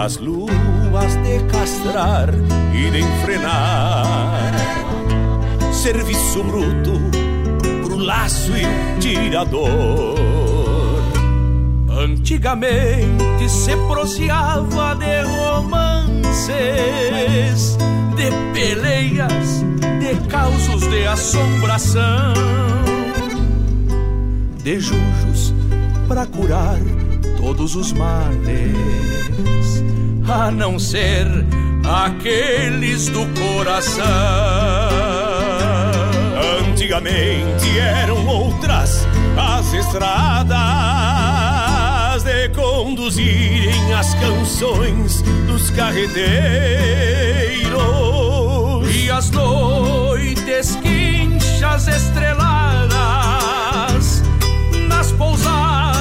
[0.00, 2.28] nas luas de castrar
[2.72, 4.52] e de enfrenar.
[5.72, 6.92] Serviço bruto
[7.82, 8.64] pro laço e
[9.00, 10.14] tirador.
[11.90, 16.46] Antigamente se proseava de romances,
[18.14, 19.64] de peleias,
[19.98, 22.34] de causos de assombração,
[24.62, 25.52] de jujos
[26.06, 26.78] para curar
[27.38, 28.74] todos os males,
[30.28, 31.24] a não ser
[32.04, 34.04] aqueles do coração.
[36.60, 40.58] Antigamente eram outras as estradas
[42.24, 46.18] de conduzirem as canções dos carreteiros
[48.92, 54.24] e as noites quinchas estreladas
[54.88, 55.77] nas pousadas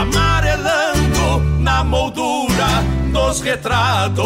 [0.00, 2.66] amarelando na moldura
[3.12, 4.24] dos retratos.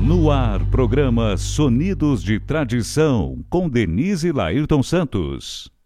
[0.00, 5.76] No ar, programa Sonidos de Tradição, com Denise Lairton Santos.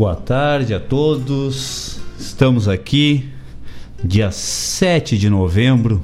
[0.00, 2.00] Boa tarde a todos.
[2.18, 3.28] Estamos aqui,
[4.02, 6.02] dia 7 de novembro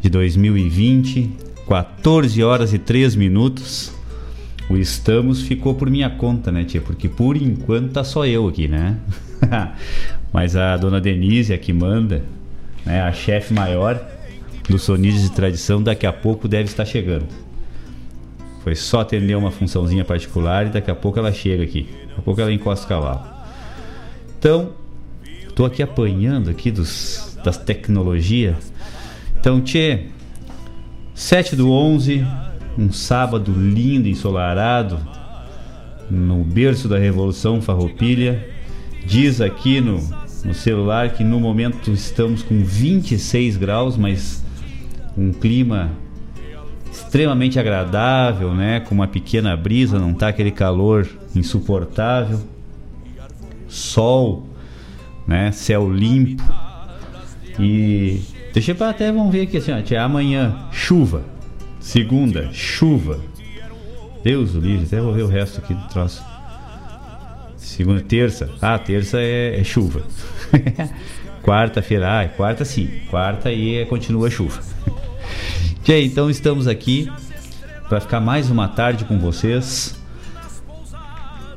[0.00, 1.30] de 2020,
[1.68, 3.92] 14 horas e 3 minutos.
[4.68, 6.80] O estamos ficou por minha conta, né, tia?
[6.80, 8.96] Porque por enquanto tá só eu aqui, né?
[10.34, 12.24] Mas a dona Denise, a que manda,
[12.84, 14.04] né, a chefe maior
[14.68, 17.28] do Sonidos de Tradição, daqui a pouco deve estar chegando.
[18.62, 21.88] Foi só atender uma funçãozinha particular e daqui a pouco ela chega aqui.
[22.08, 23.22] Daqui a pouco ela encosta o cavalo.
[24.38, 24.72] Então,
[25.54, 28.72] tô aqui apanhando aqui dos, das tecnologias.
[29.38, 30.06] Então, Tchê,
[31.14, 32.26] 7 do 11,
[32.78, 34.98] um sábado lindo, ensolarado,
[36.10, 38.46] no berço da Revolução Farroupilha.
[39.06, 39.98] Diz aqui no,
[40.44, 44.44] no celular que no momento estamos com 26 graus, mas
[45.16, 45.90] um clima
[47.04, 48.80] extremamente agradável, né?
[48.80, 52.40] Com uma pequena brisa, não tá aquele calor insuportável.
[53.68, 54.46] Sol,
[55.26, 55.52] né?
[55.52, 56.42] Céu limpo.
[57.58, 58.20] E
[58.52, 61.22] deixa eu até vamos ver aqui assim, ó, amanhã chuva,
[61.78, 63.20] segunda chuva.
[64.22, 66.22] Deus o livre, até vou ver o resto aqui do troço.
[67.56, 70.02] Segunda, terça, ah, terça é, é chuva.
[71.42, 74.60] Quarta-feira, ah, quarta sim, quarta aí é, continua chuva.
[75.98, 77.10] Então estamos aqui
[77.88, 79.96] para ficar mais uma tarde com vocês.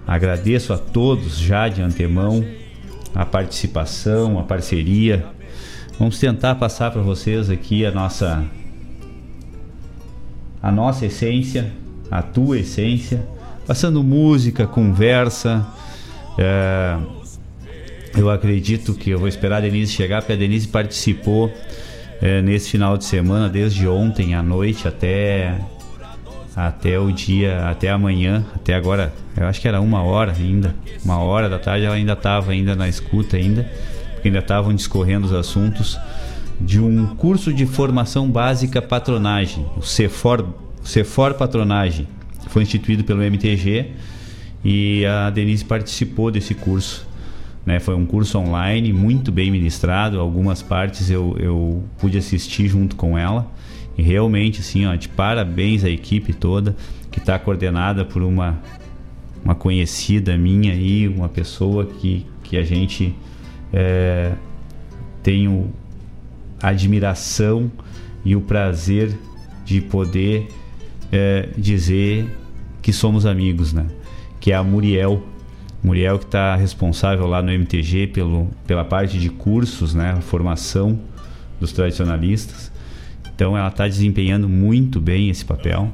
[0.08, 2.44] Agradeço a todos já de antemão
[3.14, 5.24] a participação, a parceria.
[6.00, 8.44] Vamos tentar passar para vocês aqui a nossa
[10.64, 11.72] a nossa essência,
[12.10, 13.24] a tua essência,
[13.68, 15.64] passando música, conversa.
[16.40, 16.98] É,
[18.18, 21.54] eu acredito que eu vou esperar a Denise chegar, porque a Denise participou
[22.24, 25.60] é, nesse final de semana, desde ontem à noite até
[26.56, 30.74] até o dia, até amanhã, até agora, eu acho que era uma hora ainda,
[31.04, 33.70] uma hora da tarde ela ainda estava ainda na escuta ainda,
[34.14, 36.00] porque ainda estavam discorrendo os assuntos
[36.62, 40.48] de um curso de formação básica patronagem, o Cefor,
[40.82, 42.08] Cefor Patronagem,
[42.48, 43.88] foi instituído pelo MTG
[44.64, 47.06] e a Denise participou desse curso.
[47.66, 47.80] Né?
[47.80, 53.18] Foi um curso online muito bem ministrado, algumas partes eu, eu pude assistir junto com
[53.18, 53.50] ela.
[53.98, 56.76] E realmente, assim, ó, de parabéns à equipe toda,
[57.12, 58.60] que está coordenada por uma,
[59.44, 63.16] uma conhecida minha aí, uma pessoa que, que a gente
[63.72, 64.34] é,
[65.22, 65.70] tem o,
[66.62, 67.72] a admiração
[68.26, 69.16] e o prazer
[69.64, 70.48] de poder
[71.12, 72.26] é, dizer
[72.82, 73.86] que somos amigos, né?
[74.40, 75.24] Que é a Muriel
[75.84, 80.98] Muriel que está responsável lá no MTG pelo, pela parte de cursos, né, formação
[81.60, 82.72] dos tradicionalistas.
[83.36, 85.92] Então ela está desempenhando muito bem esse papel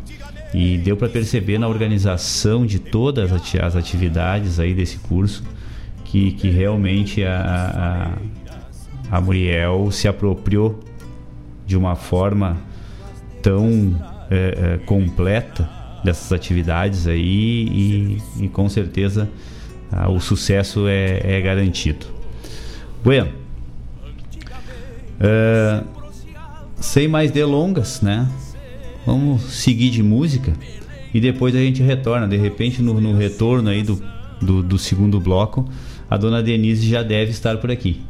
[0.54, 5.44] e deu para perceber na organização de todas as atividades aí desse curso
[6.06, 8.14] que, que realmente a,
[9.12, 10.80] a, a Muriel se apropriou
[11.66, 12.58] de uma forma
[13.42, 13.96] tão
[14.30, 15.70] é, é, completa
[16.04, 19.30] dessas atividades aí e, e com certeza
[19.92, 22.06] ah, o sucesso é, é garantido.
[23.04, 23.30] Bueno,
[25.20, 25.86] uh,
[26.80, 28.28] sem mais delongas, né?
[29.06, 30.54] Vamos seguir de música
[31.14, 32.28] e depois a gente retorna.
[32.28, 34.02] De repente, no, no retorno aí do,
[34.42, 35.68] do, do, segundo bloco,
[36.10, 38.02] a dona Denise já deve estar por aqui.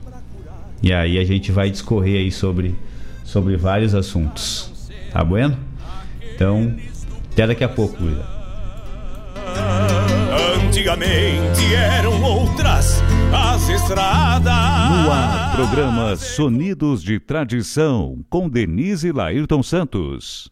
[0.81, 2.75] E aí a gente vai discorrer aí sobre,
[3.23, 4.71] sobre vários assuntos.
[5.11, 5.57] Tá bueno?
[6.35, 6.75] Então,
[7.31, 8.25] até daqui a pouco, Luísa.
[10.67, 13.01] Antigamente eram outras
[13.33, 14.43] as estradas.
[14.43, 20.49] No ar, programa Sonidos de Tradição, com Denise Lairton Santos.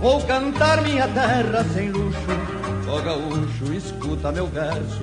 [0.00, 2.18] Vou cantar minha terra sem luxo,
[2.88, 5.02] ó gaúcho, escuta meu verso.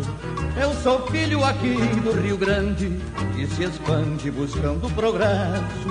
[0.59, 2.99] Eu sou filho aqui do Rio Grande,
[3.35, 5.87] que se expande buscando progresso.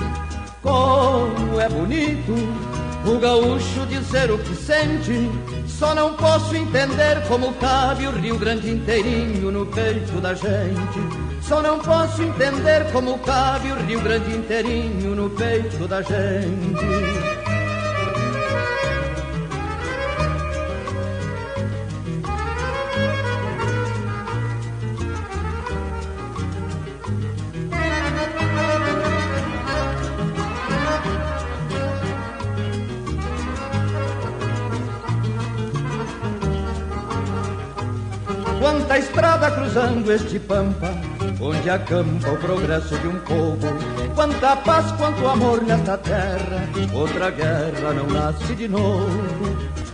[0.61, 2.35] Como é bonito
[3.07, 5.31] o gaúcho dizer o que sente,
[5.69, 10.99] só não posso entender como cabe o Rio Grande inteirinho no peito da gente.
[11.41, 17.56] Só não posso entender como cabe o Rio Grande inteirinho no peito da gente.
[38.97, 40.91] Quanta estrada cruzando este pampa,
[41.39, 43.59] onde acampa o progresso de um povo.
[44.15, 49.11] Quanta paz, quanto amor nesta terra, outra guerra não nasce de novo.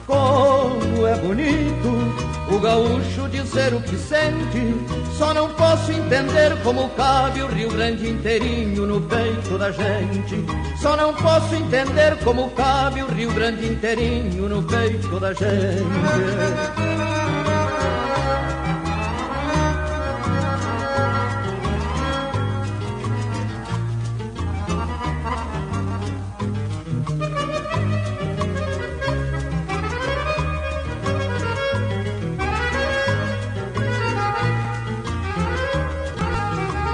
[0.07, 4.73] Como é bonito o gaúcho dizer o que sente,
[5.19, 10.45] só não posso entender como cabe o Rio Grande inteirinho no peito da gente.
[10.81, 16.92] Só não posso entender como cabe o Rio Grande inteirinho no peito da gente.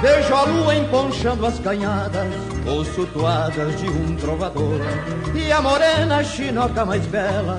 [0.00, 2.28] Vejo a lua emponchando as canhadas,
[2.64, 4.80] ouço toadas de um trovador.
[5.34, 7.58] E a morena chinoca mais bela,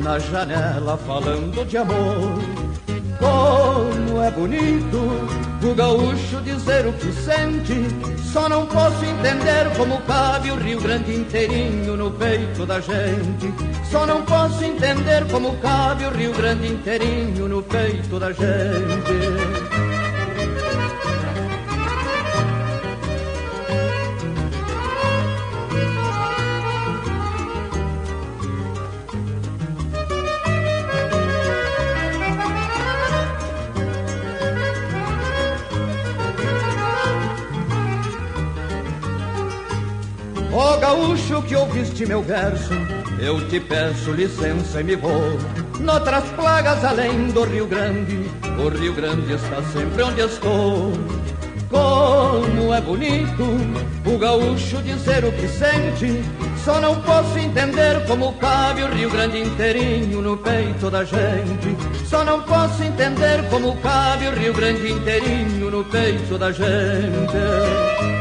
[0.00, 2.38] na janela falando de amor.
[3.18, 7.74] Como é bonito o gaúcho dizer o que sente,
[8.32, 13.52] só não posso entender como cabe o Rio Grande inteirinho no peito da gente.
[13.90, 19.89] Só não posso entender como cabe o Rio Grande inteirinho no peito da gente.
[40.90, 42.74] Gaúcho que ouviste meu verso,
[43.20, 45.38] eu te peço licença e me vou.
[45.78, 48.28] Noutras plagas além do Rio Grande,
[48.58, 50.92] o Rio Grande está sempre onde estou.
[51.68, 53.44] Como é bonito
[54.04, 56.24] o gaúcho dizer o que sente,
[56.64, 61.76] só não posso entender como cabe o Rio Grande inteirinho no peito da gente.
[62.04, 68.19] Só não posso entender como cabe o Rio Grande inteirinho no peito da gente.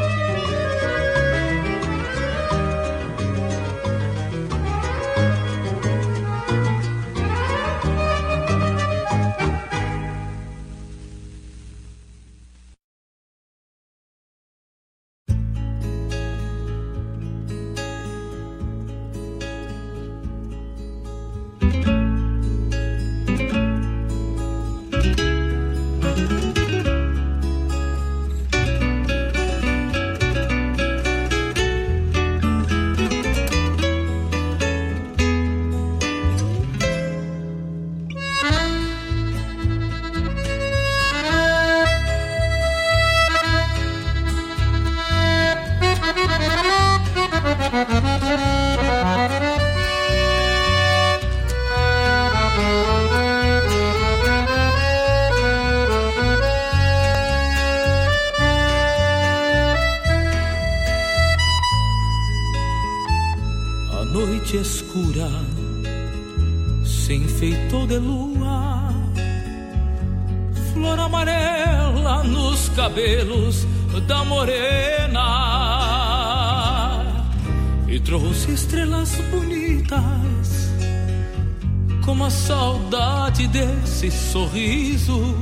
[84.00, 85.36] Desse sorriso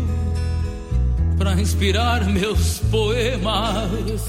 [1.37, 4.25] para inspirar meus poemas.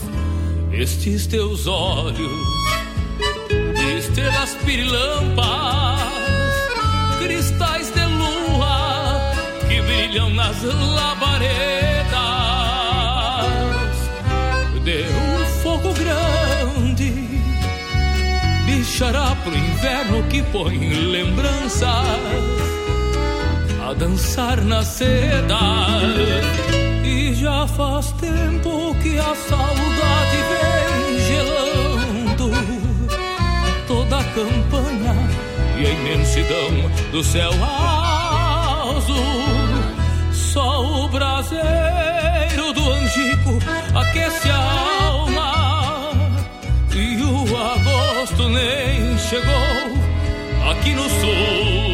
[0.71, 2.47] Estes teus olhos,
[3.97, 5.99] estrelas pirilampas,
[7.19, 9.33] cristais de lua
[9.67, 11.49] que brilham nas labaredas.
[14.85, 17.15] Deu um fogo grande,
[18.67, 22.69] bichará pro inverno que põe lembranças
[23.89, 25.59] a dançar na seda.
[27.05, 32.51] E já faz tempo que a saudade vem gelando
[33.87, 35.15] toda a campanha
[35.79, 37.51] e a imensidão do céu
[38.95, 39.17] azul.
[40.33, 43.59] Só o braseiro do angico
[43.95, 46.13] aquece a alma
[46.95, 51.88] e o agosto nem chegou aqui no sul.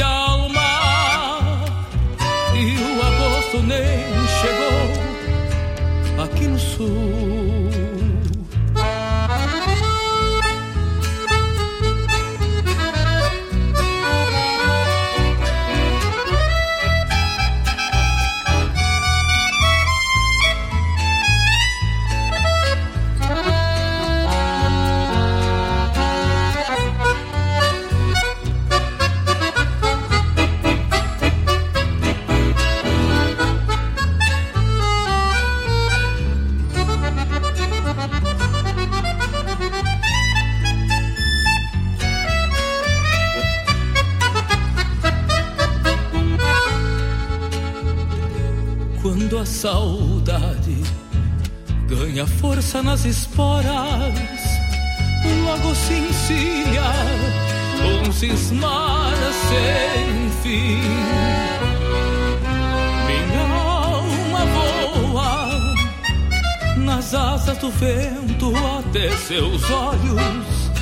[0.00, 1.64] A alma
[2.54, 4.06] e o agosto nem
[4.40, 4.86] chegou
[6.24, 7.71] aqui no sul.
[49.62, 50.82] Saudade
[51.86, 53.64] ganha força nas esporas,
[55.44, 56.82] logo se encilha
[57.80, 59.14] um cismar
[59.48, 60.80] sem fim.
[63.06, 65.48] Minha alma voa
[66.78, 70.72] nas asas do vento até seus olhos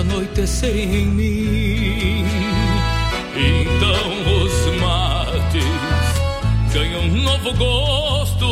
[0.00, 2.24] anoitecerem em mim.
[3.36, 5.03] Então os mates
[6.74, 8.48] ganham um novo gosto,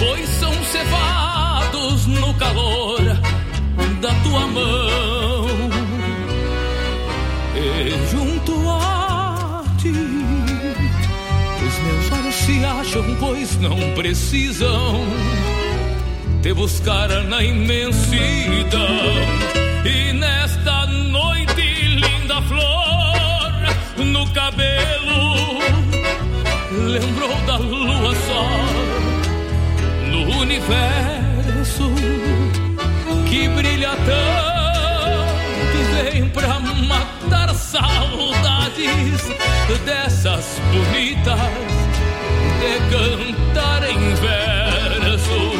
[0.00, 3.00] pois são cevados no calor
[4.00, 5.46] da tua mão.
[7.54, 9.92] E junto a ti,
[11.66, 15.06] os meus olhos se acham, pois não precisam
[16.42, 19.65] te buscar na imensidão.
[26.98, 28.48] Lembrou da lua só
[30.10, 31.92] no universo
[33.28, 34.16] que brilha tanto
[35.92, 39.28] vem pra matar saudades
[39.84, 41.76] dessas bonitas
[42.60, 45.56] de cantar em versos.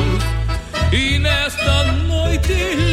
[0.93, 2.86] E nesta noite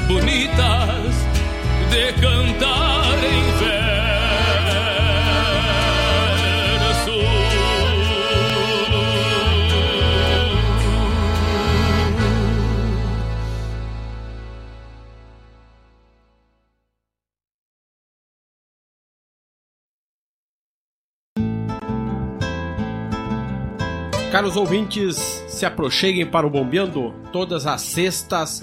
[0.00, 1.14] bonitas
[1.90, 3.92] de cantar em verso.
[24.30, 28.62] Caros ouvintes, se aproxeguem para o Bombeando todas as sextas,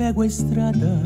[0.00, 1.02] Entrego a estrada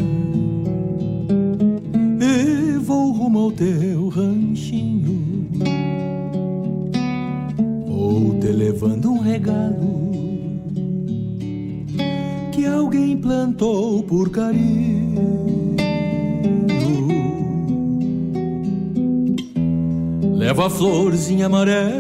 [2.21, 5.49] e vou rumo ao teu ranchinho.
[7.89, 10.13] Vou te levando um regalo
[12.53, 15.75] que alguém plantou por carinho.
[20.37, 21.99] Leva a florzinha amarela,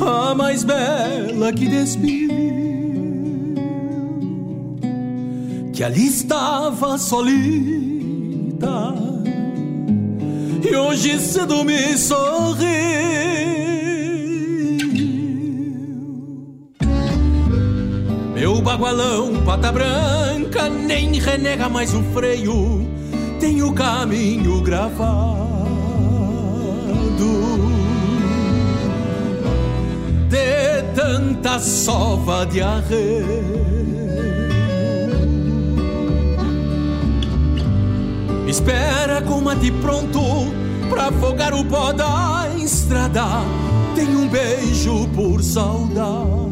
[0.00, 2.67] a mais bela que despiu.
[5.78, 7.38] Que ali estava solita
[10.68, 12.66] e hoje cedo me sorriu.
[18.34, 22.84] Meu bagualão, pata branca, nem renega mais um freio,
[23.38, 24.98] tem o caminho gravado.
[30.28, 34.07] De tanta sova de arreio.
[38.48, 40.20] Espera com mate pronto
[40.88, 43.42] pra afogar o pó da estrada.
[43.94, 46.48] Tem um beijo por saudade.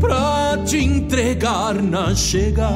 [0.00, 2.72] Pra te entregar na chegada.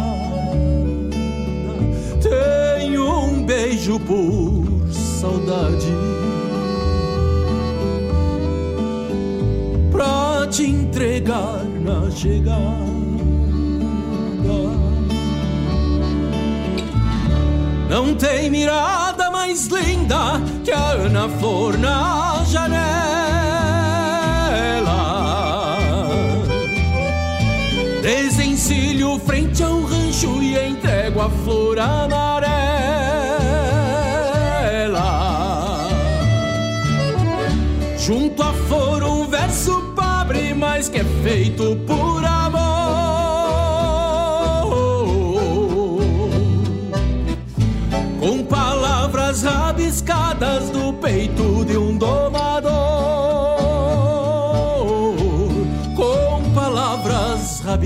[2.23, 5.93] Tem um beijo por saudade.
[9.91, 12.87] Pra te entregar na chegada.
[17.89, 23.07] Não tem mirada mais linda que a Ana Flor na janela.
[28.03, 32.57] Desencilho frente ao rancho e entrego a flor amarela.
[37.99, 42.76] Junto à flor um verso pobre, mas que é feito por amor.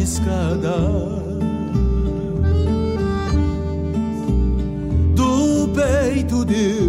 [0.00, 0.70] Palavras rabiscadas
[5.14, 6.79] do peito de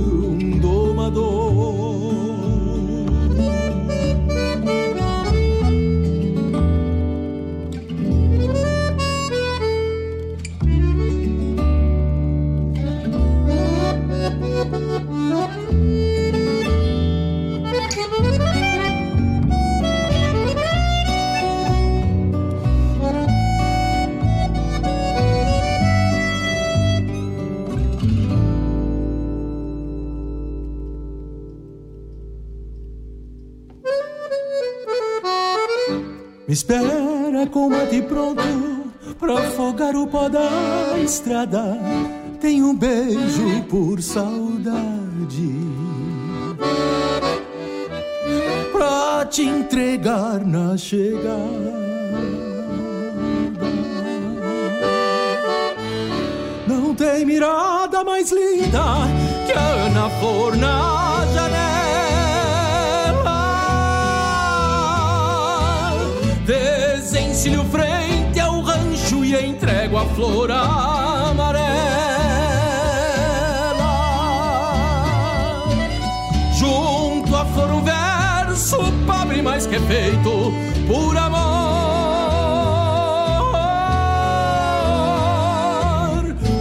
[36.51, 38.43] Me espera com mate pronto
[39.17, 41.79] pra afogar o pó da estrada.
[42.41, 45.55] Tem um beijo por saudade.
[48.69, 51.79] Pra te entregar na chegada.
[56.67, 58.83] Não tem mirada mais linda
[59.47, 60.57] que a Ana Flor
[67.41, 71.71] Desencilho frente ao rancho e entrego a flor amarela.
[76.53, 78.77] Junto à flor um verso
[79.07, 80.53] pobre, mas que é feito
[80.85, 81.41] por amor.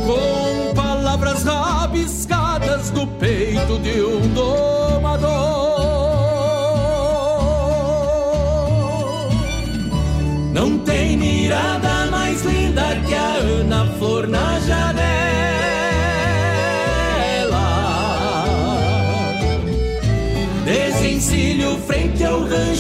[0.07, 4.50] Com palavras rabiscadas do peito de um domador.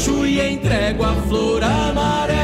[0.00, 2.40] Rancho e entrego a flor amarela.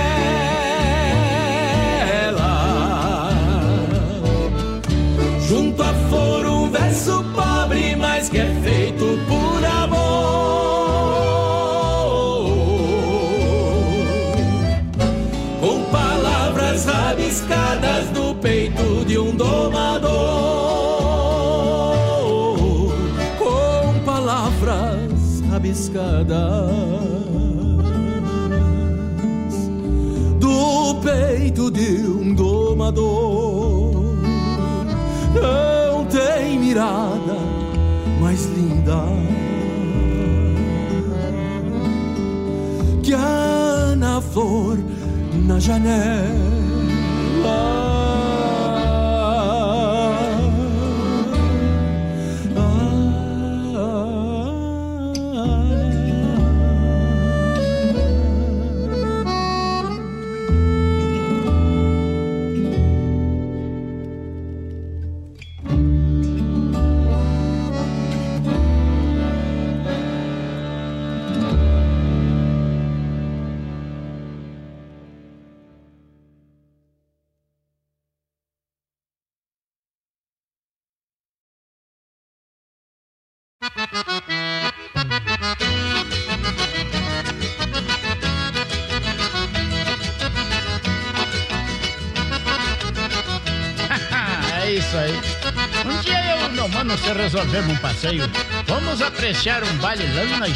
[5.48, 9.96] Junto à flor um verso pobre, mas que é feito por amor.
[15.60, 20.12] Com palavras rabiscadas do peito de um domador.
[23.38, 26.85] Com palavras rabiscadas
[32.96, 34.16] domador.
[35.34, 37.36] Não tem mirada
[38.20, 38.96] mais linda
[43.02, 43.46] que a
[44.16, 44.78] uma flor
[45.46, 46.45] na janela.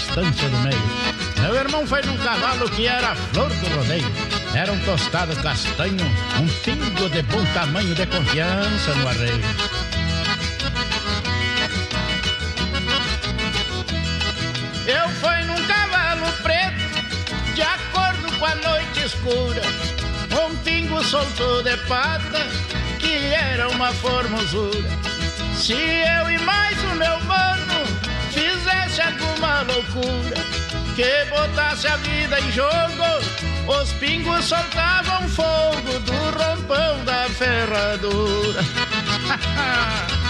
[0.00, 0.82] Estância do meio.
[1.40, 4.10] Meu irmão foi num cavalo que era a flor do rodeio.
[4.54, 6.06] Era um tostado castanho,
[6.40, 9.44] um pingo de bom tamanho de confiança no arreio.
[14.86, 19.62] Eu fui num cavalo preto, de acordo com a noite escura.
[20.32, 22.46] Um pingo solto de pata,
[22.98, 24.88] que era uma formosura.
[25.56, 27.59] Se eu e mais o meu mano
[29.62, 30.36] loucura
[30.94, 32.70] que botasse a vida em jogo,
[33.80, 38.60] os pingos soltavam fogo do rompão da ferradura.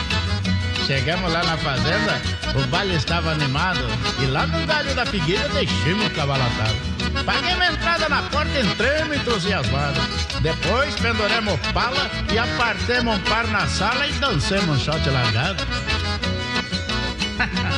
[0.86, 2.20] Chegamos lá na fazenda,
[2.54, 3.80] o baile estava animado
[4.20, 6.76] e lá no galho da figueira deixamos o cavalo atado.
[7.24, 10.02] Paguei uma entrada na porta, entramos entusiasmados.
[10.40, 15.64] Depois penduremos pala e apartemos um par na sala e dancemos um shot largado.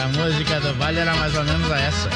[0.00, 2.08] a música do baile era mais ou menos essa.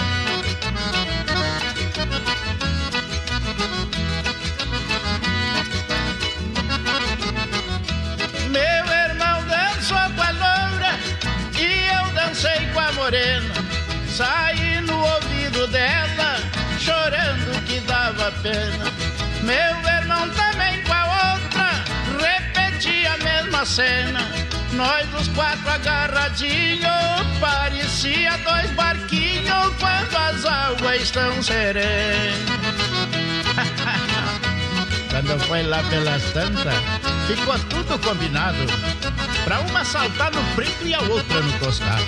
[8.49, 10.99] Meu irmão dançou com a loura
[11.59, 13.55] e eu dancei com a morena.
[14.09, 16.39] Saí no ouvido dela
[16.79, 18.87] chorando que dava pena.
[19.43, 21.85] Meu irmão também com a outra
[22.19, 24.44] repetia a mesma cena.
[24.77, 26.85] Nós os quatro agarradinhos,
[27.41, 32.35] parecia dois barquinhos quando as águas estão serenas.
[35.11, 36.75] quando foi lá pelas tantas,
[37.29, 38.59] ficou tudo combinado.
[39.45, 42.05] Pra uma saltar no preto e a outra no tostado.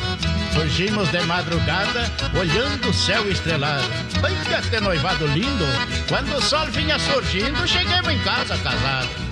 [0.52, 3.84] Surgimos de madrugada, olhando o céu estrelado.
[4.24, 5.66] Ainda que noivado lindo,
[6.08, 9.25] quando o sol vinha surgindo, chegamos em casa casados.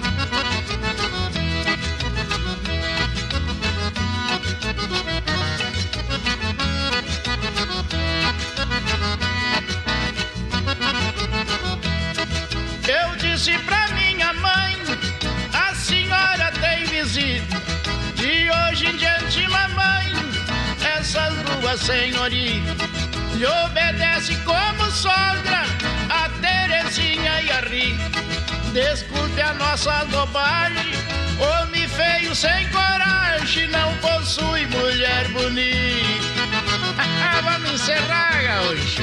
[21.75, 22.89] Duas senhoritas
[23.35, 25.65] lhe obedece como sogra
[26.09, 28.23] a Terezinha e a Rita.
[28.73, 30.93] Desculpe a nossa bobagem,
[31.41, 36.25] homem feio sem coragem não possui mulher bonita.
[37.43, 39.03] Vamos encerrar, gaúcho.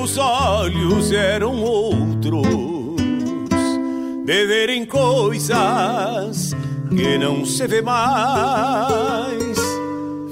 [0.00, 2.42] Meus olhos eram outros,
[4.24, 6.56] de verem coisas
[6.88, 9.58] que não se vê mais.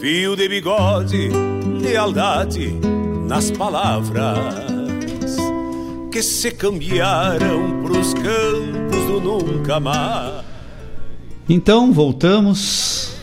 [0.01, 1.29] Fio de bigode,
[1.83, 2.81] lealdade
[3.29, 5.37] nas palavras
[6.11, 10.47] que se cambiaram pros campos do nunca mais.
[11.47, 13.19] Então voltamos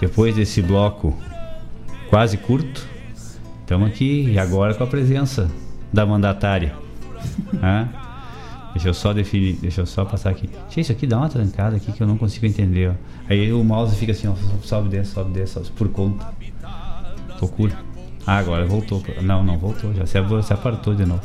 [0.00, 1.14] depois desse bloco
[2.08, 2.93] quase curto.
[3.64, 5.50] Estamos aqui agora com a presença
[5.90, 6.74] da mandatária.
[7.62, 7.88] ah,
[8.74, 10.50] deixa eu só definir, deixa eu só passar aqui.
[10.68, 12.90] Gente, isso aqui dá uma trancada aqui que eu não consigo entender.
[12.90, 12.94] Ó.
[13.26, 16.30] Aí o mouse fica assim, ó, sobe, desce, sobe, desce, sobe, por conta.
[17.40, 17.72] Loucura.
[18.26, 19.02] Ah, agora voltou.
[19.22, 21.22] Não, não voltou, já se, se apartou de novo.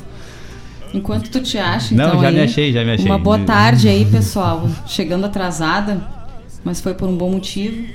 [0.93, 3.05] Enquanto tu te acha, Não, então, já aí, me achei, já me achei.
[3.05, 4.65] Uma boa tarde aí, pessoal.
[4.87, 6.01] Chegando atrasada,
[6.63, 7.85] mas foi por um bom motivo.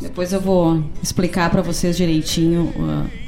[0.00, 3.27] Depois eu vou explicar para vocês direitinho uh,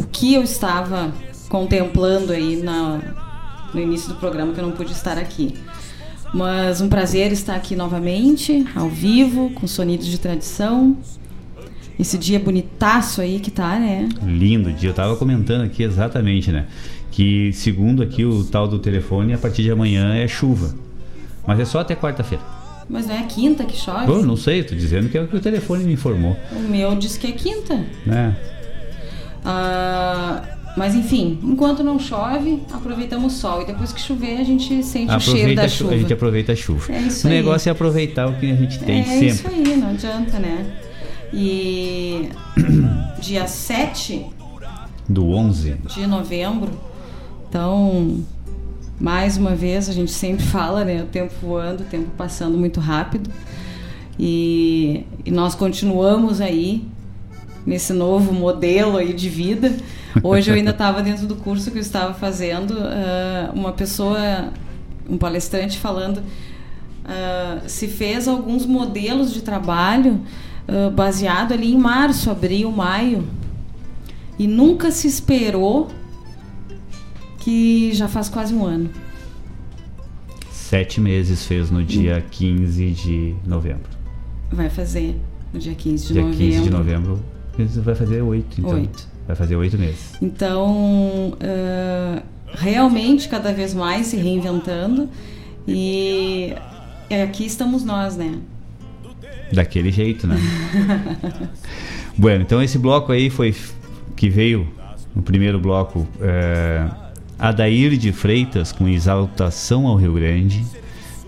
[0.00, 1.12] o que eu estava
[1.50, 3.02] contemplando aí na,
[3.74, 5.54] no início do programa que eu não pude estar aqui.
[6.32, 10.96] Mas um prazer estar aqui novamente, ao vivo, com sonidos de tradição.
[11.98, 14.08] Esse dia bonitaço aí que tá, né?
[14.22, 14.88] Lindo dia.
[14.88, 16.66] Eu tava comentando aqui exatamente, né?
[17.10, 20.74] Que segundo aqui o tal do telefone, a partir de amanhã é chuva.
[21.46, 22.42] Mas é só até quarta-feira.
[22.88, 24.06] Mas não é quinta que chove?
[24.06, 26.38] Pô, não sei, tô dizendo que é o que o telefone me informou.
[26.52, 27.84] O meu diz que é quinta.
[28.06, 28.34] Né?
[29.44, 30.42] Ah,
[30.76, 33.62] mas enfim, enquanto não chove, aproveitamos o sol.
[33.62, 35.94] E depois que chover, a gente sente o cheiro Aproveita da chuva.
[35.94, 36.92] A gente aproveita a chuva.
[36.92, 37.36] É isso o aí.
[37.36, 39.26] negócio é aproveitar o que a gente tem é sempre.
[39.26, 40.66] isso aí, não adianta, né?
[41.32, 42.28] E
[43.20, 44.26] dia 7
[45.08, 45.74] Do 11.
[45.94, 46.70] de novembro,
[47.48, 48.24] então,
[48.98, 51.02] mais uma vez, a gente sempre fala, né?
[51.02, 53.28] O tempo voando, o tempo passando muito rápido.
[54.16, 56.84] E, e nós continuamos aí
[57.64, 59.74] nesse novo modelo aí de vida.
[60.22, 64.52] Hoje eu ainda estava dentro do curso que eu estava fazendo, ah, uma pessoa,
[65.08, 66.22] um palestrante falando
[67.04, 70.20] ah, se fez alguns modelos de trabalho
[70.68, 73.24] ah, baseado ali em março, abril, maio
[74.38, 75.90] e nunca se esperou
[77.40, 78.90] que já faz quase um ano.
[80.50, 83.90] Sete meses fez no dia 15 de novembro.
[84.52, 85.16] Vai fazer
[85.52, 86.38] no dia 15 de dia novembro.
[86.38, 87.20] 15 de novembro.
[87.82, 88.74] Vai fazer oito, então.
[88.74, 89.08] Oito.
[89.26, 90.14] Vai fazer oito meses.
[90.20, 95.08] Então, ah, realmente cada vez mais se reinventando
[95.66, 96.54] e
[97.08, 98.38] é, aqui estamos nós, né?
[99.52, 100.36] Daquele jeito, né?
[102.16, 103.54] bueno, então esse bloco aí foi
[104.16, 104.66] que veio
[105.14, 106.88] no primeiro bloco é,
[107.38, 110.64] Adair de Freitas com Exaltação ao Rio Grande.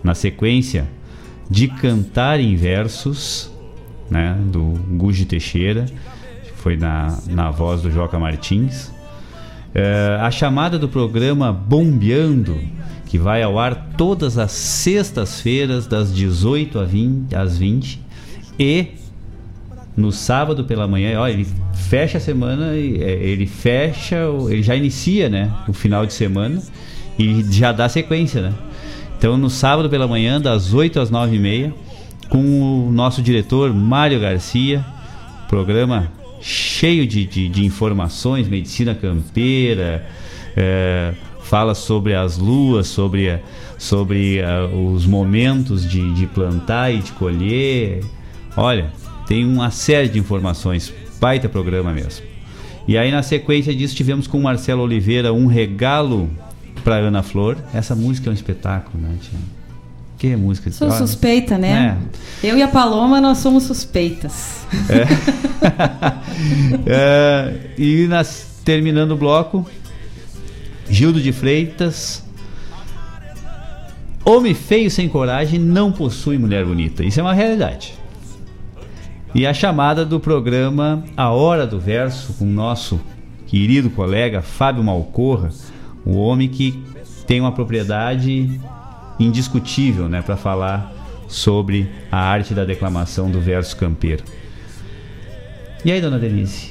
[0.04, 0.88] Na sequência,
[1.48, 3.50] De Cantar em Versos,
[4.10, 5.86] né, do Guji Teixeira,
[6.62, 8.92] foi na, na voz do Joca Martins.
[9.74, 12.56] É, a chamada do programa Bombeando,
[13.06, 18.00] que vai ao ar todas as sextas-feiras, das 18 a 20, às 20.
[18.58, 18.86] E
[19.96, 25.28] no sábado pela manhã, ó, ele fecha a semana, é, ele fecha, ele já inicia
[25.28, 26.62] né, o final de semana
[27.18, 28.52] e já dá sequência, né?
[29.18, 31.74] Então no sábado pela manhã, das 8 às 9 e meia,
[32.28, 34.84] com o nosso diretor Mário Garcia,
[35.48, 36.08] programa
[36.42, 40.06] cheio de, de, de informações, medicina campeira,
[40.56, 43.38] é, fala sobre as luas, sobre,
[43.78, 48.02] sobre ah, os momentos de, de plantar e de colher.
[48.56, 48.92] Olha,
[49.26, 52.26] tem uma série de informações, baita programa mesmo.
[52.88, 56.28] E aí na sequência disso tivemos com o Marcelo Oliveira um regalo
[56.82, 57.56] para Ana Flor.
[57.72, 59.61] Essa música é um espetáculo, né, tia?
[60.22, 61.98] Que música Sou suspeita, né?
[62.44, 64.64] Eu e a Paloma, nós somos suspeitas.
[66.86, 69.68] É, e nas- terminando o bloco,
[70.88, 72.24] Gildo de Freitas.
[74.24, 77.04] Homem feio sem coragem não possui mulher bonita.
[77.04, 77.94] Isso é uma realidade.
[79.34, 83.00] E a chamada do programa A Hora do Verso com o nosso
[83.46, 85.50] querido colega Fábio Malcorra,
[86.04, 86.80] o homem que
[87.26, 88.60] tem uma propriedade
[89.18, 90.92] indiscutível, né, para falar
[91.28, 94.22] sobre a arte da declamação do verso campeiro.
[95.84, 96.70] E aí, dona Denise?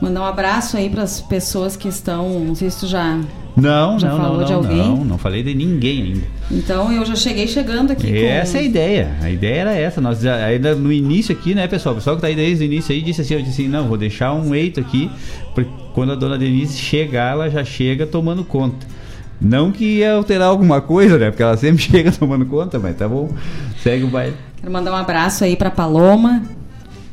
[0.00, 2.40] Mandar um abraço aí para as pessoas que estão.
[2.40, 3.20] Não sei se tu já.
[3.56, 4.76] Não, Já não, falou não, de alguém?
[4.78, 6.26] não, não falei de ninguém ainda.
[6.50, 8.16] Então eu já cheguei chegando aqui com.
[8.26, 9.16] Essa é a ideia.
[9.22, 10.00] A ideia era essa.
[10.00, 11.92] Nós já- ainda no início aqui, né, pessoal?
[11.94, 13.86] O pessoal que tá aí desde o início aí disse assim, eu disse assim, não,
[13.86, 15.08] vou deixar um eito aqui,
[15.54, 18.84] porque quando a dona Denise chegar, ela já chega tomando conta.
[19.44, 21.30] Não que ia alterar alguma coisa, né?
[21.30, 23.30] Porque ela sempre chega tomando conta, mas tá bom.
[23.82, 24.34] Segue o baile.
[24.60, 26.42] Quero mandar um abraço aí para Paloma,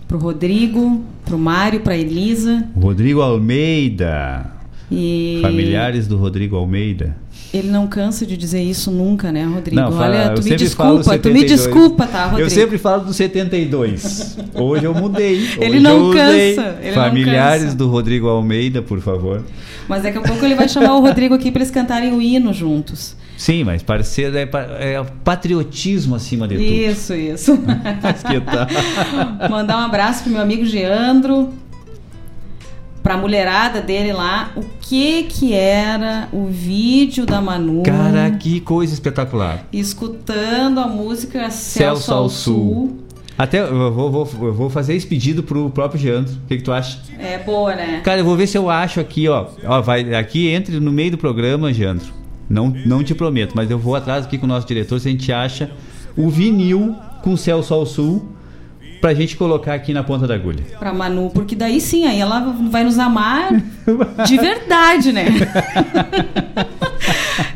[0.07, 2.63] pro Rodrigo, pro Mário, pra Elisa.
[2.79, 4.45] Rodrigo Almeida.
[4.89, 7.15] E Familiares do Rodrigo Almeida.
[7.53, 9.81] ele não cansa de dizer isso nunca, né, Rodrigo?
[9.81, 11.45] Não, fala- Olha, tu me desculpa, tu me 72.
[11.49, 12.41] desculpa, tá, Rodrigo?
[12.45, 14.37] Eu sempre falo do 72.
[14.53, 15.47] Hoje eu mudei.
[15.59, 16.55] Ele Hoje não eu usei.
[16.55, 17.75] cansa, ele não Familiares cansa.
[17.77, 19.43] do Rodrigo Almeida, por favor.
[19.87, 22.53] Mas daqui a pouco ele vai chamar o Rodrigo aqui pra eles cantarem o hino
[22.53, 23.15] juntos.
[23.37, 26.65] Sim, mas parecer é, é patriotismo acima de tudo.
[26.65, 27.57] Isso, isso.
[28.45, 29.49] Tal?
[29.49, 31.51] Mandar um abraço pro meu amigo Geandro,
[33.01, 34.51] pra mulherada dele lá.
[34.55, 39.65] O que que era o vídeo da Manu Cara, que coisa espetacular.
[39.73, 42.55] escutando a música Celso, ao Sul.
[42.55, 42.99] Sul.
[43.41, 46.31] Até eu vou, vou- eu vou fazer esse pedido pro próprio Geandro.
[46.31, 46.99] O que, que tu acha?
[47.17, 47.99] É boa, né?
[48.03, 49.47] Cara, eu vou ver se eu acho aqui, ó.
[49.65, 52.13] ó vai, aqui entre no meio do programa, Geandro.
[52.47, 55.11] Não, não te prometo, mas eu vou atrás aqui com o nosso diretor se a
[55.11, 55.71] gente acha
[56.15, 58.29] o vinil com Celso ao Sul
[59.01, 60.63] pra gente colocar aqui na ponta da agulha.
[60.77, 63.49] Pra Manu, porque daí sim, aí ela vai nos amar
[64.27, 65.25] de verdade, né?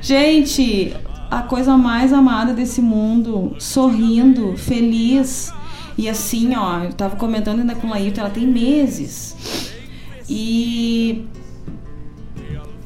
[0.01, 0.93] Gente,
[1.29, 5.53] a coisa mais amada desse mundo, sorrindo, feliz.
[5.97, 9.35] E assim, ó, eu tava comentando ainda com a Laírton, ela tem meses.
[10.29, 11.25] E.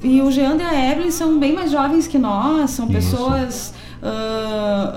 [0.02, 2.94] E o Jean e a Evelyn são bem mais jovens que nós, são Isso.
[2.94, 4.94] pessoas ah,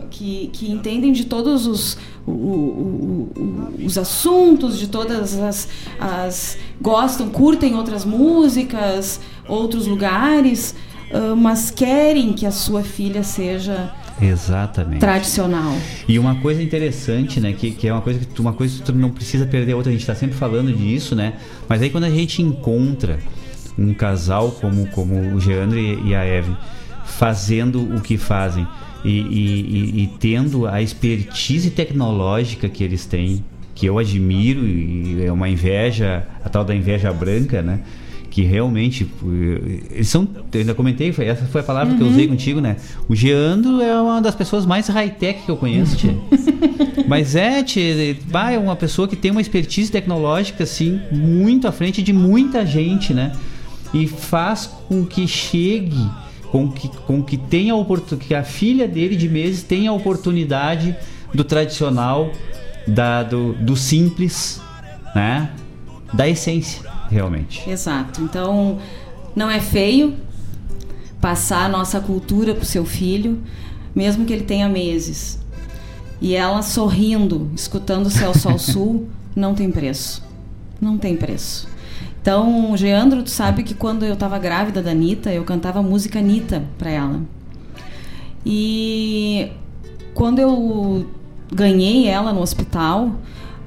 [0.00, 5.68] ah, que, que entendem de todos os, o- o- o- os assuntos, de todas as,
[5.98, 6.56] as.
[6.80, 10.72] gostam, curtem outras músicas, outros lugares,
[11.12, 15.00] ah, mas querem que a sua filha seja Exatamente.
[15.00, 15.74] tradicional.
[16.08, 18.82] E uma coisa interessante, né, que, que é uma coisa que tu, uma coisa que
[18.82, 21.34] tu não precisa perder a outra, a gente tá sempre falando disso, né?
[21.68, 23.18] Mas aí quando a gente encontra
[23.78, 26.56] um casal como, como o Geandro e, e a Evelyn
[27.04, 28.66] fazendo o que fazem
[29.04, 35.24] e, e- e- e tendo a expertise tecnológica que eles têm, que eu admiro e
[35.24, 37.80] é uma inveja, a tal da inveja branca, né?
[38.30, 42.06] Que realmente eh, eles são, eu ainda comentei, foi- essa foi a palavra que eu
[42.08, 42.76] usei contigo, né?
[43.08, 46.14] O Geandro é uma das pessoas mais high-tech que eu conheço, tia.
[47.08, 51.72] Mas é, tia, bah, é uma pessoa que tem uma expertise tecnológica assim muito à
[51.72, 53.32] frente de muita gente, né?
[53.94, 56.06] E faz com que chegue,
[56.50, 57.72] com que, com que tenha
[58.20, 60.94] que a filha dele de meses tenha a oportunidade
[61.32, 62.30] do tradicional,
[62.86, 64.60] da, do, do simples,
[65.14, 65.50] né?
[66.12, 67.68] Da essência, realmente.
[67.68, 68.22] Exato.
[68.22, 68.78] Então,
[69.34, 70.16] não é feio
[71.20, 73.42] passar a nossa cultura pro seu filho,
[73.94, 75.38] mesmo que ele tenha meses.
[76.20, 80.22] E ela sorrindo, escutando o Celso ao Sul, não tem preço.
[80.80, 81.68] Não tem preço.
[82.20, 86.64] Então, Geandro, tu sabe que quando eu tava grávida da Anitta, eu cantava música Anitta
[86.76, 87.22] pra ela.
[88.44, 89.50] E
[90.14, 91.06] quando eu
[91.52, 93.12] ganhei ela no hospital,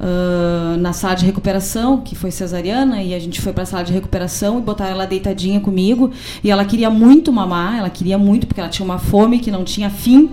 [0.03, 3.93] ah, na sala de recuperação, que foi cesariana, e a gente foi pra sala de
[3.93, 6.11] recuperação e botaram ela deitadinha comigo.
[6.43, 9.63] E ela queria muito mamar, ela queria muito, porque ela tinha uma fome que não
[9.63, 10.31] tinha fim.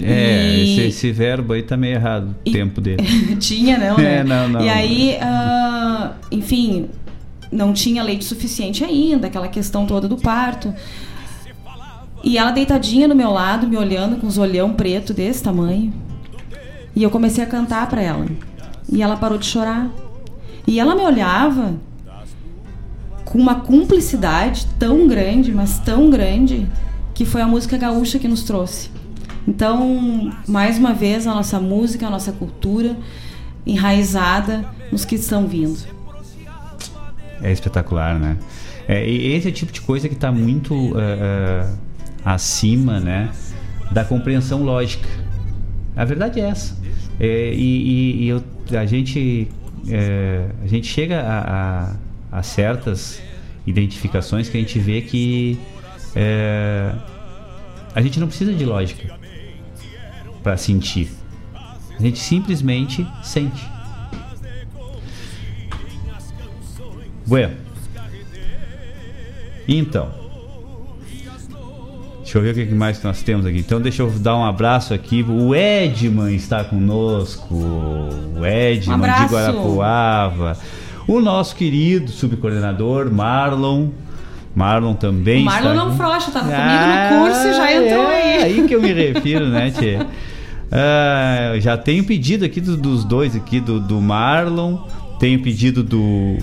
[0.00, 3.02] É, E- esse, esse verbo aí tá meio errado, o tempo dele.
[3.38, 4.18] tinha, não, né?
[4.18, 4.60] É, não, não.
[4.60, 6.88] E aí, ah, enfim,
[7.52, 10.74] não tinha leite suficiente ainda, aquela questão toda do parto.
[12.24, 15.92] E ela deitadinha no meu lado, me olhando com os olhão preto desse tamanho.
[16.96, 18.26] E eu comecei a cantar pra ela.
[18.94, 19.90] E ela parou de chorar.
[20.66, 21.74] E ela me olhava
[23.24, 26.68] com uma cumplicidade tão grande, mas tão grande,
[27.12, 28.88] que foi a música gaúcha que nos trouxe.
[29.46, 32.96] Então, mais uma vez, a nossa música, a nossa cultura
[33.66, 35.76] enraizada nos que estão vindo.
[37.42, 38.38] É espetacular, né?
[38.86, 41.68] É, esse é o tipo de coisa que está muito eh, eh,
[42.24, 43.30] acima, né,
[43.90, 45.08] da compreensão lógica.
[45.96, 46.83] A verdade é essa.
[47.20, 48.44] É, e e- e eu-
[48.78, 49.48] a gente
[49.88, 51.38] eh, a gente chega a,
[51.90, 51.96] a-
[52.38, 53.22] a certas
[53.66, 55.58] identificações que a gente vê que
[56.16, 56.92] eh,
[57.94, 59.14] a gente não precisa de lógica
[60.42, 61.08] para sentir.
[61.98, 63.64] A gente simplesmente sente.
[67.26, 67.54] Bueno.
[69.68, 70.23] Então.
[72.34, 73.58] Deixa eu ver o que mais que nós temos aqui.
[73.58, 75.22] Então deixa eu dar um abraço aqui.
[75.22, 77.54] O Edman está conosco.
[77.54, 80.58] O Edman Um de Guarapuava.
[81.06, 83.90] O nosso querido subcoordenador Marlon.
[84.52, 88.36] Marlon também O Marlon está não frouxa, tava comigo no curso e já entrou é,
[88.38, 88.42] aí.
[88.42, 89.98] aí que eu me refiro, né, Tchê?
[90.76, 94.78] Ah, já tenho pedido aqui do- dos dois aqui, do, do Marlon,
[95.20, 96.36] tenho pedido do,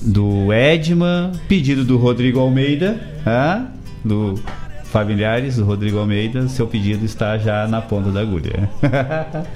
[0.00, 3.64] do Edman, pedido do Rodrigo Almeida, ah,
[4.04, 4.36] do
[4.96, 8.70] Familiares do Rodrigo Almeida, seu pedido está já na ponta da agulha.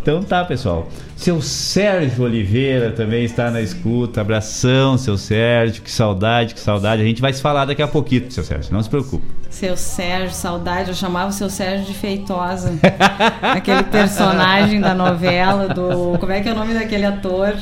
[0.00, 0.88] Então tá, pessoal.
[1.14, 4.20] Seu Sérgio Oliveira também está na escuta.
[4.20, 5.80] Abração, seu Sérgio.
[5.80, 7.02] Que saudade, que saudade.
[7.02, 8.72] A gente vai se falar daqui a pouquinho, seu Sérgio.
[8.72, 9.24] Não se preocupe.
[9.48, 10.88] Seu Sérgio, saudade.
[10.88, 12.72] Eu chamava o seu Sérgio de Feitosa.
[13.40, 16.18] aquele personagem da novela do.
[16.18, 17.54] Como é que é o nome daquele ator?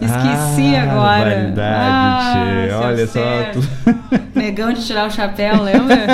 [0.00, 1.24] Esqueci Ah, agora.
[1.30, 3.20] barbaridade, Ah, Olha só,
[3.52, 5.96] tu- Negão de tirar o chapéu, lembra?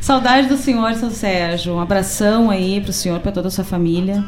[0.00, 1.74] Saudade do senhor, seu Sérgio.
[1.74, 4.24] Um abração aí pro senhor, pra toda a sua família.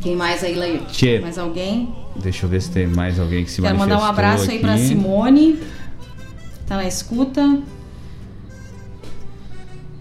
[0.00, 0.80] Quem mais aí, Laí?
[0.92, 1.18] Tchê.
[1.18, 1.92] Mais alguém?
[2.14, 4.58] Deixa eu ver se tem mais alguém que se Quero mandar um manifestou abraço aí
[4.60, 4.86] pra aqui.
[4.86, 5.58] Simone.
[6.66, 7.58] Tá na escuta.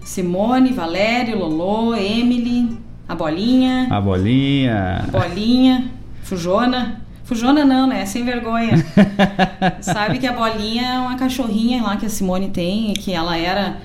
[0.04, 2.78] Simone, Valério, Lolô, Emily,
[3.08, 5.06] a Bolinha, A bolinha.
[5.12, 5.92] Bolinha,
[6.24, 7.02] Fujona.
[7.24, 8.06] Fujona não, né?
[8.06, 8.86] Sem vergonha.
[9.82, 13.78] Sabe que a Bolinha é uma cachorrinha lá que a Simone tem, que ela era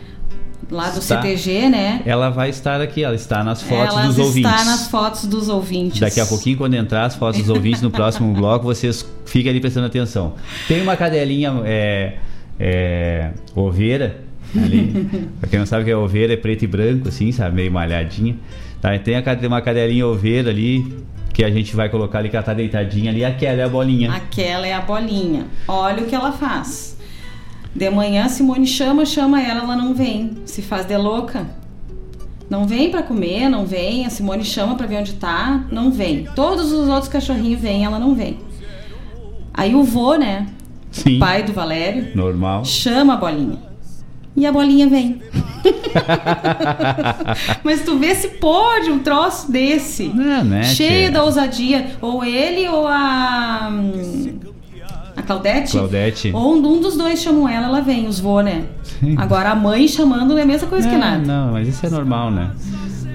[0.71, 1.21] lá do Está.
[1.21, 2.03] CTG, né?
[2.05, 4.66] Ela vai estar aqui, ela está nas fotos ela dos está ouvintes.
[4.66, 6.01] nas fotos dos ouvintes.
[6.01, 9.61] Daqui a pouquinho, quando entrar as fotos dos ouvintes no próximo bloco, vocês fiquem ali
[9.61, 10.35] prestando atenção.
[10.68, 12.16] Tem uma cadelinha é,
[12.59, 14.21] é, oveira
[14.57, 15.09] ali.
[15.41, 17.57] pra quem não sabe o que é oveira, é preto e branco, assim, sabe?
[17.57, 18.37] Meio malhadinha.
[18.81, 18.99] Tá?
[18.99, 22.55] Tem a uma cadelinha oveira ali, que a gente vai colocar ali, que ela tá
[22.55, 23.24] deitadinha ali.
[23.24, 24.12] Aquela é a bolinha.
[24.12, 25.47] Aquela é a bolinha.
[25.68, 26.99] Olha o que ela faz.
[27.74, 30.39] De manhã, Simone chama, chama ela, ela não vem.
[30.45, 31.47] Se faz de louca.
[32.49, 34.05] Não vem pra comer, não vem.
[34.05, 36.24] A Simone chama pra ver onde tá, não vem.
[36.35, 38.39] Todos os outros cachorrinhos vêm, ela não vem.
[39.55, 40.49] Aí o vô, né?
[40.91, 41.18] Sim.
[41.20, 42.64] Pai do Valério, Normal.
[42.64, 43.70] chama a bolinha.
[44.41, 45.20] E a bolinha vem.
[47.62, 50.05] Mas tu vê se pode um troço desse.
[50.09, 51.11] Não, né, cheio tia?
[51.11, 51.91] da ousadia.
[52.01, 53.68] Ou ele ou a.
[53.70, 54.38] hum,
[55.14, 55.72] A Claudete?
[55.72, 56.30] Claudete.
[56.32, 58.64] Ou um, dos dois chamam ela, ela vem, os vô, né?
[59.18, 61.18] Agora a mãe chamando é a mesma coisa que nada.
[61.18, 62.51] Não, mas isso é normal, né?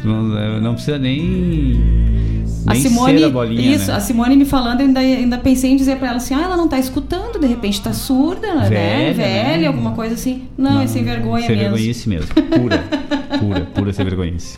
[0.04, 2.35] Não, não precisa nem.
[2.68, 3.98] A nem Simone, ser a bolinha, isso, né?
[3.98, 6.58] a Simone me falando, eu ainda, ainda pensei em dizer pra ela assim: ah, ela
[6.58, 8.70] não tá escutando, de repente tá surda, né?
[8.70, 9.68] Velha, Velha, né?
[9.68, 10.48] alguma coisa assim.
[10.58, 11.72] Não, é sem vergonha sem mesmo.
[11.72, 12.28] vergonhice mesmo.
[12.34, 12.84] Pura.
[13.40, 14.58] pura, pura sem vergonhice.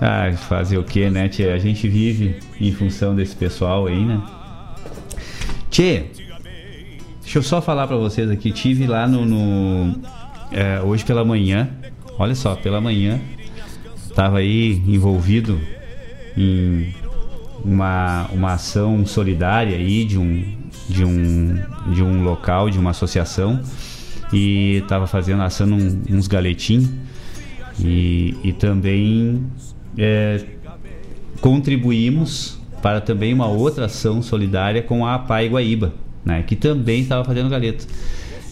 [0.00, 1.54] Ah, fazer o que, né, tia?
[1.54, 4.20] A gente vive em função desse pessoal aí, né?
[5.70, 6.06] Tchê,
[7.22, 8.50] deixa eu só falar pra vocês aqui.
[8.50, 9.24] Tive lá no.
[9.24, 10.00] no,
[10.50, 11.68] é, hoje pela manhã,
[12.18, 13.20] olha só, pela manhã,
[14.12, 15.60] tava aí envolvido
[16.36, 16.94] em
[17.64, 20.44] uma, uma ação solidária aí de um,
[20.88, 21.54] de um,
[21.92, 23.60] de um local, de uma associação.
[24.32, 26.90] E estava fazendo assando um- uns galetinhos
[27.78, 29.44] e, e também
[29.96, 30.44] é,
[31.40, 37.24] contribuímos para também uma outra ação solidária com a Pai Guaíba, né, que também estava
[37.24, 37.86] fazendo galeto.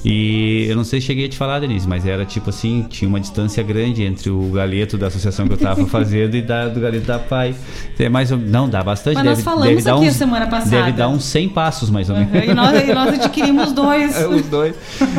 [0.05, 3.09] E eu não sei se cheguei a te falar, Denise, mas era tipo assim, tinha
[3.09, 6.79] uma distância grande entre o galeto da associação que eu estava fazendo e da, do
[6.79, 7.55] galeto da Pai.
[7.99, 9.15] É mais ou, não, dá bastante.
[9.15, 10.71] Mas nós deve, falamos deve dar aqui uns, semana passada.
[10.77, 12.35] Deve dar uns 100 passos, mais ou menos.
[12.35, 14.15] Uhum, E nós, e nós adquirimos dois.
[14.25, 14.75] É, os dois.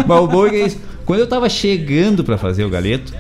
[0.06, 0.80] Mas o bom é é isso.
[1.06, 3.14] Quando eu tava chegando pra fazer o galeto,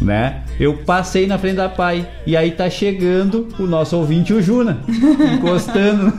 [0.00, 0.42] né?
[0.58, 2.06] Eu passei na frente da pai.
[2.26, 4.80] E aí tá chegando o nosso ouvinte, o Juna.
[5.34, 6.12] Encostando.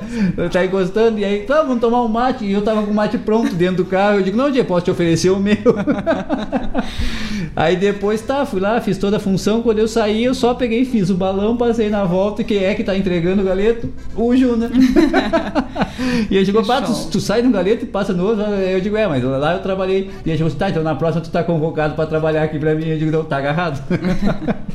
[0.52, 1.18] tá encostando.
[1.18, 2.44] E aí, tá, vamos tomar um mate.
[2.44, 4.18] E eu tava com o mate pronto dentro do carro.
[4.18, 5.56] Eu digo, não, Dia, posso te oferecer o meu.
[7.54, 9.62] aí depois, tá, fui lá, fiz toda a função.
[9.62, 12.42] Quando eu saí, eu só peguei, fiz o balão, passei na volta.
[12.42, 13.92] E quem é que tá entregando o galeto?
[14.14, 14.70] O Juna.
[16.30, 18.44] e ele chegou, pá, tu, tu sai de um galeto e passa no outro.
[18.44, 20.10] Eu digo, é, mas lá eu trabalhei.
[20.24, 22.86] E ele chegou, tá, então na próxima tu tá convocado pra trabalhar aqui pra mim.
[22.86, 23.82] Eu digo, não, tá agarrado.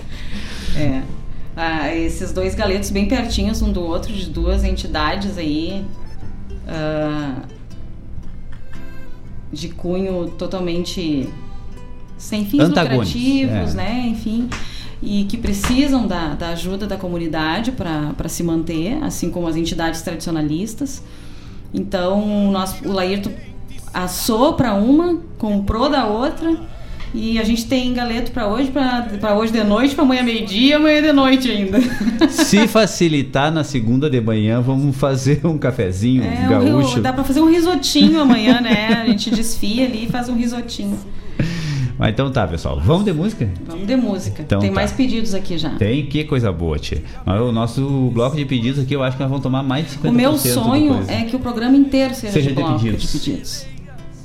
[0.74, 1.02] É.
[1.54, 5.84] Ah, esses dois galetos bem pertinhos um do outro, de duas entidades aí.
[6.66, 7.42] ah,
[9.52, 11.30] de cunho totalmente
[12.18, 13.74] sem fins lucrativos, é.
[13.74, 14.08] né?
[14.08, 14.50] Enfim.
[15.02, 20.02] E que precisam da, da ajuda da comunidade para se manter, assim como as entidades
[20.04, 21.04] tradicionalistas.
[21.74, 23.32] Então, nós, o Laírto
[23.94, 26.56] assou para uma, comprou da outra.
[27.14, 31.02] E a gente tem galeto para hoje, para hoje de noite, para amanhã meio-dia, amanhã
[31.02, 31.80] de noite ainda.
[32.30, 37.00] Se facilitar na segunda de manhã, vamos fazer um cafezinho É, gaúcho.
[37.00, 39.02] um- dá para fazer um risotinho amanhã, né?
[39.04, 40.98] A gente desfia ali e faz um risotinho.
[42.00, 42.80] Mas então tá, pessoal.
[42.84, 43.48] Vamos de música?
[43.68, 44.42] Vamos de música.
[44.42, 44.76] Então tem tá.
[44.76, 45.70] mais pedidos aqui já.
[45.72, 47.04] Tem, que coisa boa, tia.
[47.26, 49.92] Mas O nosso bloco de pedidos aqui, eu acho que nós vamos tomar mais de
[49.98, 53.12] 50% O meu sonho é que o programa inteiro seja, Seja de de bloco pedidos.
[53.12, 53.66] de pedidos.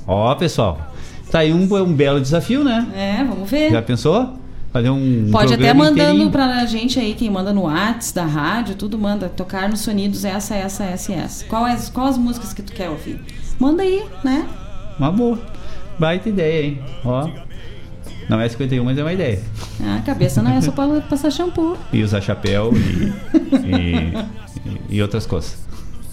[0.07, 0.93] Ó, pessoal.
[1.31, 2.87] Tá aí um, um belo desafio, né?
[2.95, 3.71] É, vamos ver.
[3.71, 4.33] Já pensou?
[4.71, 6.29] Fazer um Pode até mandando inteirinho.
[6.31, 9.27] pra gente aí, quem manda no Whats da rádio, tudo manda.
[9.29, 11.45] Tocar nos sonidos essa, essa, essa, essa.
[11.45, 13.19] Qual as, qual as músicas que tu quer ouvir?
[13.59, 14.47] Manda aí, né?
[14.99, 15.39] Uma boa.
[15.97, 16.79] Baita ideia, hein?
[17.03, 17.27] Ó.
[18.29, 19.41] Não é 51, mas é uma ideia.
[19.81, 21.77] Ah, a cabeça não é só para passar shampoo.
[21.93, 23.13] E usar chapéu e,
[24.91, 25.57] e, e outras coisas.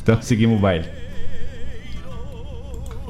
[0.02, 0.86] Então seguimos o baile.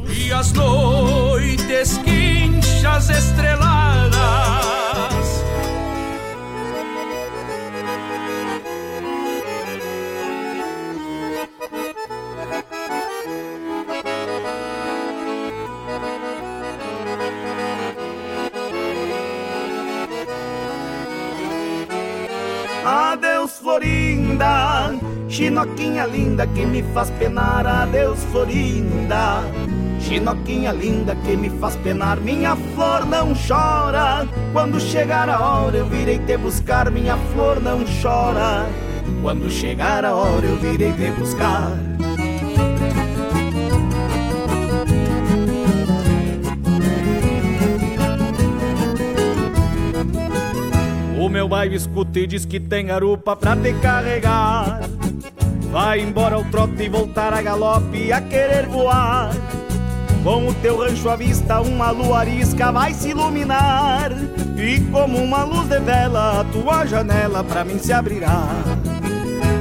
[0.09, 4.14] E as noites quinchas estreladas.
[22.84, 24.92] Adeus, Florinda,
[25.28, 27.66] chinoquinha linda que me faz penar.
[27.66, 29.42] Adeus, Florinda,
[30.05, 32.20] chinoquinha linda que me faz penar.
[32.20, 36.90] Minha flor não chora, quando chegar a hora eu virei te buscar.
[36.90, 38.66] Minha flor não chora,
[39.22, 41.72] quando chegar a hora eu virei te buscar.
[51.18, 54.80] O meu bairro escuta e diz que tem garupa pra te carregar.
[55.72, 59.30] Vai embora ao trote e voltar a galope a querer voar.
[60.25, 64.11] Com o teu rancho à vista, uma lua arisca vai se iluminar.
[64.57, 68.49] E como uma luz de vela, a tua janela pra mim se abrirá.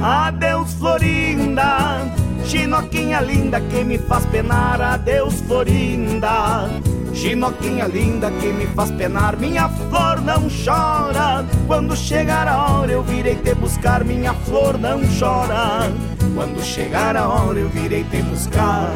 [0.02, 2.10] Adeus, Florinda,
[2.46, 4.80] chinoquinha linda que me faz penar.
[4.80, 6.70] Adeus, Florinda.
[7.12, 11.44] Chinoquinha linda que me faz penar, minha flor não chora.
[11.66, 15.92] Quando chegar a hora eu virei te buscar, minha flor não chora.
[16.34, 18.90] Quando chegar a hora eu virei te buscar.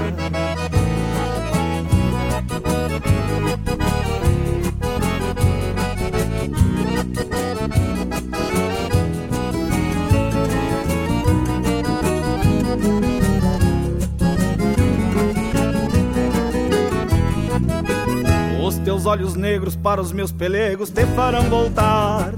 [18.89, 22.33] Teus olhos negros para os meus pelegos te farão voltar.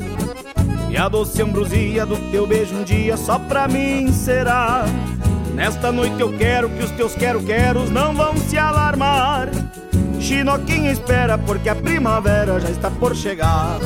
[0.88, 4.84] E a doce ambrosia do teu beijo um dia só pra mim será.
[5.54, 9.48] Nesta noite eu quero que os teus quero-queros não vão se alarmar.
[10.18, 13.78] Chinoquinha espera porque a primavera já está por chegar.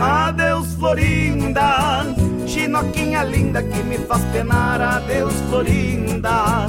[0.00, 2.06] Adeus, Florinda,
[2.46, 4.80] Chinoquinha linda que me faz penar.
[4.80, 6.68] Adeus, Florinda.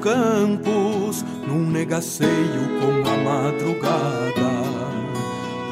[0.00, 4.50] campos num negaceio com a madrugada.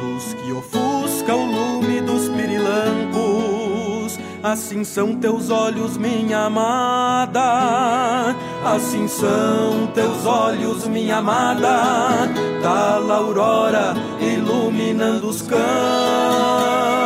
[0.02, 4.18] Luz que ofusca o lume dos pirilampos.
[4.42, 8.36] Assim são teus olhos, minha amada.
[8.64, 12.28] Assim são teus olhos, minha amada.
[12.62, 16.97] Tal aurora iluminando os campos.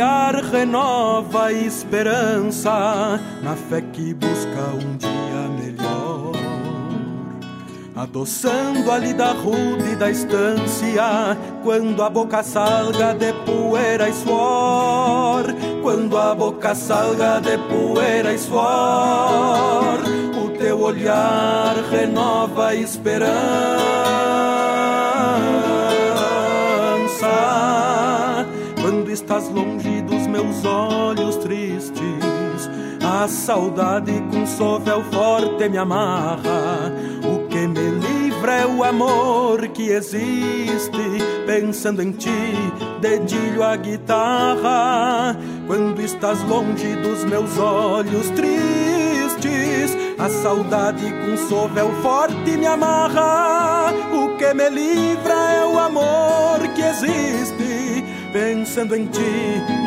[0.00, 6.32] Olhar renova a esperança na fé que busca um dia melhor.
[7.94, 15.44] Adoçando a lida rude da estância, quando a boca salga de poeira e suor.
[15.82, 19.98] Quando a boca salga de poeira e suor,
[20.42, 23.90] o teu olhar renova a esperança
[29.30, 32.68] estás longe dos meus olhos tristes.
[33.00, 36.92] A saudade com sovel forte me amarra.
[37.22, 41.22] O que me livra é o amor que existe.
[41.46, 42.52] Pensando em ti,
[43.00, 45.38] dedilho a guitarra.
[45.68, 49.96] quando estás longe dos meus olhos tristes.
[50.18, 56.82] A saudade com sovel forte me amarra, o que me livra é o amor que
[56.82, 58.09] existe.
[58.32, 59.20] Pensando em ti,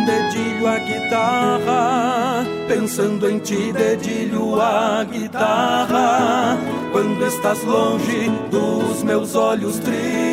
[0.05, 2.45] dedilho a guitarra.
[2.67, 6.57] Pensando em ti, dedilho a guitarra.
[6.91, 10.32] Quando estás longe dos meus olhos tristes.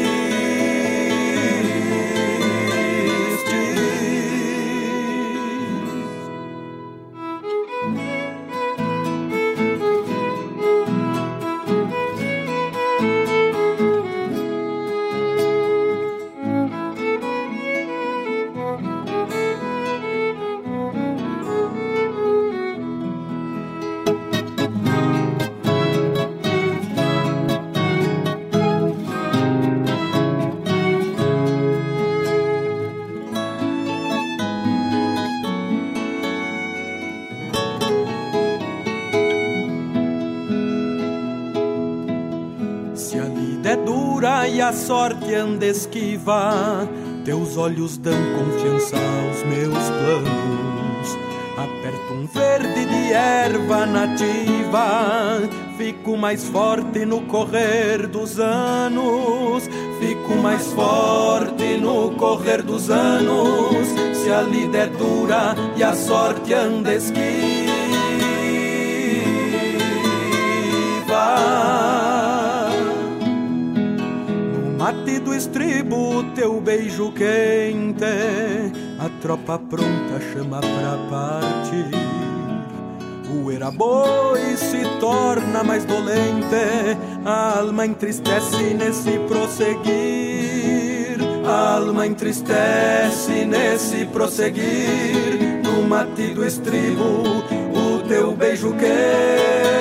[47.24, 51.18] Teus olhos dão confiança aos meus planos.
[51.56, 59.68] Aperto um verde de erva nativa, fico mais forte no correr dos anos.
[60.00, 63.86] Fico mais forte no correr dos anos.
[64.14, 67.70] Se a lida é dura e a sorte anda esquiva.
[74.90, 78.04] Mate do estribo, teu beijo quente,
[78.98, 81.94] a tropa pronta chama pra partir.
[83.32, 91.20] O eraboi se torna mais dolente, a alma entristece nesse prosseguir.
[91.46, 95.62] A alma entristece nesse prosseguir.
[95.62, 99.79] No mate do estribo, o teu beijo quente.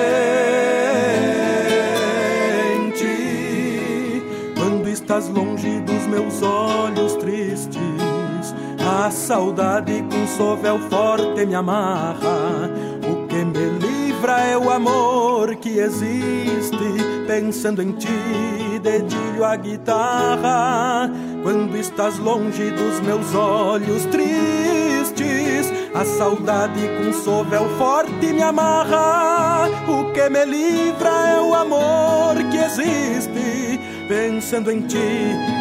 [5.10, 8.54] Estás longe dos meus olhos tristes.
[8.78, 12.70] A saudade com sovel forte me amarra.
[13.02, 16.76] O que me livra é o amor que existe.
[17.26, 21.10] Pensando em ti, dedilho a guitarra.
[21.42, 29.66] Quando estás longe dos meus olhos tristes, a saudade com sovel forte me amarra.
[29.88, 34.98] O que me livra é o amor que existe Pensando em ti,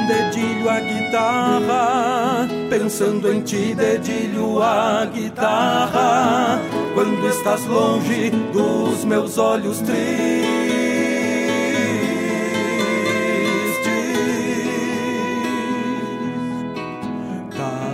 [0.07, 2.47] dedilho a guitarra.
[2.67, 6.59] Pensando em ti, dedilho a guitarra.
[6.95, 10.49] Quando estás longe dos meus olhos tristes.
[17.55, 17.93] Tá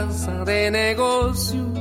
[0.00, 1.72] Casa de negocio,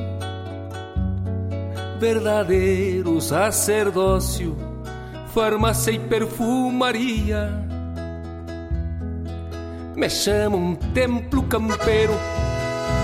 [2.00, 4.58] verdadeiro sacerdócio,
[5.34, 7.50] farmácia e perfumaria.
[9.96, 12.14] me chama um templo campeiro,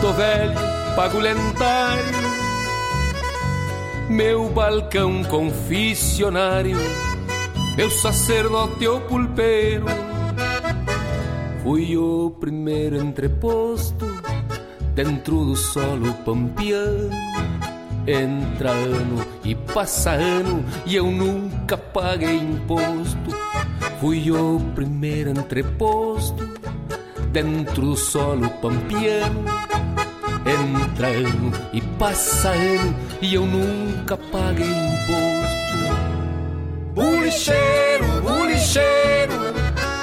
[0.01, 0.53] tô velho,
[0.95, 2.36] pagulentário.
[4.09, 6.78] Meu balcão confissionário,
[7.78, 9.86] meu sacerdote ou pulpeiro.
[11.63, 14.14] Fui o primeiro entreposto
[14.95, 17.09] dentro do solo pampiano.
[18.07, 23.35] Entra ano e passa ano e eu nunca paguei imposto.
[23.99, 26.47] Fui o primeiro entreposto
[27.31, 29.43] dentro do solo pampiano.
[30.45, 35.65] Entra ano e passa ano e eu nunca paguei imposto.
[36.93, 39.33] Bulicheiro, bulicheiro,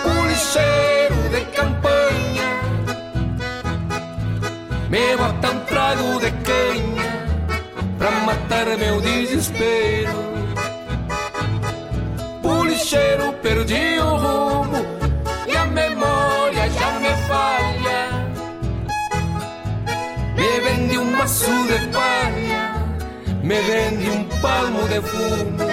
[0.05, 1.91] bulicheiro de campanha.
[4.93, 7.12] Me bota um trago de canha
[7.97, 10.12] pra matar meu desespero.
[12.43, 14.84] Bulicheiro, perdi o rumo
[15.49, 18.03] e a memória já me falha.
[20.36, 22.74] Me vende um maço de palha,
[23.43, 25.72] me vende um palmo de fumo.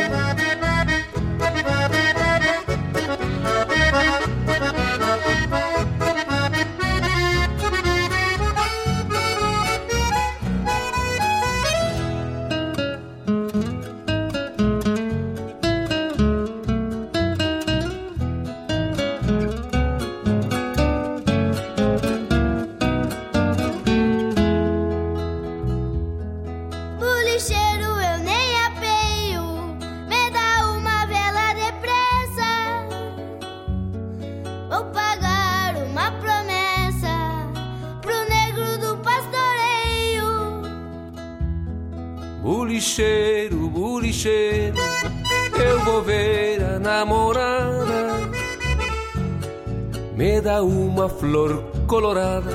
[51.20, 52.52] Flor colorada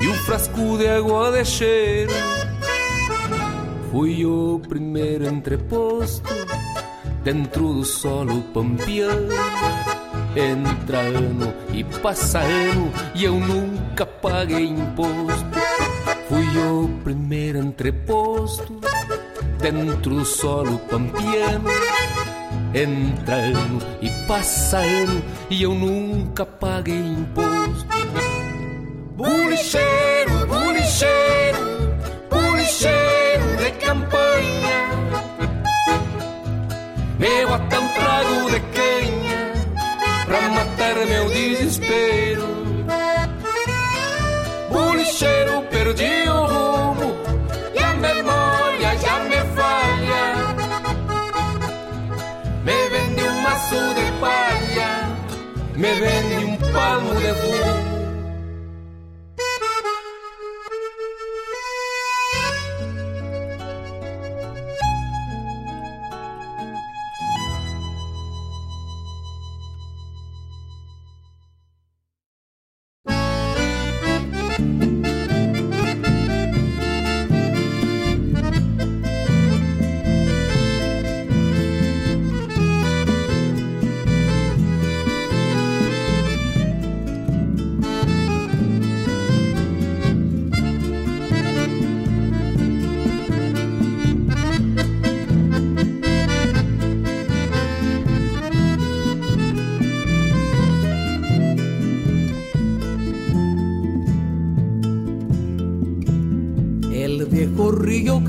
[0.00, 2.12] e um frasco de água de cheiro.
[3.90, 6.28] Fui o primeiro entreposto
[7.22, 9.28] dentro do solo pampiano.
[10.34, 15.58] Entra ano e passa ano e eu nunca paguei imposto.
[16.28, 18.80] Fui o primeiro entreposto
[19.60, 21.68] dentro do solo pampiano.
[22.72, 27.49] Entra ano e passa ano e eu nunca paguei imposto.
[29.60, 31.64] Bulicheiro, bulicheiro,
[32.30, 34.80] bulicheiro de campanha.
[37.18, 39.52] Me bota um trago de canha
[40.24, 42.48] pra matar meu desespero.
[44.70, 47.16] Bulicheiro, perdi o rumo
[47.74, 50.24] e a memória já me falha.
[52.64, 54.90] Me vende um maço de palha,
[55.76, 57.59] me vende um palmo de fumo.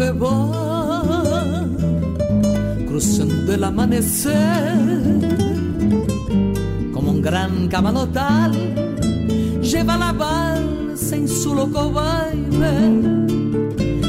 [0.02, 1.68] Que va
[2.88, 4.74] cruzando el amanecer
[6.92, 8.52] como un gran camalotal.
[9.62, 12.74] Lleva la balsa en su loco baile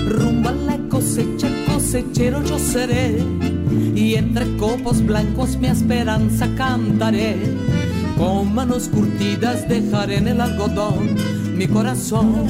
[0.09, 3.23] rumbo a la cosecha cosechero yo seré
[3.95, 7.37] y entre copos blancos mi esperanza cantaré.
[8.17, 11.17] Con manos curtidas dejaré en el algodón
[11.59, 12.49] mi corazón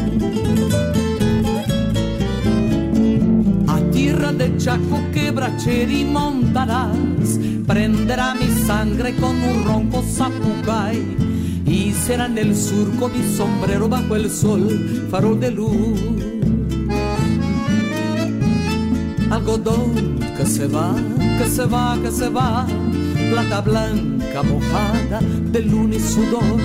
[4.42, 10.98] de Chaco quebracheri montarás prenderá mi sangre con un ronco zapucay
[11.64, 16.00] y será en el surco mi sombrero bajo el sol farol de luz
[19.30, 20.92] algodón que se va,
[21.38, 22.66] que se va, que se va,
[23.30, 25.20] plata blanca mojada
[25.52, 26.58] de luna y sudor,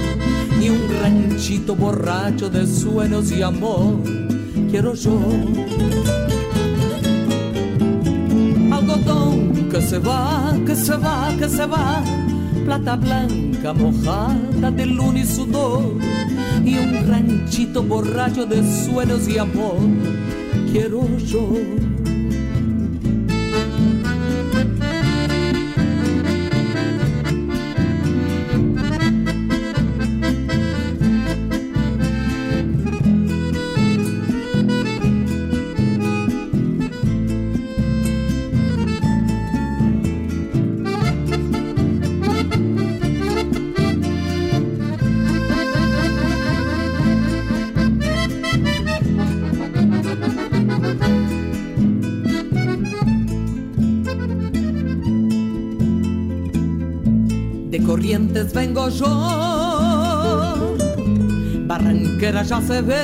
[0.59, 4.01] y un ranchito borracho de sueños y amor,
[4.71, 5.19] quiero yo.
[9.77, 12.03] Que se va, que se va, que se va,
[12.65, 15.83] plata blanca mojada de luna y sudor
[16.65, 19.77] y un ranchito borracho de sueños y amor.
[20.71, 21.86] Quiero yo.
[58.57, 59.07] Vengo yo,
[61.67, 63.03] Barranquera ya se ve,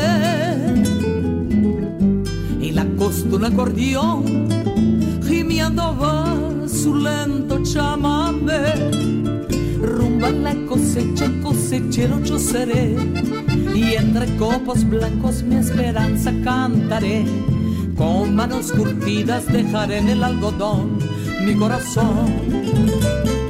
[2.60, 4.50] y la costa un acordeón,
[5.28, 6.26] gimiendo va
[6.68, 8.64] su lento chamamé.
[9.80, 12.96] Rumba la cosecha, cosechero yo seré,
[13.76, 17.26] y entre copos blancos mi esperanza cantaré.
[17.96, 20.98] Con manos curtidas dejaré en el algodón
[21.46, 23.43] mi corazón.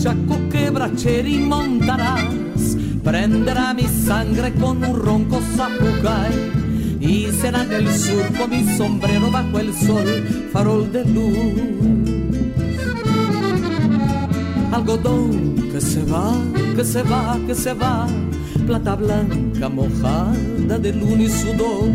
[0.00, 2.74] Chaco quebracheri montarás,
[3.04, 6.32] prenderá mi sangre con un ronco zapucay.
[7.00, 11.60] Y será del surco mi sombrero bajo el sol, farol de luz.
[14.72, 16.32] Algodón que se va,
[16.74, 18.06] que se va, que se va,
[18.66, 21.90] plata blanca mojada de luna y sudor,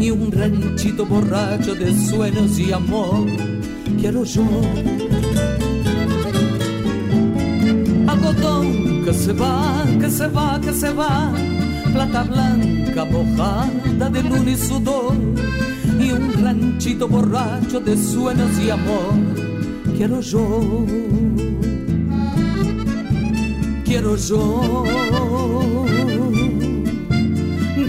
[0.00, 3.28] y un ranchito borracho de sueños y amor.
[4.00, 4.42] Quiero yo
[9.10, 11.32] que se va, que se va, que se va,
[11.92, 15.16] plata blanca mojada de luna y sudor,
[15.98, 19.14] y un ranchito borracho de sueños y amor.
[19.96, 20.86] Quiero yo,
[23.84, 24.84] quiero yo,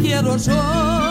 [0.01, 1.11] quiero yo.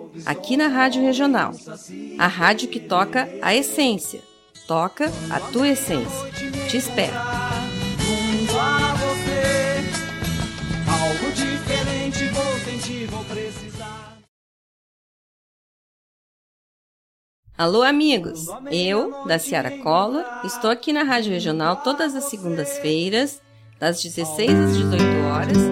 [0.25, 1.51] aqui na Rádio Regional.
[2.17, 4.21] A rádio que toca a essência.
[4.67, 6.31] Toca a tua essência.
[6.69, 7.13] Te espero.
[17.57, 18.47] Alô, amigos!
[18.71, 23.39] Eu, da Ciara Collor, estou aqui na Rádio Regional todas as segundas-feiras,
[23.79, 25.70] das 16 às 18 horas.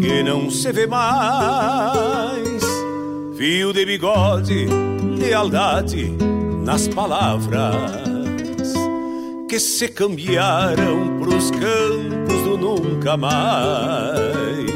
[0.00, 2.62] Que não se vê mais.
[3.36, 4.66] Fio de bigode,
[5.18, 6.12] lealdade
[6.64, 8.08] nas palavras
[9.48, 14.68] que se cambiaram pros campos do nunca mais.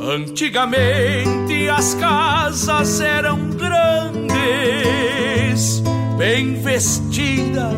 [0.00, 4.32] Antigamente as casas eram grandes,
[6.18, 7.72] bem vestidas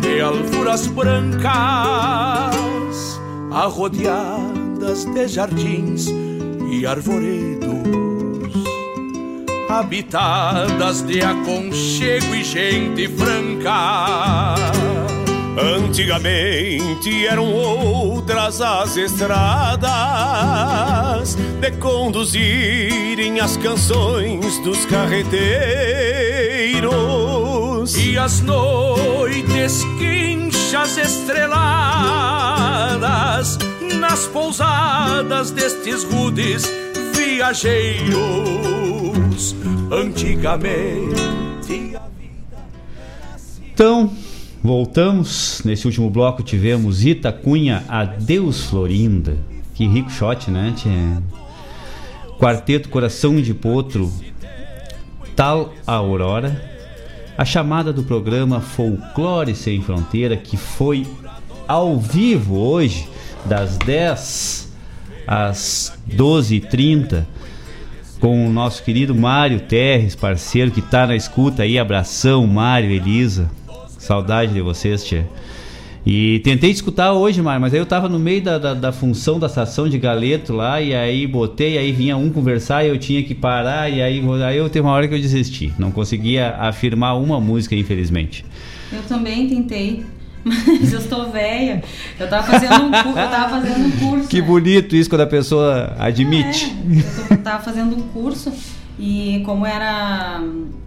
[0.00, 1.48] de alfuras brancas,
[4.88, 6.06] de jardins
[6.72, 7.68] e arvoredos,
[9.68, 14.54] habitadas de aconchego e gente franca.
[15.60, 19.84] Antigamente eram outras as estradas
[21.34, 25.28] de conduzirem as canções dos carreteiros
[27.94, 32.08] e as noites quinchas estreladas
[33.98, 36.70] nas pousadas destes rudes
[37.14, 38.18] viajeiros.
[39.90, 41.96] Antigamente.
[43.72, 44.10] Então,
[44.62, 45.62] voltamos.
[45.64, 49.36] Nesse último bloco tivemos Itacunha Adeus Florinda.
[49.74, 50.74] Que rico shot, né?
[52.38, 54.12] Quarteto Coração de Potro,
[55.34, 56.68] Tal Aurora.
[57.36, 61.06] A chamada do programa Folclore Sem Fronteira, que foi
[61.68, 63.06] ao vivo hoje,
[63.48, 64.68] das 10
[65.26, 67.24] às 12h30,
[68.20, 71.78] com o nosso querido Mário Terres, parceiro que tá na escuta aí.
[71.78, 73.50] Abração, Mário, Elisa.
[73.98, 75.26] Saudade de vocês, tia.
[76.06, 79.38] E tentei escutar hoje, Mário, mas aí eu tava no meio da, da, da função
[79.38, 83.22] da estação de galeto lá, e aí botei, aí vinha um conversar e eu tinha
[83.22, 85.72] que parar, e aí, aí eu teve uma hora que eu desisti.
[85.78, 88.44] Não conseguia afirmar uma música, infelizmente.
[88.90, 90.04] Eu também tentei,
[90.48, 91.82] mas eu estou velha.
[92.18, 94.28] Eu tava fazendo um, eu tava fazendo um curso.
[94.28, 96.74] Que bonito isso quando a pessoa admite.
[97.28, 98.52] Eu tô- tava fazendo um curso
[98.98, 100.40] e como era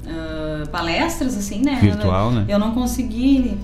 [0.08, 1.78] ah, palestras assim, né?
[1.82, 2.46] Virtual, né?
[2.48, 3.58] Eu não consegui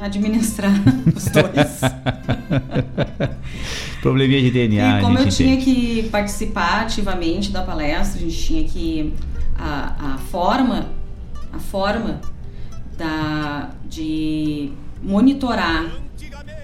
[0.00, 0.72] administrar
[1.14, 1.80] os dois.
[4.00, 5.64] Probleminha de DNA, E como eu tinha entende.
[6.02, 9.12] que participar ativamente da palestra, a gente tinha que
[9.56, 10.86] a, a forma
[11.52, 12.20] a forma
[12.98, 14.72] da de
[15.02, 15.90] monitorar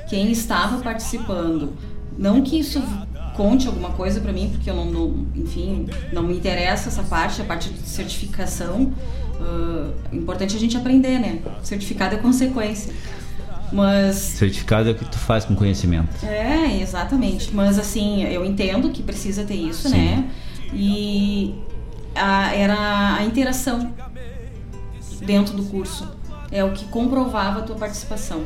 [0.08, 1.72] quem estava participando,
[2.16, 2.82] não que isso
[3.36, 7.40] conte alguma coisa para mim, porque eu não, não- enfim, não me interessa essa parte,
[7.40, 8.92] a parte de certificação.
[10.12, 11.38] é importante a gente aprender, né?
[11.62, 12.92] Certificado é consequência.
[13.72, 16.08] Mas Certificado é o que tu faz com conhecimento.
[16.26, 17.54] é, exatamente.
[17.54, 19.96] Mas assim, eu entendo que precisa ter isso, Sim.
[19.96, 20.30] né?
[20.72, 21.54] E
[22.16, 23.92] a- era a interação
[25.24, 26.08] dentro do curso.
[26.50, 28.42] É o que comprovava a tua participação.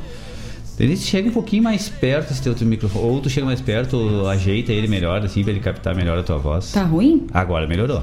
[0.76, 3.05] Denise, chega um pouquinho mais perto esse teu microfone.
[3.05, 6.38] Ou tu chega mais perto, ajeita ele melhor, assim, pra ele captar melhor a tua
[6.38, 6.72] voz.
[6.72, 7.26] Tá ruim?
[7.32, 8.03] Agora melhorou.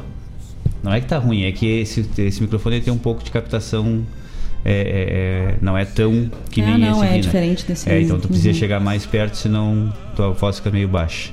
[0.82, 3.32] Não é que tá ruim, é que esse, esse microfone ele tem um pouco de
[3.32, 4.06] captação.
[4.64, 7.20] é, é, é, não é tão que Ah, nem não, esse é aqui, né?
[7.22, 8.56] diferente desse É, então tu precisa Uhum.
[8.56, 11.32] chegar mais perto, senão tua voz fica meio baixa.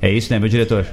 [0.00, 0.86] É isso, né, meu diretor?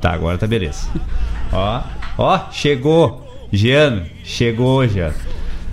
[0.00, 0.88] Tá, agora tá beleza.
[1.52, 1.82] Ó,
[2.18, 3.26] ó, chegou!
[3.52, 5.12] Jean, chegou, Jean.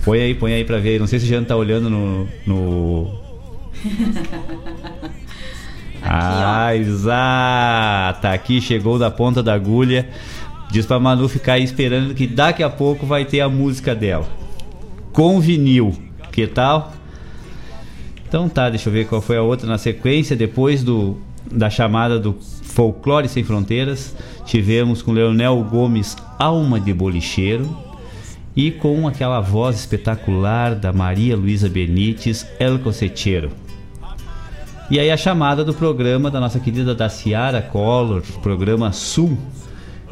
[0.06, 1.00] Põe aí, põe aí pra ver.
[1.00, 2.28] Não sei se o Jean tá olhando no.
[2.46, 3.10] no...
[6.00, 8.22] ah, exato!
[8.22, 10.08] Tá aqui, chegou da ponta da agulha.
[10.70, 14.28] Diz pra Manu ficar aí esperando que daqui a pouco vai ter a música dela.
[15.12, 15.92] Com vinil.
[16.30, 16.92] Que tal?
[18.28, 20.36] Então tá, deixa eu ver qual foi a outra na sequência.
[20.36, 21.16] Depois do,
[21.50, 27.85] da chamada do Folclore Sem Fronteiras, tivemos com Leonel Gomes Alma de Bolicheiro
[28.56, 33.50] e com aquela voz espetacular da Maria Luísa Benites El Cosecheiro.
[34.90, 39.36] E aí a chamada do programa da nossa querida Daciara Collor, programa Sul,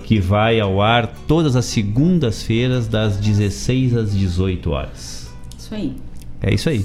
[0.05, 5.33] que vai ao ar todas as segundas-feiras das 16 às 18 horas.
[5.59, 5.97] Isso aí.
[6.43, 6.85] É isso aí.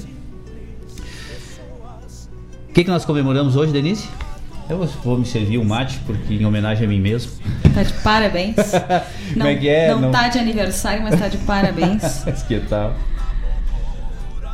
[2.69, 4.07] O que, que nós comemoramos hoje, Denise?
[4.69, 7.31] Eu vou- me servir um mate, porque em homenagem a mim mesmo.
[7.73, 8.55] Tá de parabéns.
[9.33, 9.89] Como é que é?
[9.89, 12.23] Não, Não- tá de aniversário, mas tá de parabéns.
[12.47, 12.95] que tal?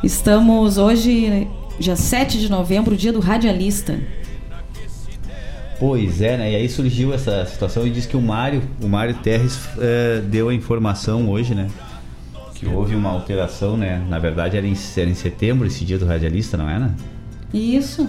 [0.02, 1.48] Estamos hoje,
[1.78, 3.98] dia 7 de novembro, dia do radialista.
[5.78, 6.52] Pois é, né?
[6.52, 10.48] E aí surgiu essa situação e diz que o Mário, o Mário Terres eh, deu
[10.48, 11.68] a informação hoje, né?
[12.54, 14.02] Que houve uma alteração, né?
[14.08, 16.90] Na verdade era em, era em setembro esse dia do radialista, não é, né?
[17.52, 18.08] Isso.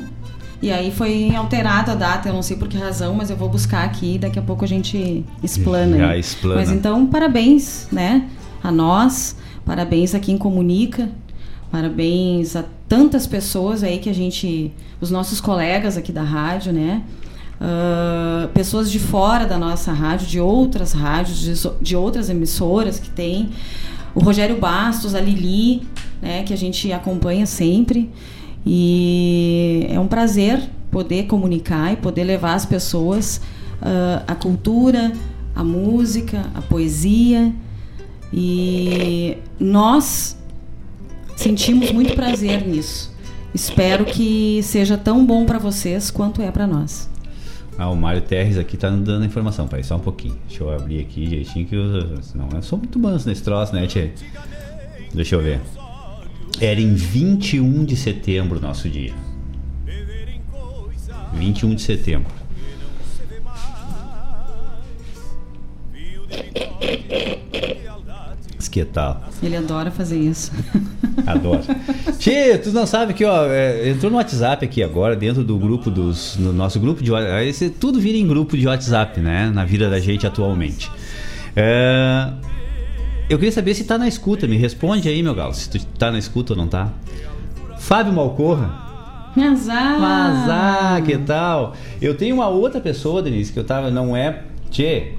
[0.61, 3.47] E aí foi alterada a data, eu não sei por que razão, mas eu vou
[3.47, 5.97] buscar aqui e daqui a pouco a gente explana.
[5.97, 6.59] Já explana.
[6.59, 8.27] Mas então, parabéns, né?
[8.63, 9.35] A nós,
[9.65, 11.09] parabéns a quem comunica,
[11.71, 14.73] parabéns a tantas pessoas aí que a gente.
[14.99, 17.03] Os nossos colegas aqui da rádio, né?
[17.59, 23.09] Ah, pessoas de fora da nossa rádio, de outras rádios, de, de outras emissoras que
[23.09, 23.49] tem.
[24.13, 25.87] O Rogério Bastos, a Lili,
[26.21, 28.09] né, que a gente acompanha sempre.
[28.69, 30.61] E é um prazer
[30.91, 33.39] poder comunicar e poder levar às pessoas
[33.81, 35.13] ah, a cultura,
[35.55, 37.53] a música, a poesia.
[38.33, 40.37] E nós
[41.37, 43.15] sentimos muito prazer nisso.
[43.53, 47.09] Espero que seja tão bom para vocês quanto é para nós.
[47.77, 50.35] Ah, o Mário Terres aqui tá dando informação, pai, só um pouquinho.
[50.45, 53.87] Deixa eu abrir aqui direitinho que eu, senão eu sou muito manso nesse troço, né,
[53.87, 54.11] Tchê?
[55.13, 55.61] Deixa eu ver.
[56.59, 59.13] Era em 21 de setembro nosso dia.
[61.33, 62.37] 21 de setembro.
[68.77, 69.23] Que tal?
[69.41, 70.51] Ele adora fazer isso.
[71.25, 71.63] Adoro.
[72.19, 75.89] Tchê, tu não sabe que, ó, é, entrou no WhatsApp aqui agora, dentro do grupo
[75.89, 76.37] dos.
[76.37, 77.71] No nosso grupo de WhatsApp.
[77.79, 79.49] Tudo vira em grupo de WhatsApp, né?
[79.51, 80.91] Na vida da gente atualmente.
[81.55, 82.29] É,
[83.29, 84.47] eu queria saber se tá na escuta.
[84.47, 86.91] Me responde aí, meu galo, se tu tá na escuta ou não tá.
[87.79, 88.87] Fábio Malcorra.
[89.37, 90.03] Azar.
[90.03, 91.75] Azar, que tal?
[92.01, 93.91] Eu tenho uma outra pessoa, Denise, que eu tava.
[93.91, 94.43] Não é.
[94.71, 95.13] Tchê.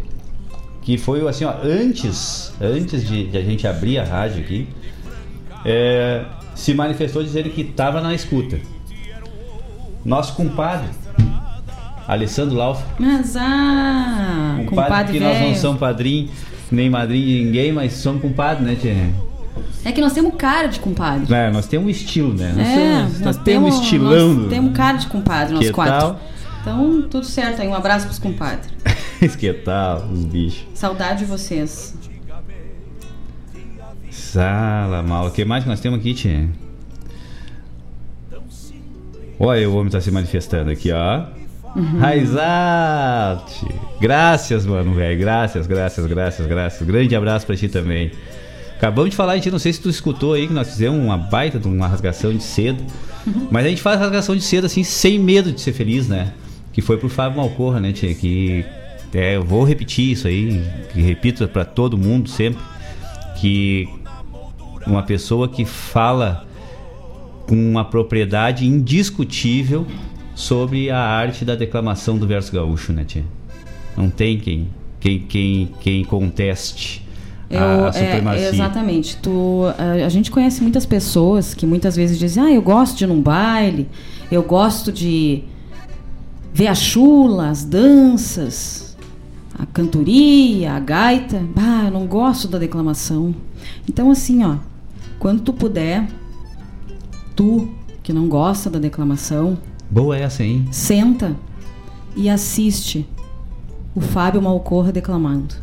[0.82, 4.66] Que foi assim, ó, antes, antes de, de a gente abrir a rádio aqui,
[5.64, 8.58] é, se manifestou dizendo que estava na escuta.
[10.02, 10.88] Nosso compadre,
[12.06, 14.64] Alessandro Lauf, Azar.
[14.64, 16.30] compadre, Compadre que nós não somos padrinho,
[16.74, 18.94] nem madrinho de ninguém, mas somos compadre, né, Tchê?
[19.84, 21.32] É que nós temos cara de compadre.
[21.32, 22.52] É, nós temos um estilo, né?
[22.56, 24.34] Nós, É, temos, nós temos um estilão.
[24.34, 25.92] Nós temos cara de compadre, nós Que quatro.
[25.98, 26.20] tal?
[26.60, 27.68] Então, tudo certo aí.
[27.68, 28.70] Um abraço pros compadres.
[29.38, 30.64] que tal, os bichos.
[30.74, 31.96] Saudade de vocês.
[34.10, 35.26] Sala, mal.
[35.28, 36.46] O que mais que nós temos aqui, Tchê?
[39.40, 41.24] Olha o homem tá se manifestando aqui, ó.
[41.76, 41.98] Uhum.
[41.98, 43.66] Raizate!
[44.00, 45.18] Graças, mano, velho.
[45.18, 46.86] Graças, graças, graças, graças.
[46.86, 48.10] Grande abraço pra ti também.
[48.76, 51.16] Acabamos de falar, a gente não sei se tu escutou aí que nós fizemos uma
[51.16, 52.82] baita de uma rasgação de seda.
[53.50, 56.32] Mas a gente faz rasgação de seda assim, sem medo de ser feliz, né?
[56.72, 58.14] Que foi pro Fábio Malcorra, né, tia?
[58.14, 58.64] Que
[59.12, 60.62] é, eu vou repetir isso aí,
[60.92, 62.62] que repito pra todo mundo sempre,
[63.40, 63.88] que
[64.86, 66.46] uma pessoa que fala
[67.46, 69.86] com uma propriedade indiscutível
[70.38, 73.24] sobre a arte da declamação do verso gaúcho, né, tia?
[73.96, 74.68] Não tem quem,
[75.00, 77.04] quem, quem, quem conteste
[77.50, 78.48] Eu, a, a é, supremacia.
[78.48, 79.16] exatamente.
[79.16, 83.02] Tu, a, a gente conhece muitas pessoas que muitas vezes dizem: Ah, eu gosto de
[83.02, 83.88] ir num baile,
[84.30, 85.42] eu gosto de
[86.54, 88.96] ver a chula, as danças,
[89.58, 91.42] a cantoria, a gaita.
[91.52, 93.34] Bah, eu não gosto da declamação.
[93.88, 94.58] Então, assim, ó,
[95.18, 96.06] quando tu puder,
[97.34, 97.68] tu
[98.04, 99.58] que não gosta da declamação,
[99.90, 100.66] Boa essa, hein?
[100.70, 101.34] senta
[102.16, 103.06] e assiste
[103.94, 105.54] o Fábio Malcorra declamando.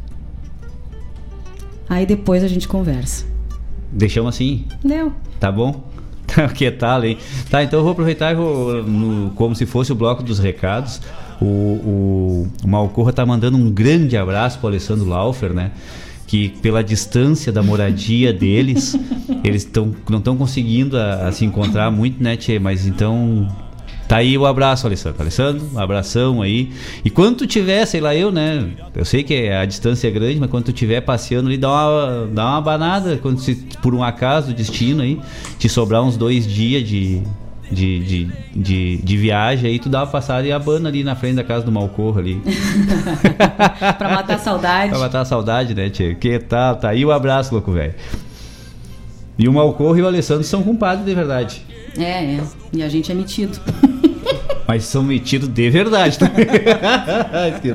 [1.87, 3.25] Aí depois a gente conversa.
[3.91, 5.11] Deixamos assim, Deu.
[5.39, 5.83] tá bom?
[6.55, 7.17] que tal, hein?
[7.49, 10.99] Tá, então eu vou aproveitar e vou, no- como se fosse o bloco dos recados.
[11.39, 15.71] O, o, o Malcorra tá mandando um grande abraço pro Alessandro Laufer, né?
[16.25, 18.97] Que pela distância da moradia deles,
[19.43, 22.57] eles tão, não estão conseguindo a, a se encontrar muito, né, Tchê?
[22.57, 23.47] Mas então.
[24.07, 25.21] Tá aí o abraço, Alessandro.
[25.21, 26.71] Alessandro, um abração aí.
[27.03, 28.67] E quando tu tiver, sei lá, eu, né?
[28.95, 32.27] Eu sei que a distância é grande, mas quando tu tiver passeando ali, dá uma,
[32.31, 33.17] dá uma banada.
[33.17, 35.19] Quando se, por um acaso, destino aí,
[35.57, 37.23] te sobrar uns dois dias de,
[37.71, 41.35] de, de, de, de viagem aí, tu dá uma passada e abana ali na frente
[41.35, 42.39] da casa do Malcorro ali.
[43.97, 44.89] pra matar a saudade.
[44.91, 46.13] pra matar a saudade, né, tia?
[46.13, 46.75] Que tal?
[46.75, 47.95] Tá aí o abraço, louco velho.
[49.37, 51.65] E o Malcorro e o Alessandro são compadres de verdade.
[51.97, 52.43] É, é.
[52.71, 53.59] E a gente é metido.
[54.67, 56.17] Mas são metidos de verdade.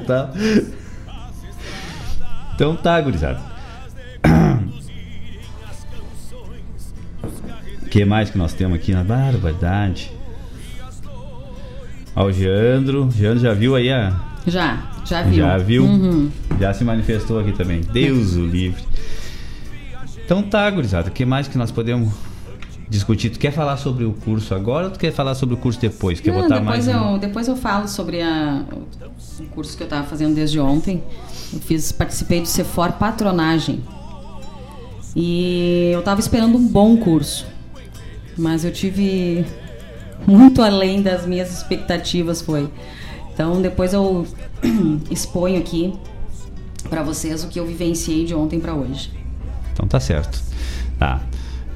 [0.06, 0.30] tá?
[2.54, 3.40] Então tá, gurizada.
[7.82, 10.12] O que mais que nós temos aqui na barbaridade?
[12.14, 13.08] Ó, o Geandro.
[13.10, 14.14] Geandro já viu aí a.
[14.46, 15.36] Já, já viu.
[15.36, 15.84] Já viu?
[15.84, 16.30] Uhum.
[16.60, 17.80] Já se manifestou aqui também.
[17.80, 18.82] Deus o livre.
[20.24, 21.08] Então tá, gurizada.
[21.08, 22.12] O que mais que nós podemos
[22.90, 23.30] discutir?
[23.30, 26.20] Tu quer falar sobre o curso agora ou tu quer falar sobre o curso depois?
[26.20, 27.12] Quer Não, botar depois, mais um?
[27.12, 28.64] eu, depois eu falo sobre a,
[29.38, 31.02] o curso que eu estava fazendo desde ontem.
[31.52, 33.82] Eu fiz, participei do Cefor Patronagem.
[35.14, 37.46] E eu estava esperando um bom curso.
[38.36, 39.44] Mas eu tive
[40.26, 42.68] muito além das minhas expectativas foi.
[43.32, 44.26] Então depois eu
[45.10, 45.94] exponho aqui
[46.88, 49.12] para vocês o que eu vivenciei de ontem para hoje.
[49.72, 50.42] Então tá certo.
[50.98, 51.20] Tá.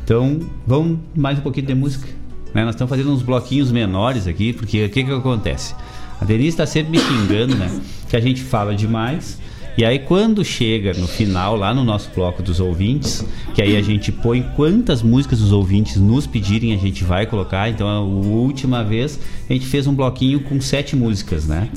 [0.05, 2.07] Então vamos mais um pouquinho de música.
[2.53, 2.63] né?
[2.63, 5.75] Nós estamos fazendo uns bloquinhos menores aqui, porque o que que acontece?
[6.21, 7.81] A Denise está sempre me xingando, né?
[8.09, 9.41] Que a gente fala demais.
[9.77, 13.25] E aí quando chega no final, lá no nosso bloco dos ouvintes,
[13.55, 17.69] que aí a gente põe quantas músicas os ouvintes nos pedirem, a gente vai colocar.
[17.71, 19.19] Então a última vez
[19.49, 21.71] a gente fez um bloquinho com sete músicas, né?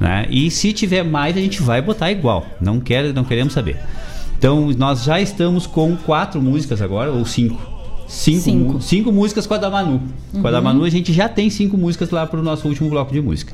[0.00, 0.26] né?
[0.28, 2.44] E se tiver mais, a gente vai botar igual.
[2.60, 3.78] Não, quer, não queremos saber.
[4.42, 7.62] Então, nós já estamos com quatro músicas agora, ou cinco?
[8.08, 8.80] Cinco, Cinco.
[8.82, 10.02] cinco músicas com a da Manu.
[10.32, 10.64] Com a da Uhum.
[10.64, 13.52] Manu, a gente já tem cinco músicas lá para o nosso último bloco de música.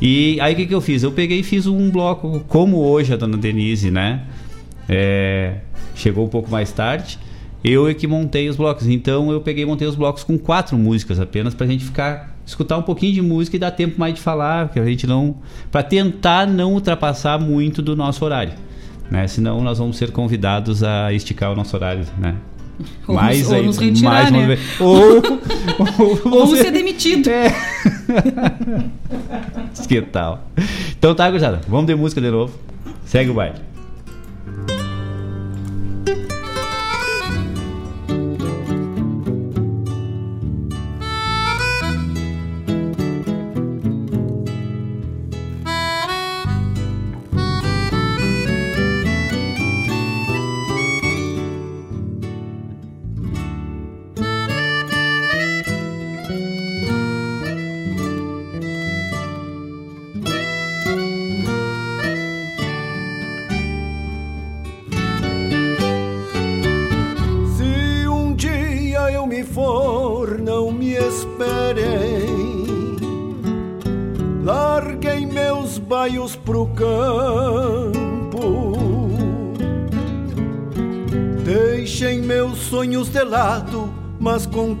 [0.00, 1.02] E aí, o que, que eu fiz?
[1.02, 4.22] Eu peguei e fiz um bloco, como hoje a dona Denise, né?
[4.88, 5.56] é,
[5.96, 7.18] chegou um pouco mais tarde.
[7.64, 8.86] Eu é que montei os blocos.
[8.86, 12.36] Então, eu peguei e montei os blocos com quatro músicas apenas para a gente ficar
[12.46, 15.38] escutar um pouquinho de música e dar tempo mais de falar, que a gente não
[15.72, 18.52] para tentar não ultrapassar muito do nosso horário,
[19.10, 19.26] né?
[19.26, 22.34] Senão nós vamos ser convidados a esticar o nosso horário, né?
[23.06, 24.46] Ou mais nos- ou aí, nos retirar, mais uma né?
[24.46, 24.60] vez.
[24.80, 25.22] Ou,
[26.32, 27.28] ou você- ser demitido.
[27.28, 27.52] É.
[29.86, 30.46] que tal?
[30.98, 31.60] Então tá, gurizada.
[31.68, 32.52] Vamos de música de novo.
[33.04, 33.56] Segue o baile.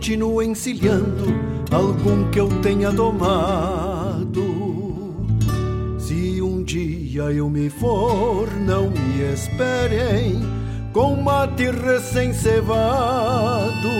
[0.00, 1.26] continuem encilhando
[1.70, 4.40] algum que eu tenha domado.
[5.98, 10.40] Se um dia eu me for, não me esperem
[10.94, 13.90] com mate recém-cevado,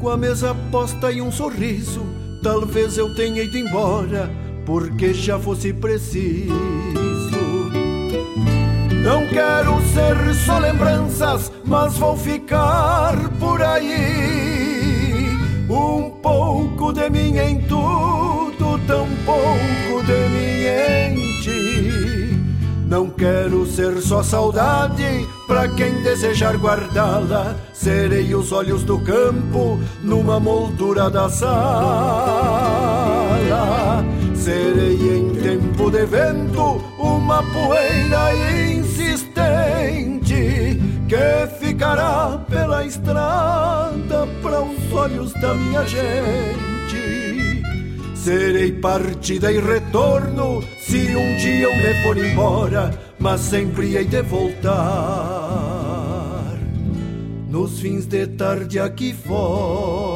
[0.00, 2.06] com a mesa posta e um sorriso.
[2.40, 4.30] Talvez eu tenha ido embora,
[4.64, 6.54] porque já fosse preciso.
[9.02, 14.43] Não quero ser só lembranças, mas vou ficar por aí.
[16.36, 22.36] Pouco de mim em tudo, tão pouco de mim em ti.
[22.88, 27.54] Não quero ser só saudade, pra quem desejar guardá-la.
[27.72, 31.54] Serei os olhos do campo numa moldura da sala.
[34.34, 38.34] Serei em tempo de vento uma poeira
[38.72, 39.22] insistente
[41.08, 43.93] que ficará pela estrada
[44.42, 47.62] para os olhos da minha gente.
[48.14, 54.22] Serei partida e retorno se um dia eu me for embora, mas sempre hei de
[54.22, 55.54] voltar
[57.54, 60.13] nos fins de tarde aqui fora.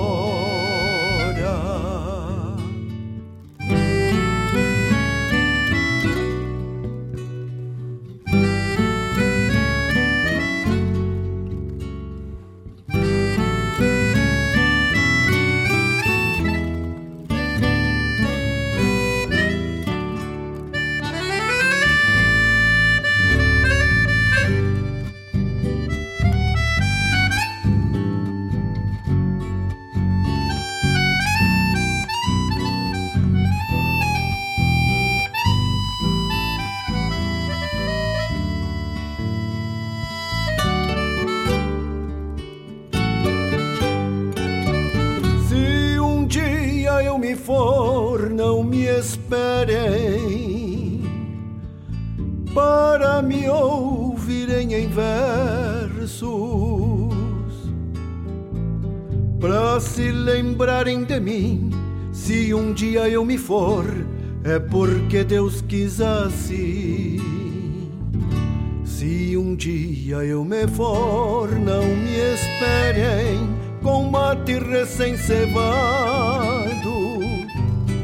[70.66, 73.48] For, não me esperem
[73.82, 75.56] com mate recém-cevado,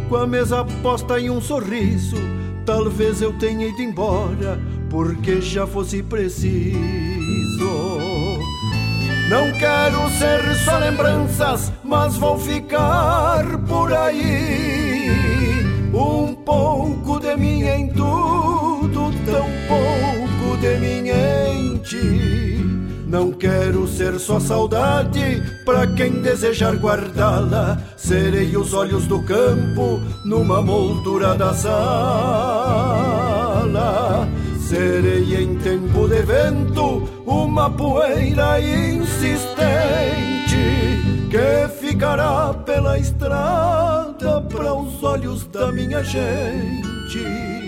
[0.09, 2.17] com a mesa posta em um sorriso.
[2.65, 6.75] Talvez eu tenha ido embora, porque já fosse preciso.
[9.29, 15.11] Não quero ser só lembranças, mas vou ficar por aí.
[15.93, 20.14] Um pouco de mim em tudo, tão pouco
[21.85, 22.65] ti.
[23.07, 27.79] Não quero ser só saudade, pra quem desejar guardá-la.
[27.97, 31.79] Serei os olhos do campo numa moldura da sala.
[34.69, 39.55] Serei em tempo de vento uma poeira insistente
[41.31, 47.64] que ficará pela estrada para os olhos da minha gente.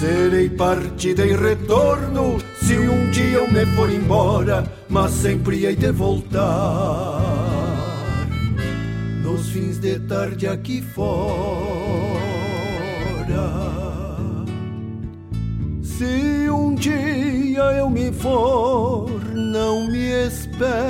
[0.00, 5.92] Serei partida e retorno se um dia eu me for embora, mas sempre hei de
[5.92, 7.20] voltar
[9.22, 11.20] nos fins de tarde aqui fora.
[15.82, 20.80] Se um dia eu me for, não me esperem.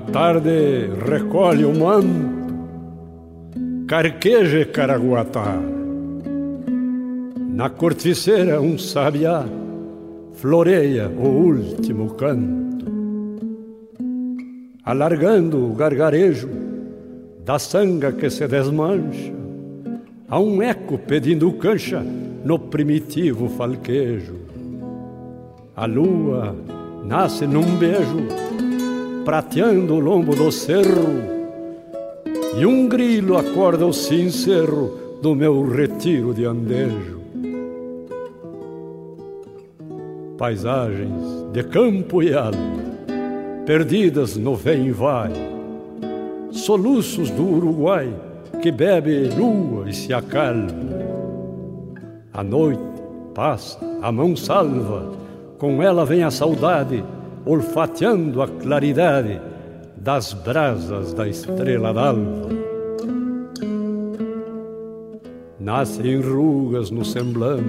[0.00, 2.54] A tarde recolhe o manto,
[3.86, 5.60] carqueja caraguatá.
[7.36, 9.44] Na corticeira um sabiá
[10.32, 12.86] floreia o último canto,
[14.82, 16.48] alargando o gargarejo
[17.44, 19.34] da sanga que se desmancha,
[20.30, 22.02] há um eco pedindo cancha
[22.42, 24.36] no primitivo falquejo.
[25.76, 26.56] A lua
[27.04, 28.50] nasce num beijo
[29.30, 31.22] prateando o lombo do cerro,
[32.58, 37.20] e um grilo acorda o sincero do meu retiro de andejo.
[40.36, 42.82] Paisagens de campo e alma,
[43.64, 45.30] perdidas no vem e vai,
[46.50, 48.12] soluços do Uruguai
[48.60, 50.74] que bebe lua e se acalma.
[52.32, 52.82] A noite
[53.32, 55.12] passa, a mão salva,
[55.56, 57.04] com ela vem a saudade
[57.44, 59.40] olfateando a claridade
[59.96, 62.48] das brasas da estrela d'alva.
[65.58, 67.64] Nascem rugas no semblante,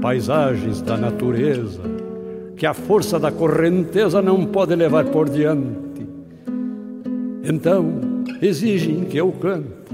[0.00, 1.80] paisagens da natureza,
[2.54, 6.06] que a força da correnteza não pode levar por diante.
[7.42, 8.00] Então
[8.42, 9.86] exigem que eu cante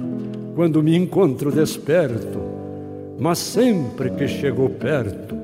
[0.54, 2.40] quando me encontro desperto,
[3.18, 5.36] mas sempre que chego perto,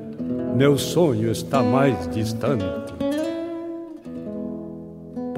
[0.55, 2.98] meu sonho está mais distante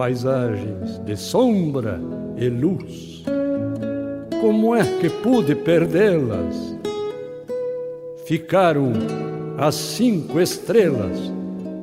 [0.02, 2.02] paisagens de sombra
[2.36, 3.24] e luz.
[4.42, 6.76] Como é que pude perdê-las?
[8.26, 8.94] Ficaram
[9.60, 11.32] as cinco estrelas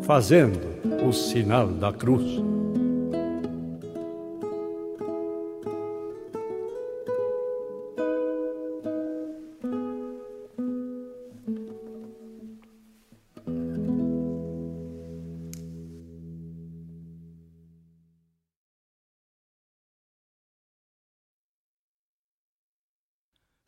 [0.03, 0.59] fazendo
[1.09, 2.48] o sinal da cruz.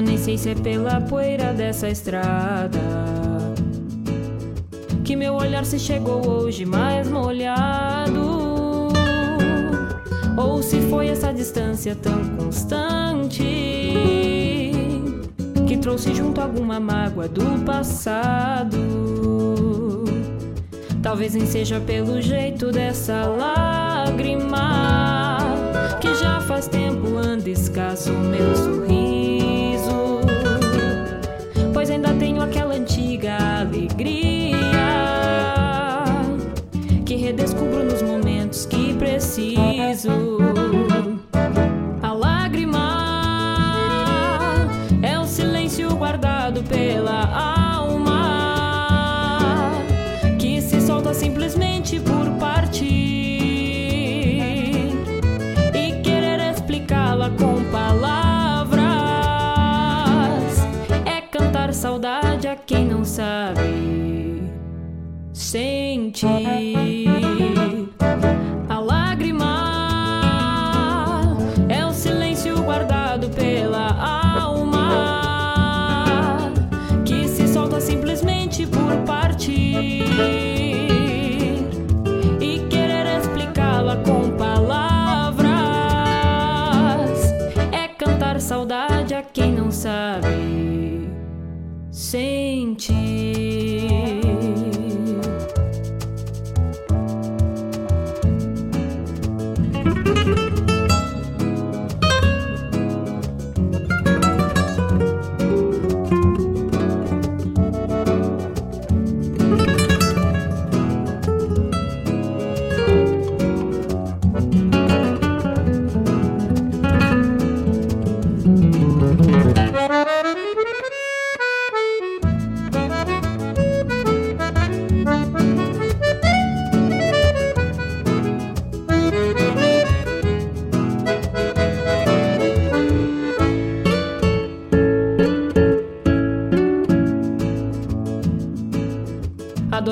[0.00, 2.80] nem sei se é pela poeira dessa estrada
[5.10, 8.90] que meu olhar se chegou hoje mais molhado.
[10.36, 13.42] Ou se foi essa distância tão constante
[15.66, 18.78] que trouxe junto alguma mágoa do passado.
[21.02, 24.58] Talvez nem seja pelo jeito dessa lágrima
[26.00, 29.19] que já faz tempo anda escasso meu sorriso
[31.92, 34.56] ainda tenho aquela antiga alegria
[37.04, 40.29] que redescubro nos momentos que preciso.
[63.10, 63.74] sabe
[65.32, 66.30] sentir.
[92.10, 93.09] Sentir.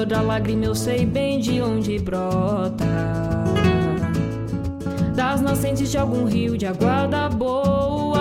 [0.08, 2.86] A dor da lágrima eu sei bem de onde brota.
[5.14, 8.16] Das nascentes de algum rio de aguarda boa.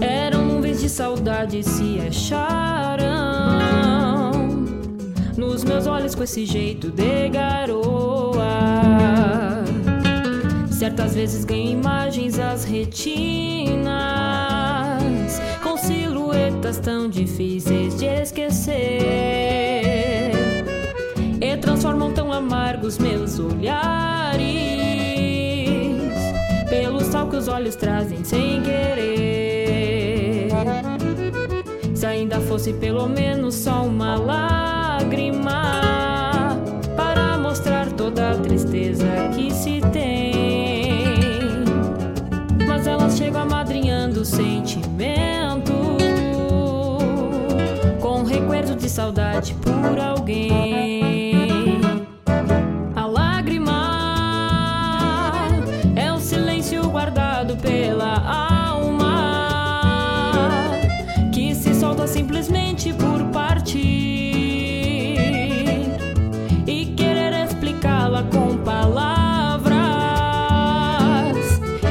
[0.00, 3.10] Eram nuvens de saudade se acharam
[5.36, 8.46] nos meus olhos com esse jeito de garoa.
[10.70, 14.09] Certas vezes ganho imagens às retinas
[16.60, 18.74] silhuetas tão difíceis de esquecer
[21.40, 24.40] e transformam tão amargos meus olhares
[26.68, 30.50] pelo sal que os olhos trazem sem querer.
[31.94, 35.72] Se ainda fosse pelo menos só uma lágrima
[36.96, 41.64] para mostrar toda a tristeza que se tem.
[42.68, 45.79] Mas elas chegam amadrinhando o sentimento
[48.90, 51.80] saudade por alguém.
[52.96, 53.80] A lágrima
[55.94, 58.18] é o silêncio guardado pela
[58.74, 59.38] alma
[61.32, 63.78] que se solta simplesmente por partir
[66.66, 69.76] e querer explicá-la com palavras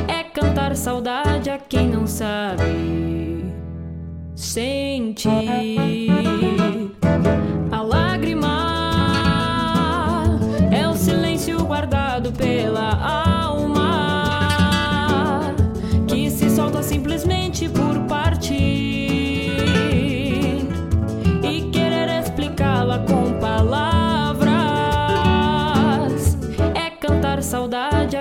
[0.09, 3.45] é cantar saudade a quem não sabe
[4.35, 6.08] sentir.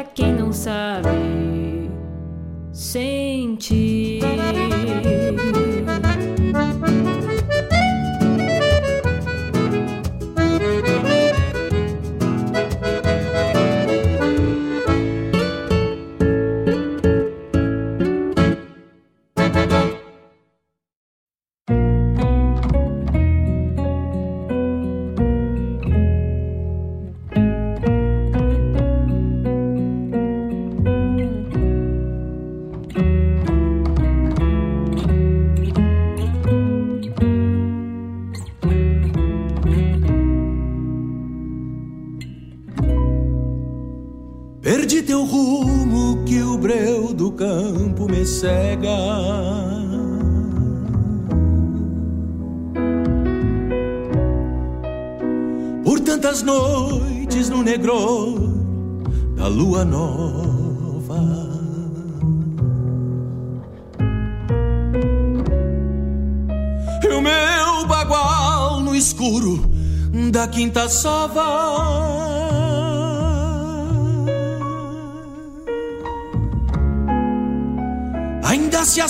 [0.05, 1.09] Quem não sabe
[2.73, 3.88] sentir.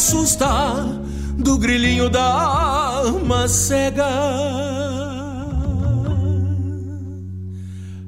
[0.09, 0.49] Assusta
[1.37, 4.07] do grilinho da alma cega.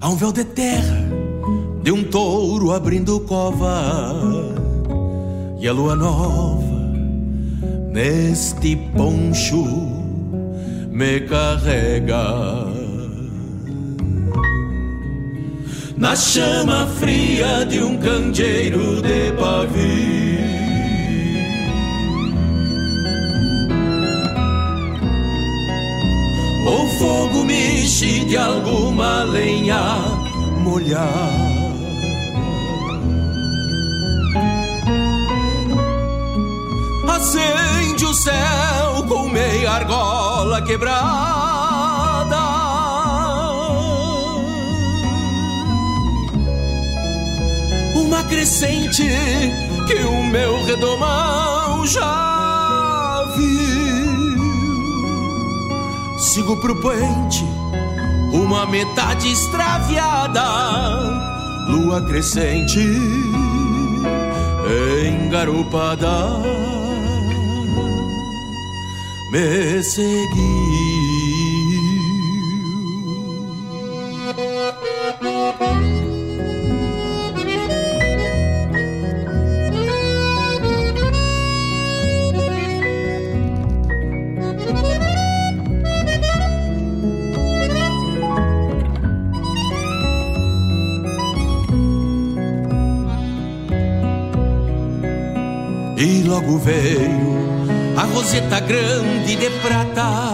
[0.01, 0.97] Há um véu de terra
[1.82, 4.14] de um touro abrindo cova
[5.60, 6.62] e a lua nova
[7.93, 9.62] neste poncho
[10.90, 12.66] me carrega.
[15.98, 20.69] Na chama fria de um candeeiro de pavio.
[26.70, 29.82] O fogo mexe de alguma lenha
[30.62, 31.51] molhada.
[37.09, 41.01] Acende o céu com meia argola quebrada.
[47.97, 49.05] Uma crescente
[49.88, 52.30] que o meu redomão já
[56.20, 57.44] sigo pro puente,
[58.32, 60.44] uma metade extraviada,
[61.66, 62.78] lua crescente,
[65.24, 66.28] engarupada,
[69.32, 70.80] me seguiu.
[96.40, 100.30] Logo veio a roseta grande de prata,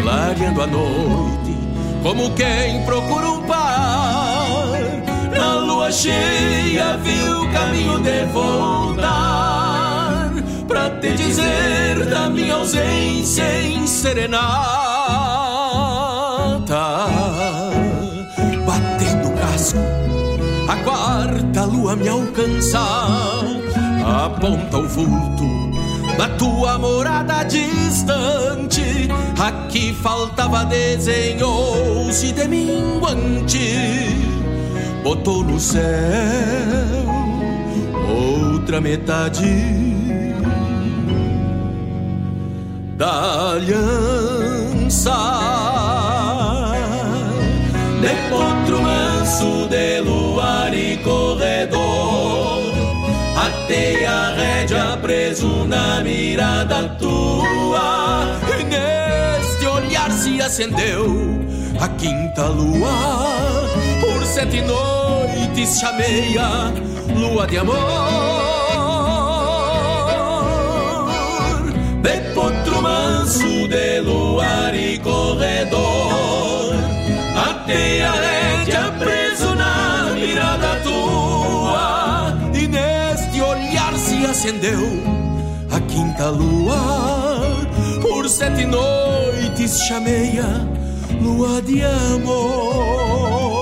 [0.00, 1.56] clareando a noite,
[2.02, 4.78] como quem procura um par.
[5.36, 10.30] Na lua cheia viu o caminho de voltar,
[10.66, 14.42] pra te dizer da minha ausência em serenata.
[18.66, 19.78] Batendo o casco,
[20.68, 23.51] a quarta lua me alcançar
[24.04, 25.44] aponta o vulto
[26.16, 29.08] da tua morada distante.
[29.38, 34.16] Aqui faltava desenhou-se de minguante,
[35.02, 35.82] botou no céu
[38.08, 39.92] outra metade
[42.96, 45.12] da aliança.
[48.00, 52.41] De potro manso de luar e corredor
[53.62, 58.26] Atei a rédea preso na mirada tua.
[58.58, 61.06] E neste olhar se acendeu
[61.80, 62.90] a quinta lua.
[64.00, 66.72] Por sete noites chamei a
[67.16, 67.76] lua de amor.
[72.02, 76.74] De potro manso de luar e corredor.
[77.36, 78.41] Atei a rédea
[84.42, 84.80] acendeu
[85.70, 87.40] a quinta lua.
[88.00, 90.66] Por sete noites chamei a
[91.22, 93.61] lua de amor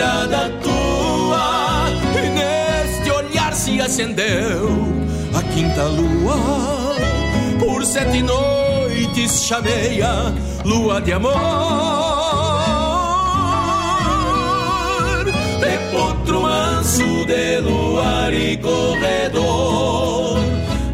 [0.00, 1.90] mirada tua.
[2.16, 4.70] E neste olhar se acendeu
[5.34, 6.36] a quinta lua.
[7.58, 10.00] Por sete noites chamei
[10.64, 11.34] lua de amor.
[15.60, 20.38] De potro manso de luar e corredor.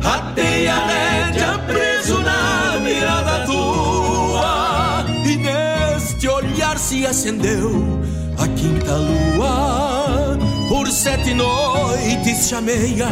[0.03, 8.06] Atei a rédea preso na mirada tua E neste olhar se acendeu
[8.49, 10.39] quinta lua.
[10.69, 13.11] Por sete noites chamei a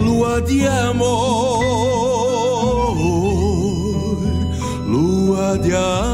[0.00, 1.64] lua de amor.
[4.86, 6.13] Lua de amor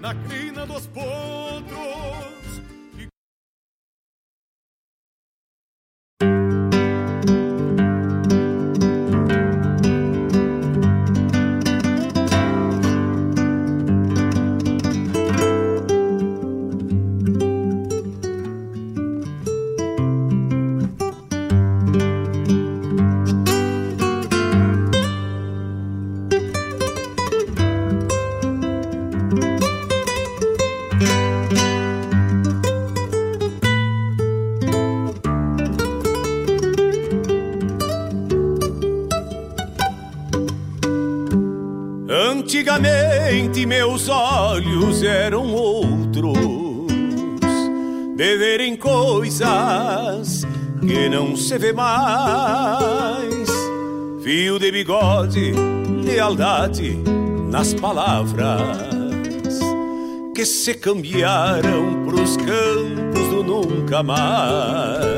[0.00, 2.39] Na crina dos potros.
[45.20, 46.32] Eram outros,
[48.16, 50.46] de verem coisas
[50.80, 53.50] que não se vê mais.
[54.22, 55.52] Fio de bigode,
[56.04, 56.98] lealdade
[57.50, 59.60] nas palavras
[60.34, 65.10] que se cambiaram pros campos do nunca mais.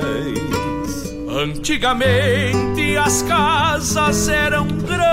[1.29, 5.12] Antigamente as casas eram grandes.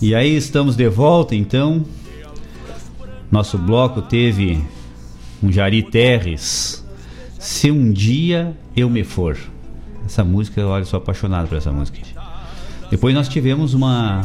[0.00, 1.84] E aí estamos de volta então.
[3.30, 4.62] Nosso bloco teve
[5.42, 6.84] um Jari Terres.
[7.38, 9.38] Se um dia eu me for.
[10.04, 11.98] Essa música, olha, sou apaixonado por essa música.
[12.90, 14.24] Depois nós tivemos uma.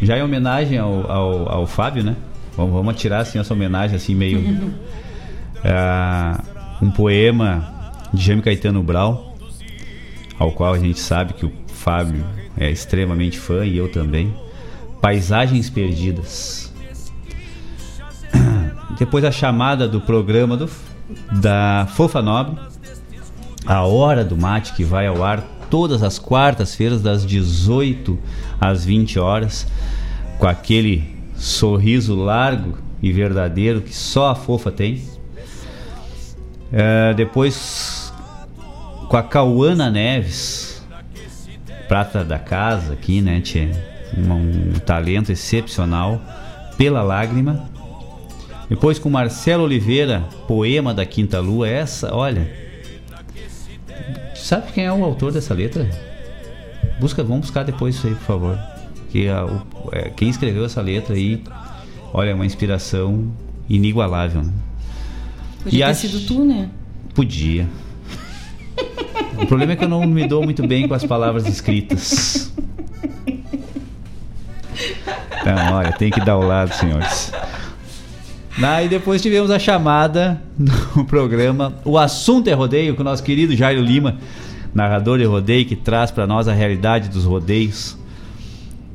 [0.00, 2.16] Já em homenagem ao, ao, ao Fábio, né?
[2.56, 4.72] Vamos, vamos atirar assim, essa homenagem assim meio.
[5.62, 6.42] Ah,
[6.80, 9.36] um poema de Jaime Caetano Brau,
[10.38, 12.24] ao qual a gente sabe que o Fábio
[12.56, 14.34] é extremamente fã e eu também.
[15.00, 16.72] Paisagens Perdidas.
[18.98, 20.68] Depois a chamada do programa do,
[21.40, 22.60] da Fofa Nobre,
[23.66, 28.18] a Hora do Mate, que vai ao ar todas as quartas-feiras, das 18
[28.60, 29.66] às 20 horas,
[30.38, 35.02] com aquele sorriso largo e verdadeiro que só a Fofa tem.
[36.72, 38.12] É, depois
[39.08, 40.86] com a Cauana Neves,
[41.88, 43.89] prata da casa aqui, né, tia?
[44.16, 46.20] Um, um talento excepcional,
[46.76, 47.64] pela lágrima.
[48.68, 51.68] Depois com Marcelo Oliveira, poema da Quinta Lua.
[51.68, 52.50] Essa, olha.
[54.34, 55.88] Sabe quem é o autor dessa letra?
[56.98, 58.58] Busca, vamos buscar depois isso aí, por favor.
[59.10, 59.62] Que a, o,
[59.92, 61.42] é, quem escreveu essa letra aí,
[62.12, 63.30] olha, é uma inspiração
[63.68, 64.42] inigualável.
[64.42, 64.52] Né?
[65.62, 66.68] Podia E ter a- sido tu, né?
[67.14, 67.66] Podia.
[69.40, 72.49] O problema é que eu não me dou muito bem com as palavras escritas.
[75.40, 77.32] Então, olha, tem que dar o lado, senhores.
[78.62, 83.56] Aí depois tivemos a chamada do programa O Assunto é Rodeio, com o nosso querido
[83.56, 84.18] Jairo Lima,
[84.74, 87.96] narrador de rodeio, que traz para nós a realidade dos rodeios.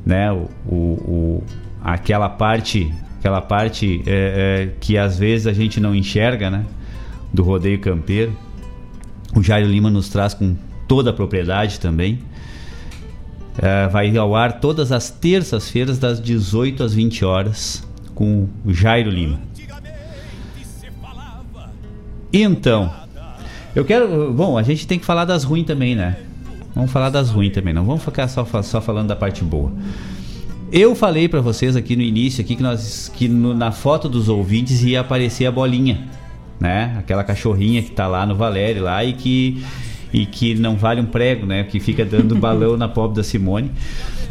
[0.05, 0.31] Né?
[0.31, 1.43] O, o- o-
[1.83, 6.63] aquela parte, aquela parte é, é, que às vezes a gente não enxerga, né?
[7.33, 8.37] Do rodeio campeiro.
[9.35, 10.55] O Jairo Lima nos traz com
[10.87, 12.19] toda a propriedade também.
[13.57, 19.09] É, vai ao ar todas as terças-feiras, das 18 às 20 horas, com o Jairo
[19.09, 19.39] Lima.
[22.33, 22.91] Então,
[23.75, 24.33] eu quero.
[24.33, 26.17] Bom, a gente tem que falar das ruins também, né?
[26.73, 29.71] Vamos falar das ruins também, não vamos ficar só, só falando da parte boa.
[30.71, 34.27] Eu falei pra vocês aqui no início aqui que nós que no- na foto dos
[34.27, 36.05] ouvintes ia aparecer a bolinha,
[36.59, 36.95] né?
[36.99, 39.63] Aquela cachorrinha que tá lá no Valério lá e que
[40.13, 41.63] e que não vale um prego, né?
[41.63, 43.71] Que fica dando balão na pobre da Simone.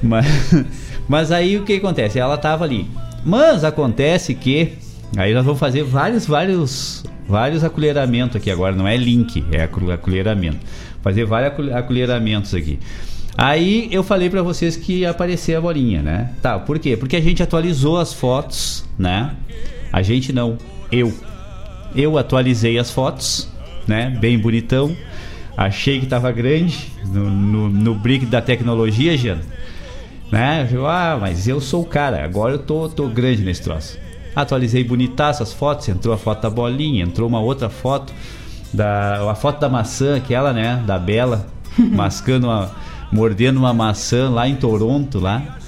[0.03, 0.27] Mas,
[1.09, 2.19] mas aí o que acontece?
[2.19, 2.87] Ela tava ali.
[3.25, 4.73] Mas acontece que
[5.17, 10.59] aí nós vamos fazer vários vários vários acolheramentos aqui agora, não é link, é acolheramento.
[11.03, 12.79] Fazer vários acolhe- acolheramentos aqui.
[13.37, 16.31] Aí eu falei pra vocês que ia aparecer a bolinha, né?
[16.41, 16.97] Tá, por quê?
[16.97, 19.33] Porque a gente atualizou as fotos, né?
[19.93, 20.57] A gente não,
[20.93, 21.13] eu.
[21.97, 23.49] Eu atualizei as fotos,
[23.87, 24.17] né?
[24.21, 24.95] Bem bonitão.
[25.57, 29.39] Achei que tava grande no, no, no brick da tecnologia, Jean.
[30.31, 30.69] Né?
[30.73, 33.99] Eu, ah, mas eu sou o cara, agora eu tô, tô grande nesse troço.
[34.35, 38.13] Atualizei bonitaço as fotos, entrou a foto da bolinha, entrou uma outra foto,
[38.73, 40.83] da, a foto da maçã, aquela, né?
[40.85, 41.47] Da Bela,
[41.79, 42.73] mascando uma,
[43.13, 45.59] mordendo uma maçã lá em Toronto, lá,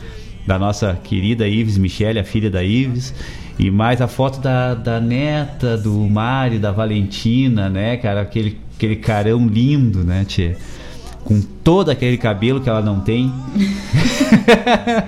[0.45, 3.15] da nossa querida Ives Michele, a filha da Ives.
[3.59, 8.21] E mais a foto da, da neta, do Mário, da Valentina, né, cara?
[8.21, 10.57] Aquele, aquele carão lindo, né, tia?
[11.25, 13.33] Com todo aquele cabelo que ela não tem.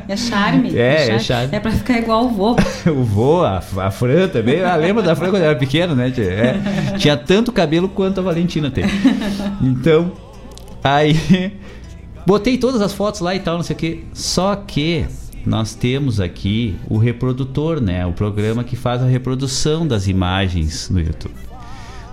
[0.08, 0.76] É charme.
[0.76, 1.54] É, é charme.
[1.54, 2.56] É pra ficar igual o vô.
[2.86, 4.62] o vô, a, a Fran também.
[4.62, 6.10] Ah, lembra da Fran quando era pequeno, né?
[6.10, 6.24] tia?
[6.24, 8.84] É, tinha tanto cabelo quanto a Valentina tem.
[9.60, 10.12] Então,
[10.82, 11.52] aí
[12.24, 14.04] botei todas as fotos lá e tal, não sei o que.
[14.14, 15.04] Só que
[15.44, 18.06] nós temos aqui o reprodutor, né?
[18.06, 21.47] O programa que faz a reprodução das imagens no YouTube.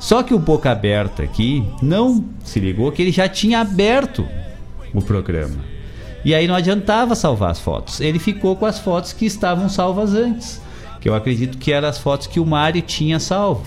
[0.05, 4.23] Só que o Boca Aberta aqui não se ligou que ele já tinha aberto
[4.93, 5.55] o programa.
[6.23, 7.99] E aí não adiantava salvar as fotos.
[7.99, 10.61] Ele ficou com as fotos que estavam salvas antes.
[11.01, 13.65] Que eu acredito que eram as fotos que o Mário tinha salvo.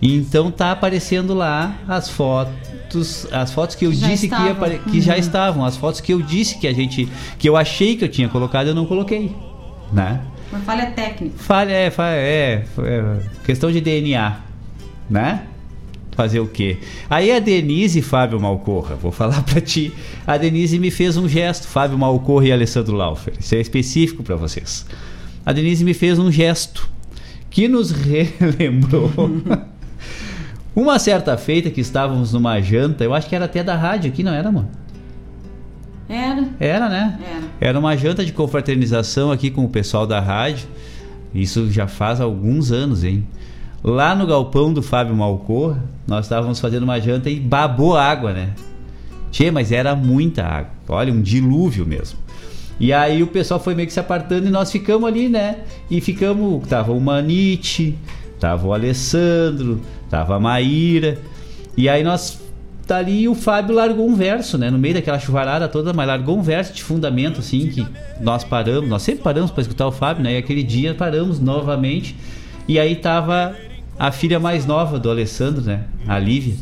[0.00, 5.00] Então tá aparecendo lá as fotos, as fotos que eu Já disse que, ia que
[5.00, 5.18] já Uhum.
[5.18, 8.28] estavam, as fotos que eu disse que a gente, que eu achei que eu tinha
[8.28, 9.34] colocado, eu não coloquei,
[9.92, 10.20] né?
[10.50, 11.36] Uma falha técnica.
[11.38, 14.40] Falha, é, falha, é, é, questão de DNA,
[15.10, 15.42] né?
[16.12, 16.78] Fazer o quê?
[17.10, 19.92] Aí a Denise Fábio Malcorra, vou falar pra ti.
[20.26, 23.34] A Denise me fez um gesto, Fábio Malcorra e Alessandro Laufer.
[23.38, 24.86] Isso é específico pra vocês.
[25.44, 26.88] A Denise me fez um gesto
[27.50, 27.90] que nos
[28.38, 29.10] relembrou
[30.74, 34.22] uma certa feita que estávamos numa janta, eu acho que era até da rádio aqui,
[34.22, 34.70] não era, mano?
[36.08, 36.48] Era.
[36.60, 37.18] Era, né?
[37.20, 37.70] Era.
[37.70, 40.68] Era uma janta de confraternização aqui com o pessoal da rádio.
[41.34, 43.26] Isso já faz alguns anos, hein?
[43.82, 45.76] Lá no galpão do Fábio Malcor,
[46.06, 48.50] nós estávamos fazendo uma janta e babou água, né?
[49.30, 50.70] Tchê, mas era muita água.
[50.88, 52.18] Olha, um dilúvio mesmo.
[52.78, 55.58] E aí o pessoal foi meio que se apartando e nós ficamos ali, né?
[55.90, 56.66] E ficamos.
[56.68, 57.96] Tava o Manite,
[58.38, 59.80] tava o Alessandro,
[60.10, 61.18] tava a Maíra.
[61.76, 62.40] E aí nós.
[62.86, 64.70] Dali e o Fábio largou um verso, né?
[64.70, 67.84] No meio daquela chuvarada toda, mas largou um verso de fundamento, assim, que
[68.20, 70.34] nós paramos, nós sempre paramos para escutar o Fábio, né?
[70.34, 72.14] E aquele dia paramos novamente.
[72.68, 73.56] E aí tava
[73.98, 75.80] a filha mais nova do Alessandro, né?
[76.06, 76.54] A Lívia.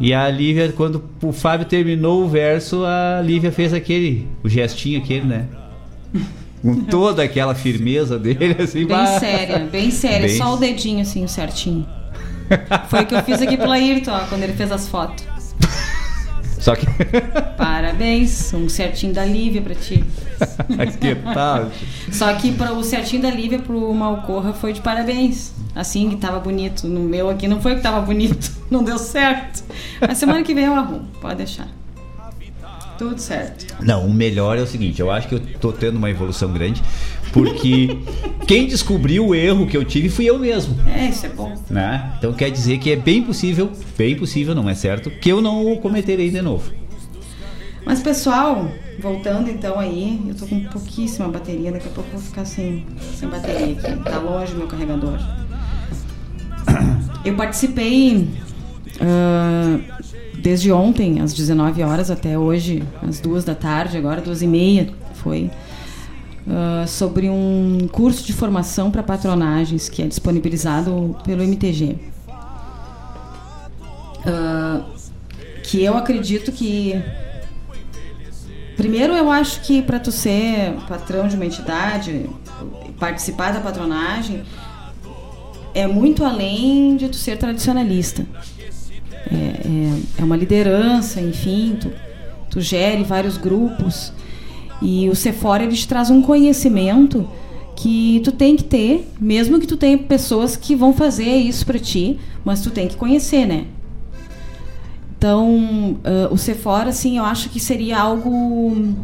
[0.00, 5.00] E a Lívia, quando o Fábio terminou o verso, a Lívia fez aquele, o gestinho
[5.00, 5.46] aquele, né?
[6.62, 8.86] Com toda aquela firmeza dele, assim.
[8.86, 10.26] Bem séria, bem séria.
[10.28, 11.86] Bem- Só o dedinho, assim, certinho.
[12.88, 15.24] Foi o que eu fiz aqui pro Ayrton, ó, quando ele fez as fotos.
[16.58, 16.86] Só que.
[17.56, 20.04] Parabéns, um certinho da Lívia pra ti.
[21.00, 21.70] que tal?
[22.10, 25.52] Só que para o certinho da Lívia pro Malcorra foi de parabéns.
[25.74, 26.86] Assim que tava bonito.
[26.88, 28.50] No meu aqui não foi que tava bonito.
[28.70, 29.64] Não deu certo.
[30.00, 31.06] Mas semana que vem eu arrumo.
[31.20, 31.68] Pode deixar.
[32.98, 33.76] Tudo certo.
[33.80, 36.82] Não, o melhor é o seguinte, eu acho que eu tô tendo uma evolução grande,
[37.32, 37.98] porque
[38.46, 40.76] quem descobriu o erro que eu tive fui eu mesmo.
[40.86, 41.54] É, isso é bom.
[41.70, 42.14] Né?
[42.18, 45.72] Então quer dizer que é bem possível, bem possível, não é certo, que eu não
[45.72, 46.72] o cometerei de novo.
[47.84, 52.28] Mas pessoal, voltando então aí, eu tô com pouquíssima bateria, daqui a pouco eu vou
[52.28, 52.84] ficar sem,
[53.14, 54.02] sem bateria aqui.
[54.04, 55.18] Tá longe meu carregador.
[57.24, 58.28] Eu participei
[59.00, 59.78] ah,
[60.38, 64.88] desde ontem, às 19 horas, até hoje, às 2 da tarde, agora 2 e meia
[65.14, 65.50] foi.
[66.50, 71.96] Ah, sobre um curso de formação para patronagens que é disponibilizado pelo MTG.
[74.26, 74.80] Ah,
[75.62, 77.02] que eu acredito que
[78.78, 82.30] Primeiro, eu acho que para tu ser patrão de uma entidade,
[82.96, 84.44] participar da patronagem,
[85.74, 88.24] é muito além de tu ser tradicionalista.
[89.32, 91.92] É, é, é uma liderança, enfim, tu,
[92.48, 94.12] tu gere vários grupos.
[94.80, 97.28] E o Sephora ele te traz um conhecimento
[97.74, 101.78] que tu tem que ter, mesmo que tu tenha pessoas que vão fazer isso para
[101.78, 103.66] ti, mas tu tem que conhecer, né?
[105.16, 108.94] Então, ah, o Sephora, assim, eu acho que seria algo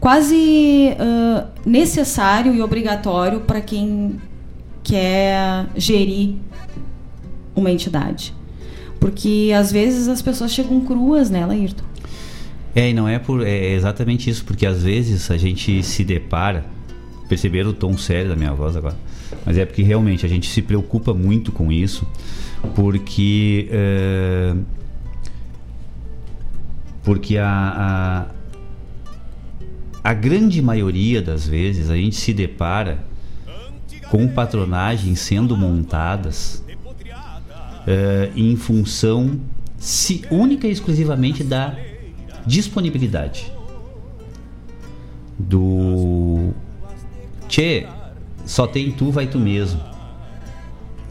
[0.00, 4.20] quase ah, necessário e obrigatório para quem
[4.82, 6.34] quer gerir
[7.54, 8.34] uma entidade.
[9.00, 11.84] Porque às vezes as pessoas chegam cruas nela, Ayrton.
[12.74, 13.46] É, e não é por.
[13.46, 16.64] É exatamente isso, porque às vezes a gente se depara.
[17.28, 18.96] Perceberam o tom sério da minha voz agora.
[19.46, 22.06] Mas é porque realmente a gente se preocupa muito com isso,
[22.74, 23.68] porque.
[23.70, 24.54] eh,
[27.02, 28.26] porque a,
[30.02, 33.04] a, a grande maioria das vezes a gente se depara
[34.10, 36.64] com patronagens sendo montadas
[37.86, 39.38] eh, em função
[39.76, 41.76] se, única e exclusivamente da
[42.46, 43.50] disponibilidade
[45.38, 46.50] do
[47.48, 47.86] Tchê,
[48.44, 49.80] só tem tu, vai tu mesmo.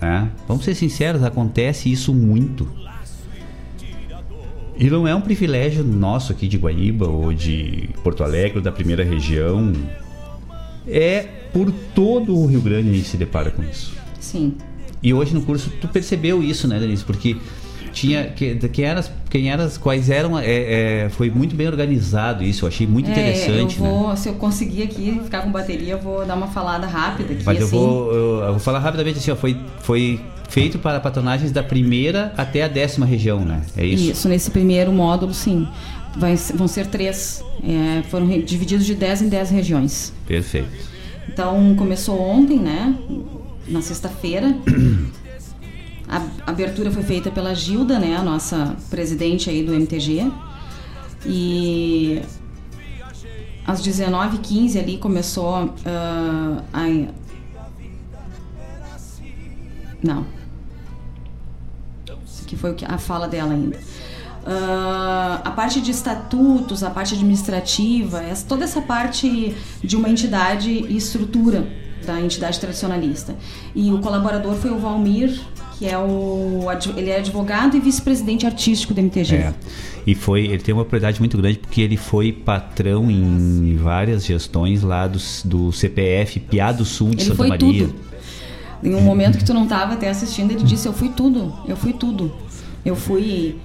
[0.02, 0.30] né?
[0.48, 2.68] Vamos ser sinceros, acontece isso muito.
[4.78, 9.04] E não é um privilégio nosso aqui de Guaíba ou de Porto Alegre da primeira
[9.04, 9.72] região.
[10.88, 11.22] É
[11.54, 13.94] por todo o Rio Grande a gente se depara com isso.
[14.20, 14.56] Sim.
[15.02, 17.04] E hoje no curso tu percebeu isso, né, Denise?
[17.04, 17.38] Porque
[17.94, 22.65] tinha que, quem eras, quem eras, quais eram, é, é, foi muito bem organizado isso.
[22.65, 23.90] Eu achei muito É, interessante, eu né?
[23.90, 27.44] vou, Se eu conseguir aqui ficar com bateria, eu vou dar uma falada rápida aqui.
[27.45, 27.76] Mas eu assim.
[27.78, 32.34] vou, eu, eu vou falar rapidamente assim, ó, foi, foi feito para patronagens da primeira
[32.38, 33.61] até a décima região, né?
[33.78, 34.11] É isso?
[34.11, 35.68] Isso, nesse primeiro módulo, sim.
[36.18, 37.44] Vai vão ser três.
[37.64, 40.14] É, foram divididos de 10 em 10 regiões.
[40.28, 40.70] Perfeito.
[41.28, 42.95] Então, começou ontem, né?
[43.68, 44.56] Na sexta-feira.
[46.14, 48.15] A abertura foi feita pela Gilda, né?
[48.15, 50.31] A nossa presidente aí do MTG.
[51.26, 52.22] E
[53.65, 56.81] às 19h15 ali começou ah, a.
[60.03, 60.26] Não.
[62.26, 63.80] Isso aqui foi a fala dela ainda.
[64.45, 70.69] Ah, a parte de estatutos, a parte administrativa, essa- toda essa parte de uma entidade
[70.69, 71.65] e estrutura
[72.06, 73.34] da entidade tradicionalista.
[73.73, 75.40] E o colaborador foi o Valmir,
[75.84, 76.66] que é o
[76.96, 79.36] ele é advogado e vice-presidente artístico do MTG.
[79.36, 79.54] É.
[80.08, 84.82] E foi, ele tem uma propriedade muito grande porque ele foi patrão em várias gestões
[84.82, 87.88] lá do, do CPF Piá do Sul de Ele Santa foi Maria.
[87.88, 87.96] tudo.
[88.82, 91.76] Em um momento que tu não estava até assistindo, ele disse: Eu fui tudo, eu
[91.76, 92.34] fui tudo.
[92.86, 93.58] Eu fui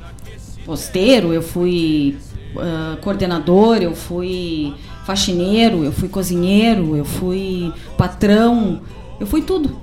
[0.67, 2.17] posteiro, eu fui
[2.57, 4.75] ah, coordenador, eu fui
[5.05, 8.81] faxineiro, eu fui cozinheiro, eu fui patrão,
[9.21, 9.77] eu fui tudo.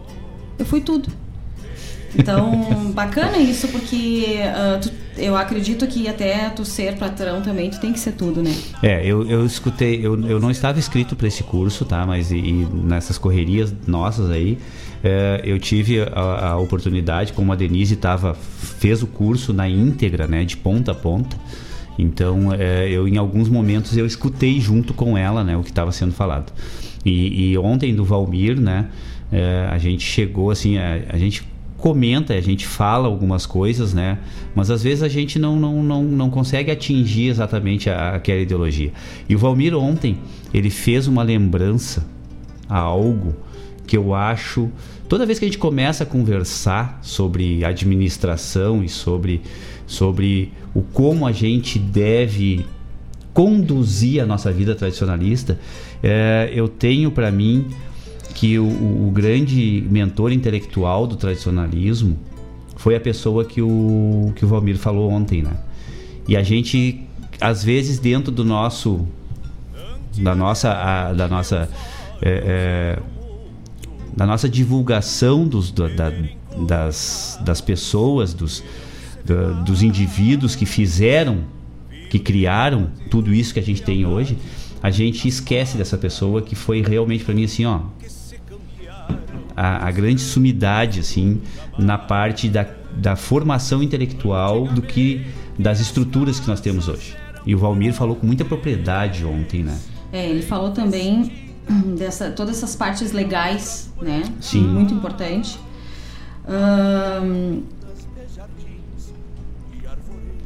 [0.60, 1.10] Eu fui tudo.
[2.17, 7.79] Então, bacana isso, porque ah, tu- eu acredito que até tu ser patrão também, tu
[7.79, 8.53] tem que ser tudo, né?
[8.81, 12.05] É, eu, eu escutei, eu, eu não estava inscrito para esse curso, tá?
[12.05, 14.57] Mas e, e nessas correrias nossas aí,
[15.03, 20.27] é, eu tive a, a oportunidade, como a Denise tava, fez o curso na íntegra,
[20.27, 20.43] né?
[20.43, 21.37] De ponta a ponta.
[21.97, 25.55] Então, é, eu em alguns momentos eu escutei junto com ela, né?
[25.55, 26.51] O que estava sendo falado.
[27.05, 28.87] E, e ontem do Valmir, né?
[29.31, 31.43] é, a gente chegou assim, a, a gente
[31.77, 34.18] comenta, a gente fala algumas coisas, né?
[34.53, 38.91] Mas às vezes a gente não, não, não, não consegue atingir exatamente a, aquela ideologia.
[39.27, 40.18] E o Valmir ontem,
[40.53, 42.06] ele fez uma lembrança
[42.68, 43.35] a algo
[43.85, 44.69] que eu acho.
[45.07, 49.41] Toda vez que a gente começa a conversar sobre administração e sobre,
[49.85, 52.65] sobre o como a gente deve
[53.34, 55.60] conduzir a nossa vida tradicionalista,
[56.02, 57.68] é, eu tenho para mim
[58.36, 58.66] que o,
[59.07, 62.20] o grande mentor intelectual do tradicionalismo
[62.76, 65.56] foi a pessoa que o, que o Valmir falou ontem, né?
[66.28, 67.02] E a gente,
[67.40, 69.07] às vezes, dentro do nosso,
[70.18, 71.70] da nossa, a- da nossa,
[72.22, 72.99] é, é,
[74.16, 76.12] da nossa divulgação dos, da- da-
[76.68, 78.62] das, das pessoas, dos,
[79.24, 81.40] da- dos indivíduos que fizeram,
[82.10, 84.38] que criaram tudo isso que a gente tem hoje,
[84.84, 87.80] a gente esquece dessa pessoa que foi realmente para mim assim, ó,
[89.56, 91.41] a, a grande sumidade assim
[91.77, 92.65] na parte da,
[92.95, 95.26] da formação intelectual do que
[95.57, 97.15] das estruturas que nós temos hoje.
[97.45, 99.77] E o Valmir falou com muita propriedade ontem, né?
[100.11, 101.32] É, ele falou também
[101.69, 104.23] hum, dessa todas essas partes legais, né?
[104.41, 104.61] Sim.
[104.61, 105.60] Muito importante.
[106.48, 107.61] Ahn,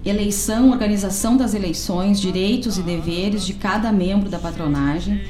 [0.06, 5.22] eleição, organização das eleições, direitos e deveres de cada membro da patronagem,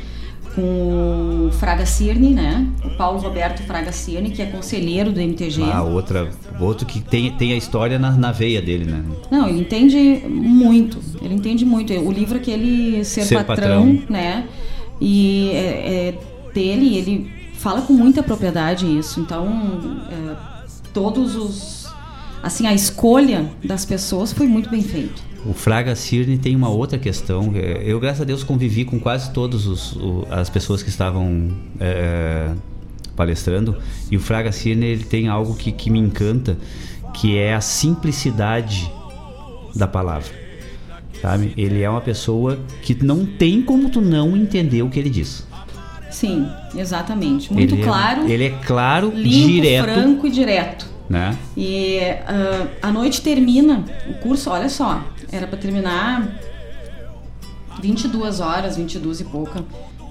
[0.59, 2.67] com o Fraga Cirne, né?
[2.83, 5.63] O Paulo Roberto Fraga Cirne, que é conselheiro do MTG.
[5.63, 6.29] A outra,
[6.59, 9.03] outro que tem, tem a história na, na veia dele, né?
[9.31, 10.99] Não, ele entende muito.
[11.21, 11.93] Ele entende muito.
[11.93, 14.05] O livro é que ele ser, Ser patrão, Patrão.
[14.09, 14.47] né?
[14.99, 16.13] E é, é
[16.53, 19.19] dele, ele fala com muita propriedade isso.
[19.19, 19.47] Então,
[20.11, 20.35] é,
[20.93, 21.79] todos os
[22.41, 25.28] assim a escolha das pessoas foi muito bem feito.
[25.45, 27.51] O Fraga Cirne tem uma outra questão.
[27.55, 29.95] É, Eu, graças a Deus, convivi com quase todas
[30.29, 32.49] as pessoas que estavam é,
[33.15, 33.77] palestrando.
[34.11, 36.57] E o Fraga Cirne ele tem algo que, que me encanta,
[37.13, 38.91] que é a simplicidade
[39.75, 40.29] da palavra.
[41.21, 41.53] Sabe?
[41.57, 45.45] Ele é uma pessoa que não tem como tu não entender o que ele diz.
[46.09, 47.51] Sim, exatamente.
[47.51, 48.27] Muito ele claro.
[48.27, 49.83] É, ele é claro, limpo, direto.
[49.83, 50.85] franco e direto.
[51.09, 51.37] Né?
[51.57, 56.39] E ah, a noite termina, o curso, olha só, era para terminar
[57.81, 59.63] 22 horas, 22 e pouca.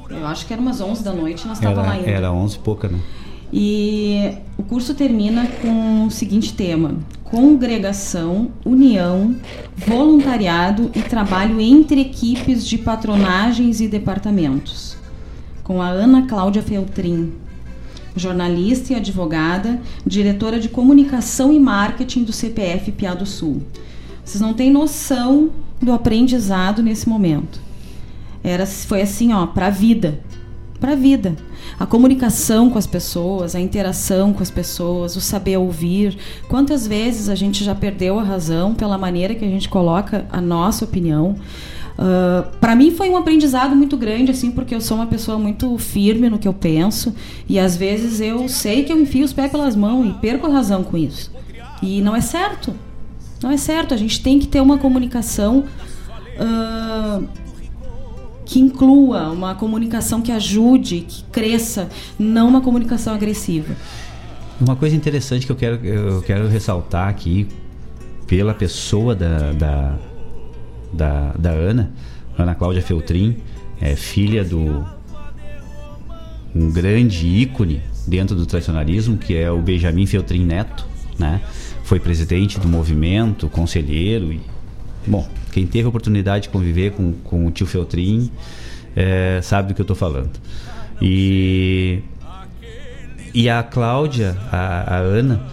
[0.09, 2.11] Eu acho que era umas 11 da noite, nós estávamos lá ainda.
[2.11, 2.99] era 11 e pouca, né?
[3.53, 9.36] E o curso termina com o seguinte tema: congregação, união,
[9.77, 14.97] voluntariado e trabalho entre equipes de patronagens e departamentos.
[15.62, 17.32] Com a Ana Cláudia Feltrin,
[18.16, 23.62] jornalista e advogada, diretora de comunicação e marketing do CPF Piá do Sul.
[24.28, 25.48] Vocês não têm noção
[25.80, 27.62] do aprendizado nesse momento.
[28.44, 30.20] Era, foi assim, ó, para a vida.
[30.78, 31.34] Para a vida.
[31.80, 36.18] A comunicação com as pessoas, a interação com as pessoas, o saber ouvir.
[36.46, 40.42] Quantas vezes a gente já perdeu a razão pela maneira que a gente coloca a
[40.42, 41.34] nossa opinião?
[41.98, 45.78] Uh, para mim foi um aprendizado muito grande, assim, porque eu sou uma pessoa muito
[45.78, 47.14] firme no que eu penso
[47.48, 50.50] e às vezes eu sei que eu enfio os pés pelas mãos e perco a
[50.50, 51.32] razão com isso.
[51.82, 52.74] E não é certo.
[53.43, 53.94] Não é certo.
[53.94, 55.65] A gente tem que ter uma comunicação
[56.39, 57.28] uh,
[58.44, 61.89] que inclua, uma comunicação que ajude, que cresça,
[62.19, 63.74] não uma comunicação agressiva.
[64.60, 67.47] Uma coisa interessante que eu quero, eu quero ressaltar aqui,
[68.27, 69.98] pela pessoa da, da,
[70.93, 71.93] da, da Ana,
[72.36, 73.36] Ana Cláudia Feltrin,
[73.81, 74.85] é filha do
[76.55, 80.86] um grande ícone dentro do tradicionalismo, que é o Benjamin Feltrin Neto,
[81.19, 81.40] né?
[81.89, 84.43] Foi presidente do movimento, conselheiro e
[85.06, 88.31] bom, quem teve a oportunidade de conviver com, com o tio Feltrin
[88.94, 90.32] é, sabe do que eu estou falando.
[91.01, 92.01] E
[93.32, 95.47] e a Cláudia, a, a Ana,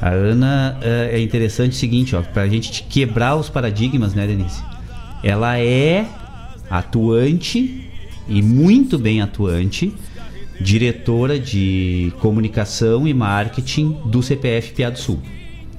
[0.00, 4.62] A Ana é, é interessante o seguinte, ó, pra gente quebrar os paradigmas, né, Denise?
[5.24, 6.06] Ela é
[6.70, 7.90] atuante
[8.28, 9.92] e muito bem atuante,
[10.60, 15.20] diretora de comunicação e marketing do CPF Piado Sul,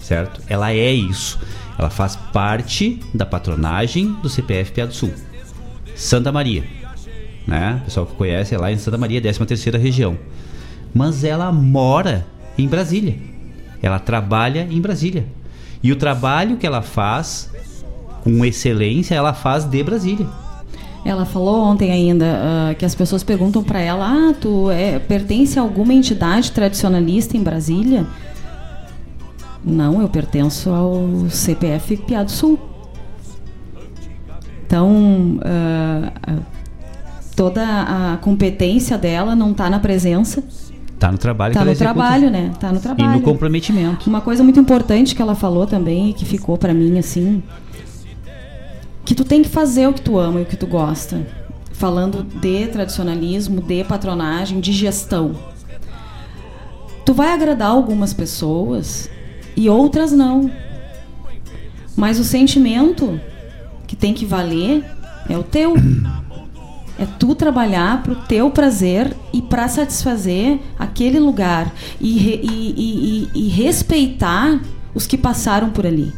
[0.02, 0.42] certo?
[0.48, 1.40] Ela é isso.
[1.78, 5.12] Ela faz parte da patronagem do CPF Piado Sul.
[5.96, 6.64] Santa Maria,
[7.48, 7.80] né?
[7.82, 10.18] O pessoal que conhece é lá em Santa Maria, 13 terceira região.
[10.94, 12.26] Mas ela mora
[12.58, 13.16] em Brasília.
[13.82, 15.26] Ela trabalha em Brasília.
[15.82, 17.50] E o trabalho que ela faz
[18.24, 20.28] com excelência, ela faz de Brasília.
[21.04, 25.58] Ela falou ontem ainda uh, que as pessoas perguntam para ela: Ah, tu é, pertence
[25.58, 28.06] a alguma entidade tradicionalista em Brasília?
[29.64, 32.60] Não, eu pertenço ao CPF Piado Sul.
[34.66, 36.42] Então, uh,
[37.36, 37.64] toda
[38.14, 40.44] a competência dela não está na presença.
[40.98, 41.54] Tá no trabalho.
[41.54, 41.94] Tá que no ela executa.
[41.94, 42.52] trabalho, né?
[42.60, 43.12] Tá no trabalho.
[43.12, 44.10] E no comprometimento.
[44.10, 47.44] Uma coisa muito importante que ela falou também e que ficou para mim assim,
[49.04, 51.26] que tu tem que fazer o que tu ama e o que tu gosta.
[51.74, 55.36] Falando de tradicionalismo, de patronagem, de gestão.
[57.04, 59.10] Tu vai agradar algumas pessoas
[59.56, 60.50] e outras não.
[61.96, 63.20] Mas o sentimento
[63.88, 64.84] que tem que valer
[65.30, 65.74] é o teu.
[67.00, 73.30] É tu trabalhar pro teu prazer e para satisfazer aquele lugar e, re- e- e-
[73.34, 74.62] e- respeitar
[74.94, 76.14] os que passaram por ali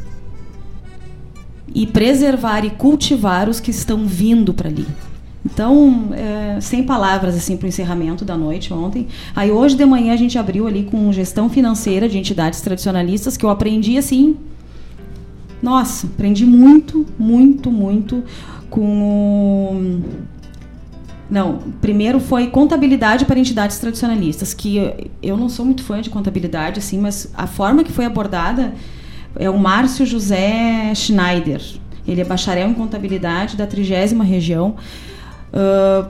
[1.74, 4.86] e preservar e cultivar os que estão vindo para ali.
[5.46, 9.08] Então, é, sem palavras assim para o encerramento da noite ontem.
[9.36, 13.46] Aí hoje de manhã a gente abriu ali com gestão financeira de entidades tradicionalistas que
[13.46, 14.38] eu aprendi assim.
[15.62, 18.24] Nossa, aprendi muito, muito, muito
[18.70, 20.02] com
[21.30, 24.78] não, primeiro foi contabilidade para entidades tradicionalistas, que
[25.22, 28.74] eu- não sou muito fã de contabilidade, assim, mas a forma que foi abordada
[29.36, 31.62] é o Márcio José Schneider.
[32.08, 34.76] Ele é bacharel em contabilidade da 30 região.
[35.54, 36.08] Ah,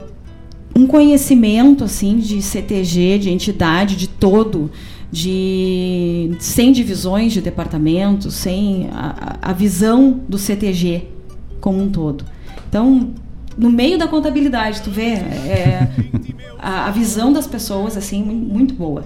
[0.76, 4.70] um conhecimento, assim, de CTG, de entidade, de todo,
[5.12, 11.08] de sem divisões de departamentos, sem a, a visão do CTG
[11.60, 12.24] como um todo.
[12.68, 13.10] Então,
[13.56, 15.88] no meio da contabilidade, tu vê é,
[16.58, 19.04] a, a visão das pessoas assim mu- muito boa.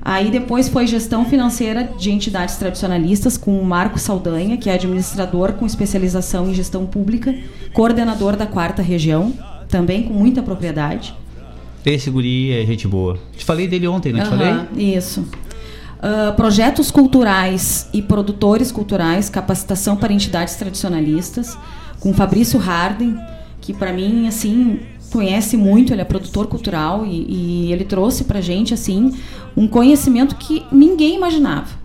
[0.00, 5.52] Aí depois foi gestão financeira de entidades tradicionalistas com o Marco Saldanha, que é administrador
[5.52, 7.34] com especialização em gestão pública,
[7.74, 9.32] coordenador da quarta região,
[9.74, 11.12] também com muita propriedade.
[11.84, 13.18] Esse guri é gente boa.
[13.36, 14.54] Te falei dele ontem, não te falei?
[14.76, 15.26] Isso.
[16.00, 21.58] Ah, projetos culturais e produtores culturais, capacitação para entidades tradicionalistas,
[21.98, 23.18] com Fabrício Harden,
[23.60, 24.78] que para mim, assim,
[25.10, 29.12] conhece muito, ele é produtor cultural e, e ele trouxe pra gente, assim,
[29.56, 31.83] um conhecimento que ninguém imaginava.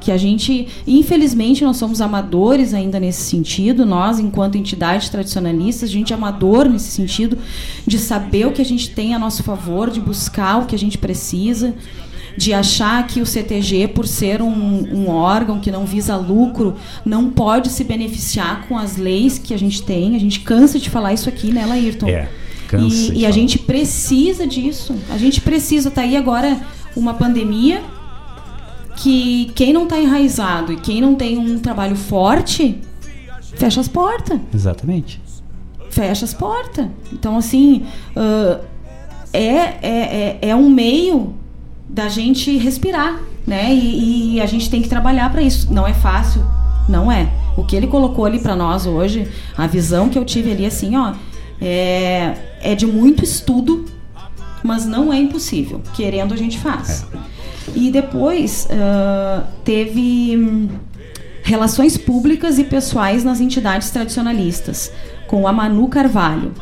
[0.00, 5.92] Que a gente, infelizmente, nós somos amadores ainda nesse sentido, nós, enquanto entidades tradicionalistas, a
[5.92, 7.36] gente é amador nesse sentido
[7.86, 10.78] de saber o que a gente tem a nosso favor, de buscar o que a
[10.78, 11.74] gente precisa,
[12.36, 17.30] de achar que o CTG, por ser um, um órgão que não visa lucro, não
[17.30, 20.14] pode se beneficiar com as leis que a gente tem.
[20.14, 22.06] A gente cansa de falar isso aqui, né, Laírton?
[22.08, 22.28] É,
[22.68, 24.94] cansa E, e a gente precisa disso.
[25.10, 25.90] A gente precisa.
[25.90, 26.56] Tá aí agora
[26.94, 27.82] uma pandemia
[28.98, 32.80] que quem não está enraizado e quem não tem um trabalho forte,
[33.54, 34.40] fecha as portas.
[34.52, 35.20] Exatamente.
[35.90, 36.86] Fecha as portas.
[37.12, 38.60] Então, assim, ah,
[39.32, 41.34] é, é, é, é um meio
[41.88, 43.72] da gente respirar, né?
[43.72, 45.72] E, e a gente tem que trabalhar para isso.
[45.72, 46.44] Não é fácil,
[46.88, 47.30] não é.
[47.56, 50.96] O que ele colocou ali para nós hoje, a visão que eu tive ali, assim,
[50.96, 51.14] ó,
[51.60, 53.84] é, é de muito estudo,
[54.62, 55.80] mas não é impossível.
[55.94, 57.06] Querendo, a gente faz.
[57.74, 60.68] E depois ah, teve hum,
[61.42, 64.92] relações públicas e pessoais nas entidades tradicionalistas,
[65.26, 66.52] com a Manu Carvalho,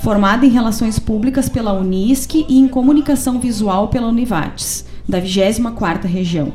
[0.00, 6.52] formada em relações públicas pela Unisc e em comunicação visual pela Univates, da 24ª região.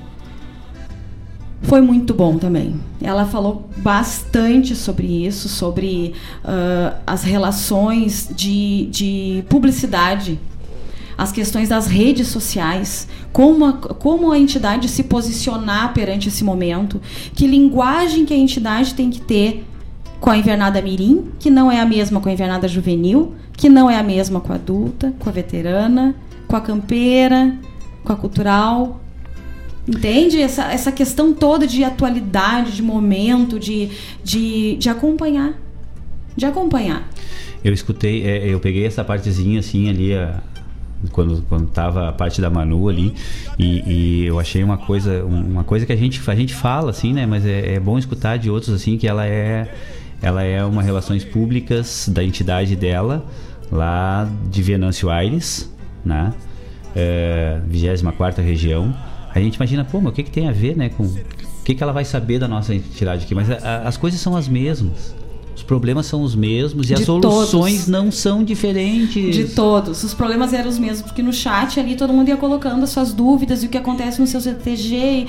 [1.64, 2.76] Foi muito bom também.
[3.01, 10.39] Ela falou bastante sobre isso, sobre ah, as relações de, de publicidade,
[11.18, 17.02] as questões das redes sociais, como a, como a entidade se posicionar perante esse momento,
[17.34, 19.65] que linguagem que a entidade tem que ter
[20.19, 23.89] com a invernada mirim, que não é a mesma com a invernada juvenil, que não
[23.89, 26.15] é a mesma com a adulta, com a veterana,
[26.48, 27.56] com a campeira,
[28.03, 29.02] com a cultural.
[29.88, 30.41] Entende?
[30.41, 33.89] Essa, essa questão toda de atualidade, de momento, de,
[34.23, 35.53] de, de acompanhar.
[36.35, 37.10] De acompanhar.
[37.64, 40.41] Eu escutei, é, eu peguei essa partezinha assim ali, a,
[41.11, 43.14] quando quando tava a parte da Manu ali
[43.57, 47.14] e, e eu achei uma coisa uma coisa que a gente a gente fala assim
[47.14, 49.72] né mas é, é bom escutar de outros assim que ela é
[50.22, 53.26] ela é uma relações públicas da entidade dela
[53.72, 55.72] lá de Venâncio Aires
[56.03, 56.34] né
[56.98, 58.95] é, 24 região.
[59.34, 61.76] A gente imagina pô mas o que que tem a ver né com o que
[61.76, 63.36] que ela vai saber da nossa entidade aqui?
[63.36, 65.14] Mas a, a, as coisas são as mesmas
[65.57, 67.88] os problemas são os mesmos e De as soluções todos.
[67.88, 70.03] não são diferentes De todos.
[70.03, 73.11] Os problemas eram os mesmos, porque no chat ali todo mundo ia colocando as suas
[73.11, 75.25] dúvidas e o que acontece no seu CTG.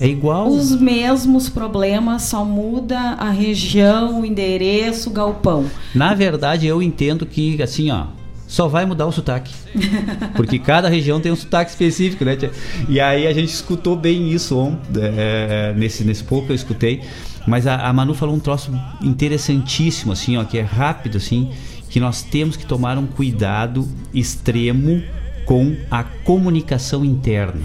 [0.00, 0.48] É igual.
[0.48, 5.66] Os mesmos problemas, só muda a região, o endereço, o galpão.
[5.94, 8.06] Na verdade, eu entendo que, assim, ó,
[8.48, 9.52] só vai mudar o sotaque.
[10.34, 12.34] Porque cada região tem um sotaque específico, né?
[12.34, 12.50] tia?
[12.88, 17.02] E aí a gente escutou bem isso ontem, é, nesse, nesse pouco eu escutei.
[17.48, 18.72] Mas a, a Manu falou um troço
[19.02, 21.50] interessantíssimo, assim, ó, que é rápido, assim,
[21.88, 25.02] que nós temos que tomar um cuidado extremo
[25.46, 27.62] com a comunicação interna.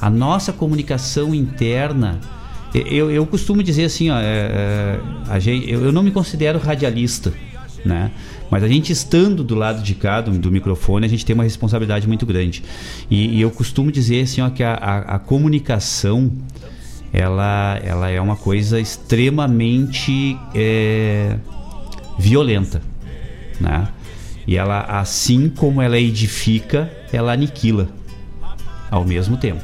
[0.00, 2.20] A nossa comunicação interna
[2.74, 7.32] eu, eu costumo dizer assim, ó, é, é, gente, eu, eu não me considero radialista,
[7.84, 8.10] né?
[8.50, 11.44] Mas a gente estando do lado de cá do, do microfone, a gente tem uma
[11.44, 12.62] responsabilidade muito grande.
[13.10, 16.30] E, e eu costumo dizer assim, ó, que a, a, a comunicação
[17.12, 21.36] ela, ela é uma coisa extremamente é,
[22.18, 22.82] violenta,
[23.60, 23.88] né?
[24.46, 27.88] E ela, assim como ela edifica, ela aniquila
[28.90, 29.62] ao mesmo tempo.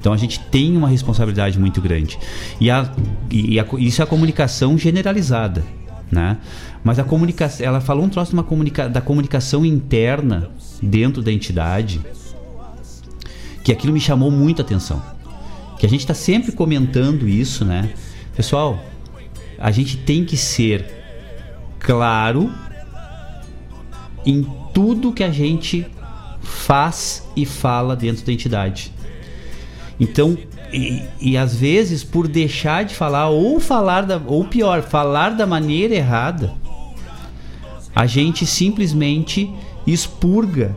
[0.00, 2.18] Então a gente tem uma responsabilidade muito grande.
[2.60, 2.90] E, a,
[3.30, 5.64] e a- isso é a comunicação generalizada.
[6.10, 6.36] Né?
[6.84, 7.66] Mas a comunicação.
[7.66, 10.48] Ela falou um troço de uma comunica, da comunicação interna
[10.80, 12.00] dentro da entidade.
[13.64, 15.02] Que aquilo me chamou muita atenção.
[15.78, 17.90] Que a gente está sempre comentando isso, né?
[18.34, 18.82] Pessoal,
[19.58, 20.84] a gente tem que ser
[21.78, 22.50] claro
[24.24, 25.86] em tudo que a gente
[26.42, 28.92] faz e fala dentro da entidade.
[29.98, 30.36] Então,
[30.72, 35.46] e, e às vezes por deixar de falar ou falar da, ou pior, falar da
[35.46, 36.52] maneira errada,
[37.94, 39.50] a gente simplesmente
[39.86, 40.76] expurga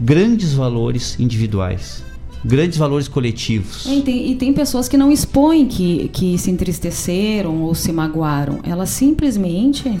[0.00, 2.02] grandes valores individuais,
[2.44, 3.86] grandes valores coletivos.
[3.86, 7.92] É, E tem, e tem pessoas que não expõem que, que se entristeceram ou se
[7.92, 8.60] magoaram.
[8.62, 10.00] Elas simplesmente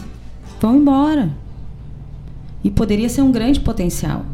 [0.60, 1.30] vão embora.
[2.62, 4.24] E poderia ser um grande potencial.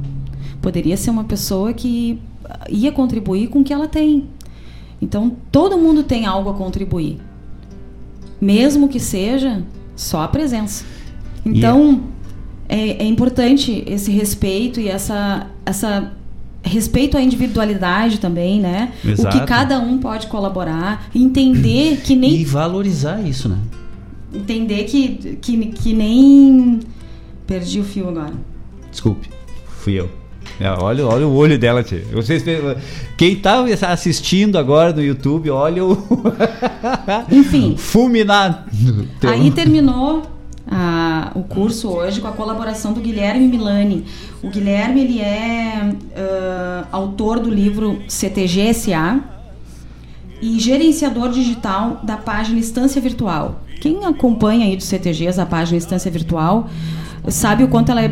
[0.60, 2.18] Poderia ser uma pessoa que
[2.68, 4.28] ia contribuir com o que ela tem.
[5.00, 7.18] Então, todo mundo tem algo a contribuir.
[8.40, 9.62] Mesmo que seja
[9.96, 10.84] só a presença.
[11.44, 12.02] Então,
[12.68, 16.12] é, é importante esse respeito e essa, essa
[16.62, 18.92] respeito à individualidade também, né?
[19.04, 19.38] O Exato.
[19.38, 23.58] que cada um pode colaborar, entender que nem E valorizar isso, né?
[24.34, 26.80] entender que, que, que nem
[27.46, 28.32] perdi o fio agora.
[28.90, 29.28] Desculpe,
[29.66, 30.08] fui eu.
[30.60, 32.04] É, olha, olha o olho dela, tia.
[32.12, 32.44] Vocês,
[33.16, 35.96] quem tá assistindo agora no YouTube, olha o.
[37.30, 37.74] Enfim.
[37.76, 38.66] Fulminar.
[39.22, 40.22] Aí terminou
[40.74, 44.04] a- o curso hoje com a colaboração do Guilherme Milani.
[44.42, 49.20] O Guilherme ele é ah, autor do livro CTGSA
[50.40, 53.60] e gerenciador digital da página Estância Virtual.
[53.80, 56.68] Quem acompanha aí dos CTGs a página Estância Virtual
[57.28, 58.08] sabe o quanto ela é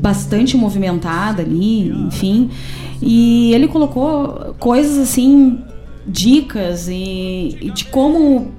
[0.00, 2.50] bastante movimentada ali, enfim.
[3.02, 5.58] E ele colocou coisas assim,
[6.06, 8.52] dicas e, e de como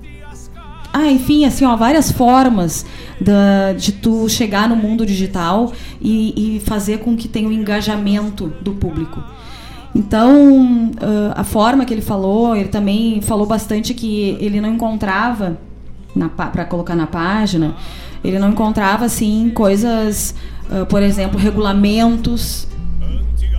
[0.92, 2.86] ah, enfim, assim, ó, várias formas
[3.22, 5.72] da, de tu chegar no mundo digital
[6.02, 9.24] e, e fazer com que tenha o engajamento do público.
[9.96, 15.58] Então, ah, a forma que ele falou, ele também falou bastante que ele não encontrava
[16.36, 17.76] para colocar na página,
[18.24, 20.34] ele não encontrava assim coisas,
[20.72, 22.68] ah, por exemplo, regulamentos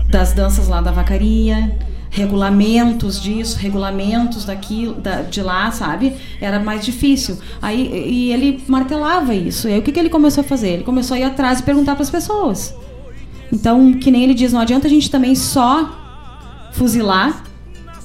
[0.08, 1.78] das danças lá da vacaria,
[2.10, 6.14] regulamentos disso, regulamentos daquilo, da- de lá, sabe?
[6.40, 7.38] Era mais difícil.
[7.62, 9.68] Aí e ele martelava isso.
[9.68, 10.70] E aí o que, que ele começou a fazer?
[10.70, 12.74] Ele começou a ir atrás e perguntar para as pessoas.
[13.52, 15.96] Então, que nem ele diz, não adianta a gente também só
[16.72, 17.44] fuzilar.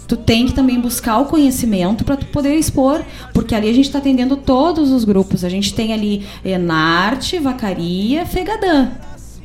[0.08, 3.02] Tu tem que também buscar o conhecimento para tu poder expor,
[3.34, 5.44] porque ali a gente está atendendo todos os grupos.
[5.44, 8.90] A gente tem ali Enarte, Vacaria, Fegadã,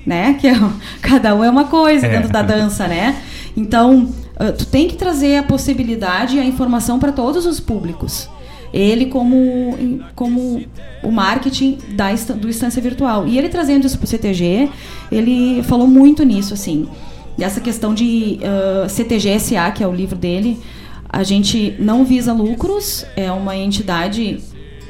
[0.04, 0.34] né?
[0.40, 0.60] Que é,
[1.00, 2.10] cada um é uma coisa É.
[2.10, 3.22] dentro da dança, né?
[3.56, 4.10] Então,
[4.40, 8.26] ah, tu tem que trazer a possibilidade e a informação para todos os públicos.
[8.72, 10.64] Ele como, como
[11.02, 13.28] o marketing da, do Instância Virtual.
[13.28, 14.70] E ele trazendo isso para o CTG,
[15.12, 16.88] ele falou muito nisso, assim.
[17.36, 20.58] Dessa questão de ah, CTG SA, que é o livro dele.
[21.06, 24.40] A gente não visa lucros, é uma entidade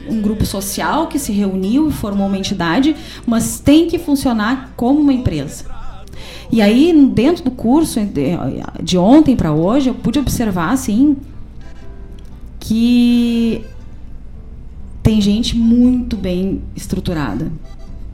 [0.08, 2.96] um grupo social que se reuniu e formou uma entidade,
[3.26, 5.79] mas tem que funcionar como uma empresa.
[6.52, 8.00] E aí, dentro do curso
[8.82, 11.16] de, ontem para hoje, eu pude observar assim
[12.58, 13.64] que
[15.02, 17.52] tem gente muito bem estruturada.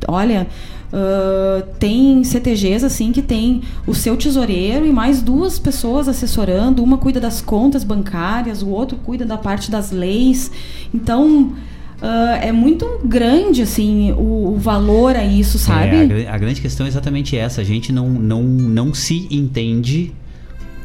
[0.07, 0.47] Olha,
[0.93, 6.83] uh, tem CTGs assim que tem o seu tesoureiro e mais duas pessoas assessorando.
[6.83, 10.51] Uma cuida das contas bancárias, o outro cuida da parte das leis.
[10.95, 11.53] Então
[12.01, 16.25] Uh, é muito grande assim o, o valor a isso, sabe?
[16.25, 17.63] É, a, a, grande questão é exatamente essa.
[17.63, 20.13] A gente não, não, não se entende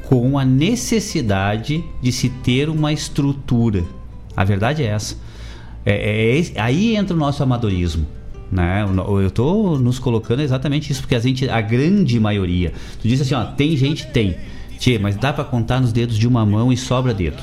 [0.08, 3.84] com a necessidade de se ter uma estrutura.
[4.36, 5.18] A verdade é essa.
[5.86, 8.08] É, é, aí entra o nosso amadorismo.
[8.52, 8.86] Né?
[8.86, 12.74] Eu estou nos colocando exatamente isso, porque a, gente, a grande maioria.
[13.02, 14.36] Tu disse assim, ó, tem gente, tem.
[14.78, 17.42] Tchê, mas dá para contar nos dedos de uma mão e sobra dedo.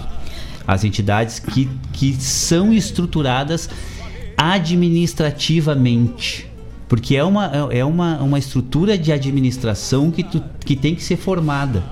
[0.68, 3.68] As entidades que, que são estruturadas
[4.36, 6.46] administrativamente.
[6.86, 11.16] Porque é uma, é uma, uma estrutura de administração que, tu, que tem que ser
[11.16, 11.82] formada.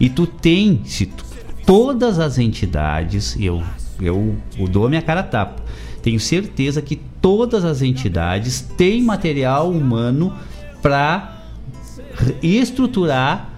[0.00, 1.24] E tu tem, se tu,
[1.64, 3.62] todas as entidades, eu,
[4.00, 5.62] eu, eu dou a minha cara a tapa
[6.02, 10.34] tenho certeza que todas as entidades têm material humano
[10.82, 11.44] para
[12.42, 13.50] estruturar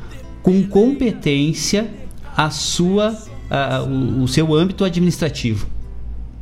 [0.42, 1.90] com competência
[2.36, 3.16] a sua,
[3.88, 5.66] o, o seu âmbito administrativo.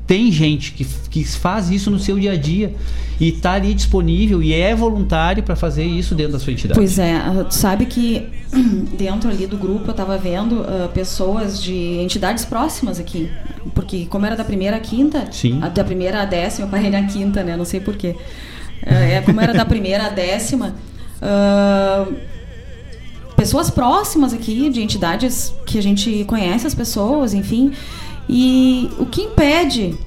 [0.06, 2.74] Tem gente que, que faz isso no seu dia a dia
[3.20, 6.78] e está ali disponível e é voluntário para fazer isso dentro da sua entidade.
[6.78, 8.28] Pois é, ah, tu sabe que
[8.98, 13.30] dentro ali do grupo eu estava vendo uh, pessoas de entidades próximas aqui,
[13.74, 15.60] porque como era da primeira à quinta, Sim.
[15.62, 17.56] A, da primeira à décima, eu parei na quinta, né?
[17.56, 18.16] Não sei porquê.
[18.82, 20.74] Uh, é, como era da primeira à décima,
[21.22, 22.12] uh,
[23.42, 27.72] pessoas próximas aqui, de entidades que a gente conhece as pessoas, enfim.
[28.28, 29.98] E o que impede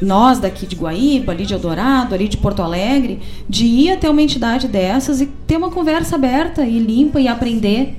[0.00, 4.22] nós daqui de Guaíba, ali de Eldorado, ali de Porto Alegre, de ir até uma
[4.22, 7.94] entidade dessas e ter uma conversa aberta e limpa e aprender.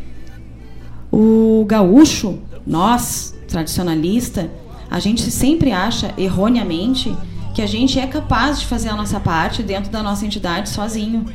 [1.12, 4.50] O gaúcho, nós, tradicionalista,
[4.90, 7.16] a gente sempre acha erroneamente
[7.54, 11.28] que a gente é capaz de fazer a nossa parte dentro da nossa entidade sozinho.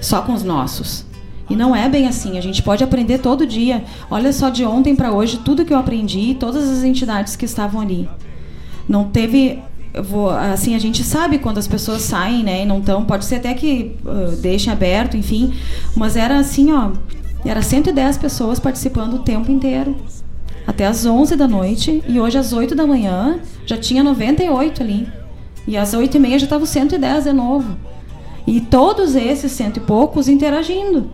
[0.00, 1.04] Só com os nossos.
[1.50, 2.38] E não é bem assim.
[2.38, 3.84] A gente pode aprender todo dia.
[4.10, 7.80] Olha só de ontem para hoje tudo que eu aprendi, todas as entidades que estavam
[7.80, 8.08] ali.
[8.88, 9.60] Não teve
[10.02, 13.36] vou, assim a gente sabe quando as pessoas saem, né, e não estão, pode ser
[13.36, 15.54] até que uh, deixem aberto, enfim,
[15.96, 16.92] mas era assim, ó,
[17.44, 19.96] era 110 pessoas participando o tempo inteiro.
[20.66, 25.08] Até às 11 da noite e hoje às 8 da manhã já tinha 98 ali.
[25.66, 27.76] E às 8 e meia já estava 110 de novo.
[28.48, 31.10] E todos esses cento e poucos interagindo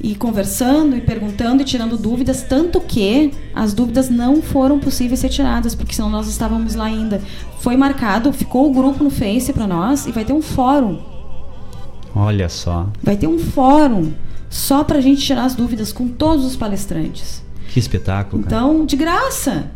[0.00, 5.28] e conversando e perguntando e tirando dúvidas, tanto que as dúvidas não foram possíveis ser
[5.28, 7.22] tiradas, porque senão nós estávamos lá ainda.
[7.60, 11.00] Foi marcado, ficou o grupo no Face para nós e vai ter um fórum.
[12.14, 12.88] Olha só.
[13.02, 14.12] Vai ter um fórum
[14.50, 17.42] só para a gente tirar as dúvidas com todos os palestrantes.
[17.72, 18.42] Que espetáculo.
[18.42, 18.56] Cara.
[18.56, 19.70] Então, de graça.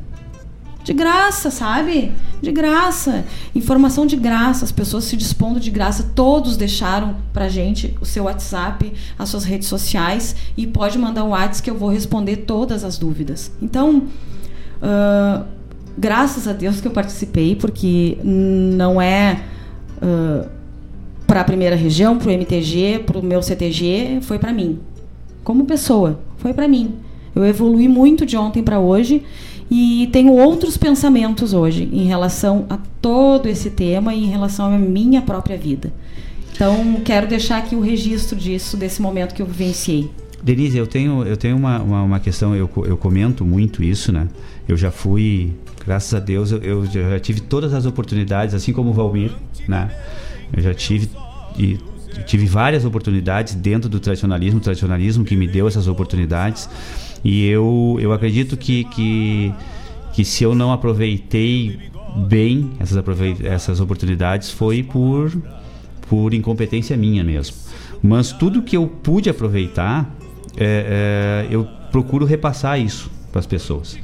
[0.85, 2.13] De graça, sabe?
[2.41, 3.25] De graça.
[3.55, 4.65] Informação de graça.
[4.65, 6.11] As pessoas se dispondo de graça.
[6.15, 10.35] Todos deixaram pra gente o seu WhatsApp, as suas redes sociais.
[10.57, 13.53] E pode mandar um WhatsApp que eu vou responder todas as dúvidas.
[13.63, 14.05] Então,
[14.83, 15.45] uh,
[15.97, 19.41] graças a Deus que eu participei, porque não é.
[19.99, 20.63] Uh,
[21.27, 24.81] para a primeira região, para o MTG, para o meu CTG, foi para mim.
[25.43, 26.97] Como pessoa, foi para mim.
[27.35, 29.25] Eu evolui muito de ontem para hoje
[29.75, 34.77] e tenho outros pensamentos hoje em relação a todo esse tema e em relação à
[34.79, 35.91] minha própria vida.
[36.53, 40.11] Então, quero deixar aqui o registro disso, desse momento que eu vivenciei.
[40.43, 44.29] Denise, eu tenho, eu tenho uma, uma, uma, questão, eu, eu comento muito isso, né?
[44.69, 45.55] Eu já fui,
[45.87, 49.33] graças a Deus, eu, eu já tive todas as oportunidades, assim como o Valmir,
[49.67, 49.91] né?
[50.55, 51.09] Eu já tive
[51.59, 51.79] e
[52.27, 56.69] tive várias oportunidades dentro do tradicionalismo, o tradicionalismo que me deu essas oportunidades.
[57.25, 59.55] E eu, eu acredito que, que,
[60.13, 61.79] que se eu não aproveitei
[62.17, 63.03] bem essas,
[63.45, 65.33] essas oportunidades foi por,
[66.09, 67.57] por incompetência minha mesmo.
[68.03, 70.15] Mas tudo que eu pude aproveitar,
[70.57, 73.99] é, é, eu procuro repassar isso para as pessoas.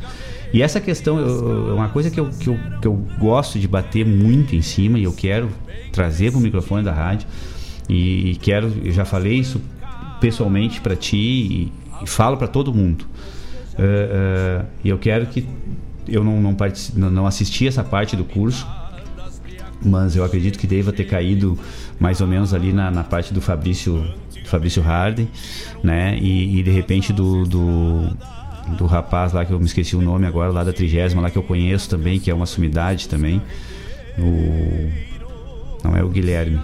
[0.52, 4.06] E essa questão é uma coisa que eu, que, eu, que eu gosto de bater
[4.06, 5.50] muito em cima e eu quero
[5.92, 7.28] trazer para o microfone da rádio.
[7.88, 9.60] E, e quero, eu já falei isso
[10.20, 11.72] pessoalmente para ti e,
[12.02, 13.04] e falo para todo mundo.
[13.74, 15.46] Uh, uh, e eu quero que
[16.06, 18.66] eu não não, não assisti essa parte do curso,
[19.84, 21.58] mas eu acredito que deva ter caído
[22.00, 24.04] mais ou menos ali na, na parte do Fabrício
[24.46, 25.28] Fabrício Harden,
[25.82, 26.18] né?
[26.18, 28.16] E, e de repente do, do
[28.76, 31.38] do rapaz lá que eu me esqueci o nome agora, lá da trigésima, lá que
[31.38, 33.40] eu conheço também, que é uma sumidade também.
[34.18, 34.90] O...
[35.84, 36.60] Não é o Guilherme.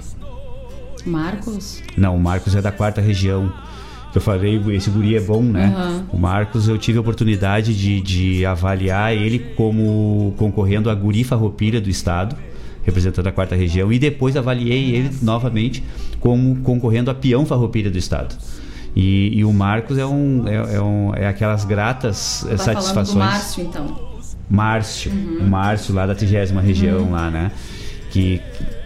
[1.07, 1.83] Marcos?
[1.97, 3.53] Não, o Marcos é da quarta região.
[4.15, 5.75] Eu falei, esse guri é bom, né?
[5.77, 6.17] Uhum.
[6.17, 11.81] O Marcos, eu tive a oportunidade de, de avaliar ele como concorrendo a guri farroupilha
[11.81, 12.37] do estado,
[12.85, 15.83] representando a quarta região, e depois avaliei ele novamente
[16.21, 18.37] como concorrendo a peão farroupilha do estado.
[18.95, 23.13] E, e o Marcos é um é, é um, é aquelas gratas eh, Tá satisfações.
[23.13, 24.15] do Márcio, então.
[24.49, 25.11] Márcio,
[25.41, 27.11] o Márcio lá da 30 região Uhum.
[27.11, 27.51] lá, né?
[28.13, 28.41] Que,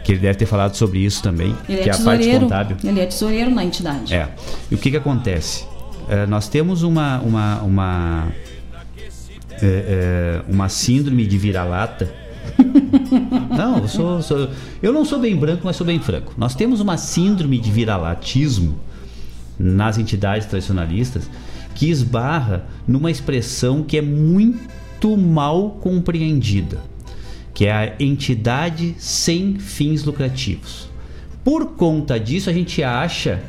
[0.09, 2.77] que ele deve ter falado sobre isso também, Ele que é é a parte contábil.
[2.83, 4.15] Ele é tesoureiro na entidade.
[4.15, 4.31] É.
[4.71, 5.67] E o que que acontece?
[6.09, 8.29] É, nós temos uma uma uma
[9.61, 12.11] é, é, uma síndrome de vira-lata.
[13.55, 14.49] não, eu sou, sou-
[14.83, 16.33] eu não sou bem branco, mas sou bem franco.
[16.39, 18.81] Nós temos uma síndrome de viralatismo
[19.59, 21.29] nas entidades tradicionalistas
[21.75, 26.79] que esbarra numa expressão que é muito mal compreendida,
[27.59, 30.89] que é a entidade sem fins lucrativos.
[31.43, 33.43] Por conta disso, a gente acha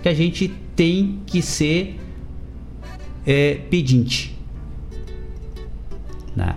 [0.00, 1.98] que a gente tem que ser
[3.26, 4.38] é, pedinte.
[6.36, 6.54] né?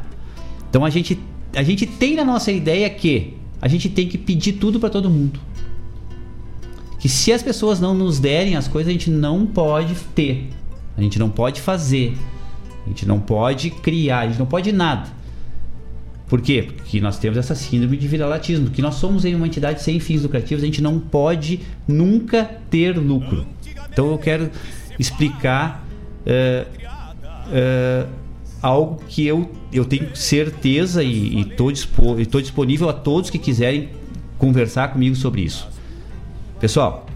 [0.70, 1.20] Então a gente,
[1.56, 5.10] a gente tem na nossa ideia que a gente tem que pedir tudo para todo
[5.10, 5.40] mundo.
[7.00, 10.52] Que se as pessoas não nos derem as coisas, a gente não pode ter.
[10.96, 12.16] A gente não pode fazer.
[12.86, 15.18] A gente não pode criar, a gente não pode nada.
[16.30, 16.70] Por quê?
[16.76, 20.22] Porque nós temos essa síndrome de viralatismo, que nós somos em uma entidade sem fins
[20.22, 23.46] lucrativos, a gente não pode nunca ter lucro.
[23.92, 24.50] Então eu quero
[25.00, 25.84] explicar
[26.26, 26.68] eh,
[27.52, 28.06] eh,
[28.62, 31.72] algo que eu, eu tenho certeza e estou
[32.42, 33.90] disponível a todos que quiserem
[34.38, 35.68] conversar comigo sobre isso.
[36.60, 37.08] Pessoal,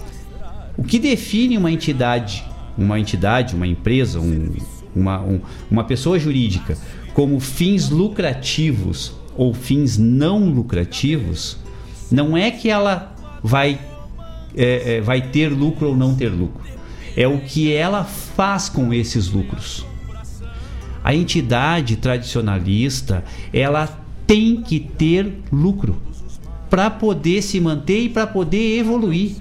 [0.76, 2.44] o que define uma entidade,
[2.76, 4.54] uma entidade, uma empresa, um-
[4.96, 6.76] uma, um- uma pessoa jurídica
[7.14, 11.58] como fins lucrativos ou fins não lucrativos,
[12.12, 13.80] não é que ela vai,
[14.56, 16.62] é, é, vai ter lucro ou não ter lucro.
[17.16, 19.86] É o que ela faz com esses lucros.
[21.04, 23.88] A entidade tradicionalista, ela
[24.26, 26.02] tem que ter lucro
[26.70, 29.36] para poder se manter e para poder evoluir.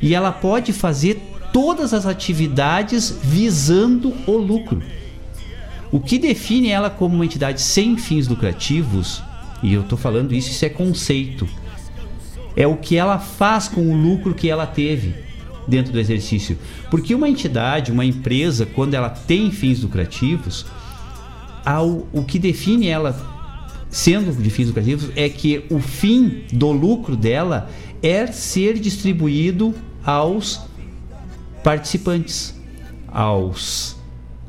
[0.00, 1.20] E ela pode fazer
[1.52, 4.82] todas as atividades visando o lucro.
[5.92, 9.22] O que define ela como uma entidade sem fins lucrativos,
[9.62, 11.46] e eu estou falando isso, isso é conceito,
[12.56, 15.14] é o que ela faz com o lucro que ela teve
[15.68, 16.58] dentro do exercício.
[16.90, 20.64] Porque uma entidade, uma empresa, quando ela tem fins lucrativos,
[21.62, 23.30] ao, o que define ela
[23.90, 27.68] sendo de fins lucrativos é que o fim do lucro dela
[28.02, 30.62] é ser distribuído aos
[31.62, 32.58] participantes,
[33.06, 34.01] aos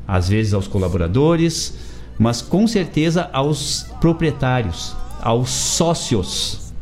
[0.06, 1.74] às vezes aos colaboradores,
[2.18, 6.72] mas com certeza aos proprietários, aos sócios.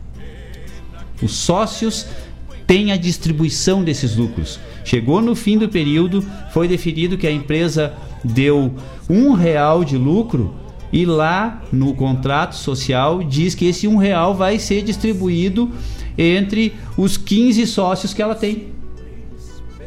[1.22, 2.06] Os sócios
[2.66, 4.58] têm a distribuição desses lucros.
[4.84, 7.94] Chegou no fim do período, foi definido que a empresa
[8.24, 8.74] deu
[9.08, 10.54] um real de lucro
[10.92, 15.70] e lá no contrato social diz que esse um real vai ser distribuído
[16.18, 18.66] entre os 15 sócios que ela tem.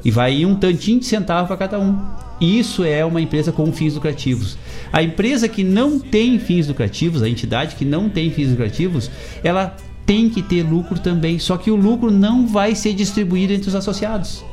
[0.03, 1.99] E vai ir um tantinho de centavo para cada um.
[2.39, 4.57] Isso é uma empresa com fins lucrativos.
[4.91, 9.09] A empresa que não tem fins lucrativos, a entidade que não tem fins lucrativos,
[9.43, 9.75] ela
[10.05, 11.39] tem que ter lucro também.
[11.39, 14.43] Só que o lucro não vai ser distribuído entre os associados.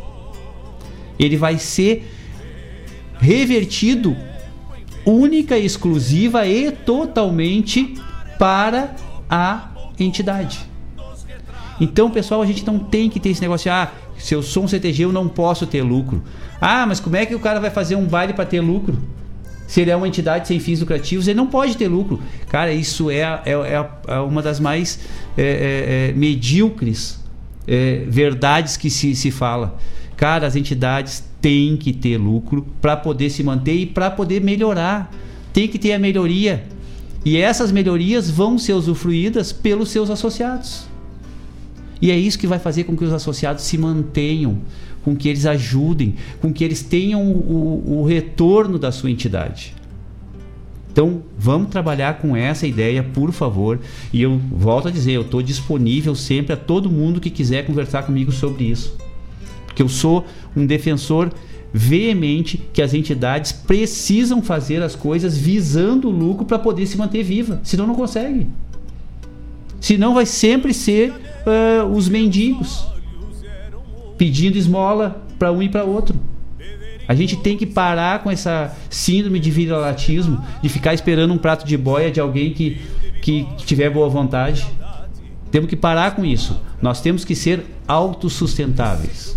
[1.19, 2.09] Ele vai ser
[3.19, 4.17] revertido
[5.05, 7.95] única, exclusiva e totalmente
[8.39, 8.95] para
[9.29, 10.61] a entidade.
[11.81, 14.69] Então, pessoal, a gente não tem que ter esse negócio ah, se eu sou um
[14.69, 16.23] CTG eu não posso ter lucro.
[16.65, 18.97] Ah, mas como é que o cara vai fazer um baile para ter lucro?
[19.67, 22.21] Se ele é uma entidade sem fins lucrativos, ele não pode ter lucro.
[22.49, 25.01] Cara, isso é, é, é- é uma das mais
[25.37, 27.21] é, é, é, medíocres
[28.09, 29.77] verdades que se, se fala.
[30.17, 35.11] Cara, as entidades têm que ter lucro para poder se manter e para poder melhorar.
[35.53, 36.65] Tem que ter a melhoria.
[37.25, 40.85] E essas melhorias vão ser usufruídas pelos seus associados.
[42.01, 44.59] E é isso que vai fazer com que os associados se mantenham,
[45.05, 49.75] com que eles ajudem, com que eles tenham o, o- retorno da sua entidade.
[50.93, 53.81] Então, vamos trabalhar com essa ideia, por favor.
[54.13, 58.03] E eu volto a dizer, eu estou disponível sempre a todo mundo que quiser conversar
[58.03, 58.97] comigo sobre isso.
[59.67, 61.33] Porque eu sou um defensor
[61.73, 67.23] veemente que as entidades precisam fazer as coisas visando o lucro para poder se manter
[67.23, 67.59] viva.
[67.65, 68.47] Senão não consegue.
[69.81, 71.15] Senão vai sempre ser
[71.47, 72.85] ah, os mendigos
[74.23, 76.15] pedindo esmola para um e para outro.
[77.09, 81.67] A gente tem que parar com essa síndrome de viralatismo, de ficar esperando um prato
[81.67, 82.81] de boia de alguém que,
[83.21, 84.65] que tiver boa vontade.
[85.51, 86.57] Temos que parar com isso.
[86.81, 89.37] Nós temos que ser autossustentáveis.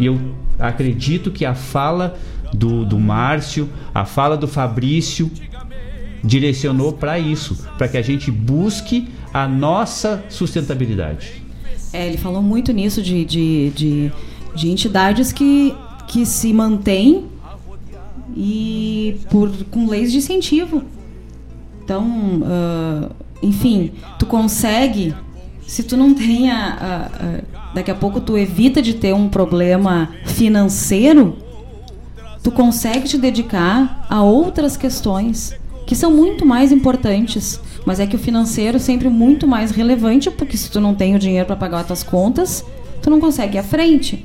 [0.00, 0.18] E eu
[0.58, 2.18] acredito que a fala
[2.52, 5.30] do, do Márcio, a fala do Fabrício,
[6.24, 11.43] direcionou para isso, para que a gente busque a nossa sustentabilidade.
[11.94, 14.12] É, ele falou muito nisso de, de, de,
[14.52, 15.72] de entidades que,
[16.08, 17.26] que se mantêm
[18.36, 20.82] e por, com leis de incentivo.
[21.84, 22.04] Então,
[22.42, 25.14] uh, enfim, tu consegue,
[25.68, 29.28] se tu não tem a, a, a, daqui a pouco tu evita de ter um
[29.28, 31.36] problema financeiro,
[32.42, 35.54] tu consegue te dedicar a outras questões
[35.86, 37.60] que são muito mais importantes.
[37.84, 41.14] Mas é que o financeiro é sempre muito mais relevante, porque se tu não tem
[41.14, 42.64] o dinheiro para pagar as tuas contas,
[43.02, 44.24] tu não consegue ir à frente.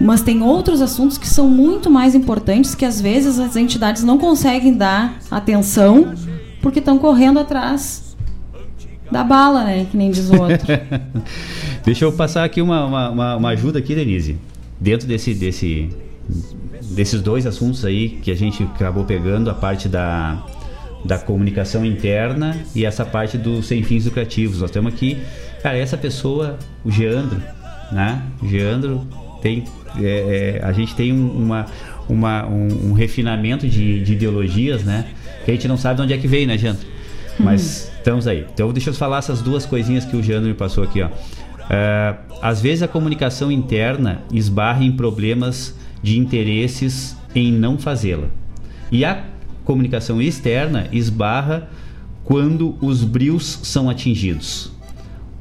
[0.00, 4.18] Mas tem outros assuntos que são muito mais importantes que às vezes as entidades não
[4.18, 6.14] conseguem dar atenção
[6.62, 8.16] porque estão correndo atrás
[9.10, 9.86] da bala, né?
[9.90, 10.66] Que nem diz o outro.
[11.84, 14.36] Deixa eu passar aqui uma, uma, uma ajuda aqui, Denise.
[14.80, 15.88] Dentro desse, desse,
[16.90, 20.42] desses dois assuntos aí que a gente acabou pegando, a parte da,
[21.04, 24.60] da comunicação interna e essa parte dos sem fins lucrativos.
[24.60, 25.18] Nós temos aqui,
[25.62, 27.40] cara, essa pessoa, o Geandro,
[27.92, 28.22] né?
[28.42, 29.06] O Geandro
[29.40, 29.64] tem,
[29.98, 31.66] é, é, a gente tem uma,
[32.08, 35.06] uma, um, um refinamento de, de, ideologias, né?
[35.44, 36.86] Que a gente não sabe de onde é que veio, né, Geandro?
[37.38, 37.96] Mas hum.
[37.98, 38.46] estamos aí.
[38.52, 41.08] Então deixa eu falar essas duas coisinhas que o Geandro me passou aqui, ó.
[41.08, 48.28] Uh, às vezes a comunicação interna esbarra em problemas de interesses em não fazê-la.
[48.90, 49.24] E a
[49.64, 51.68] comunicação externa esbarra
[52.24, 54.72] quando os brios são atingidos.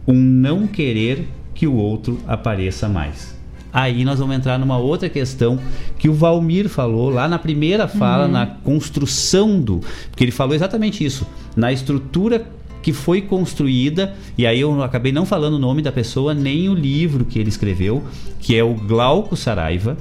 [0.07, 3.37] Um não querer que o outro apareça mais.
[3.73, 5.59] Aí nós vamos entrar numa outra questão
[5.99, 8.31] que o Valmir falou lá na primeira fala, uhum.
[8.31, 9.81] na construção do.
[10.09, 11.27] Porque ele falou exatamente isso.
[11.55, 12.47] Na estrutura
[12.81, 16.73] que foi construída, e aí eu acabei não falando o nome da pessoa, nem o
[16.73, 18.03] livro que ele escreveu,
[18.39, 19.97] que é o Glauco Saraiva,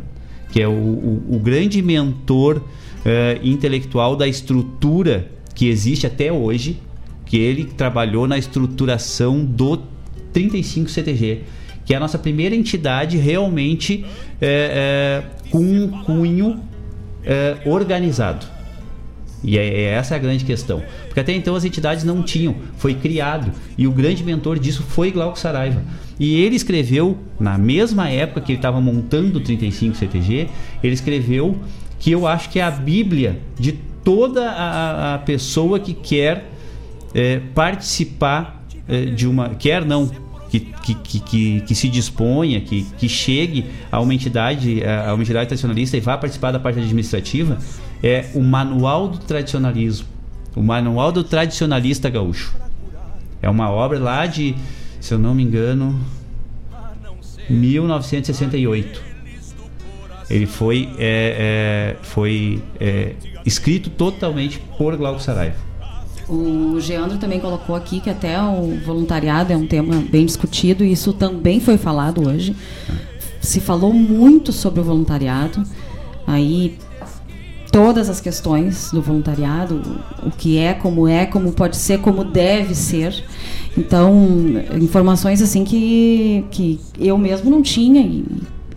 [0.56, 6.80] que é o, o, o grande mentor uh, intelectual da estrutura que existe até hoje,
[7.26, 9.82] que ele trabalhou na estruturação do
[10.32, 11.42] 35 CTG,
[11.84, 14.06] que é a nossa primeira entidade realmente
[14.40, 16.58] é, é, com um cunho
[17.22, 18.46] é, organizado.
[19.44, 20.82] E é, é, essa a grande questão.
[21.04, 23.52] Porque até então as entidades não tinham, foi criado.
[23.76, 25.82] E o grande mentor disso foi Glauco Saraiva.
[26.18, 30.48] E ele escreveu, na mesma época que ele estava montando o 35 CTG,
[30.82, 31.56] ele escreveu
[31.98, 36.50] que eu acho que é a Bíblia de toda a, a pessoa que quer
[37.14, 39.50] é, participar é, de uma.
[39.50, 40.10] Quer não,
[40.48, 45.46] que, que, que, que, se disponha, que, que chegue a uma entidade, a uma entidade
[45.46, 47.58] tradicionalista e vá participar da parte administrativa,
[48.02, 50.06] é o Manual do Tradicionalismo.
[50.54, 52.54] O Manual do Tradicionalista Gaúcho.
[53.42, 54.54] É uma obra lá de,
[55.00, 55.98] se eu não me engano,
[57.48, 59.02] 1968.
[60.28, 63.14] Ele foi, é, é, foi é,
[63.44, 65.66] escrito totalmente por Glauco Saraiva.
[66.28, 70.90] O Geandro também colocou aqui que até o voluntariado é um tema bem discutido e
[70.90, 72.56] isso também foi falado hoje.
[73.40, 75.62] Se falou muito sobre o voluntariado.
[76.26, 76.76] Aí
[77.70, 82.74] todas as questões do voluntariado, o que é, como é, como pode ser, como deve
[82.74, 83.24] ser.
[83.76, 84.14] Então,
[84.80, 88.24] informações assim que, que eu mesmo não tinha e,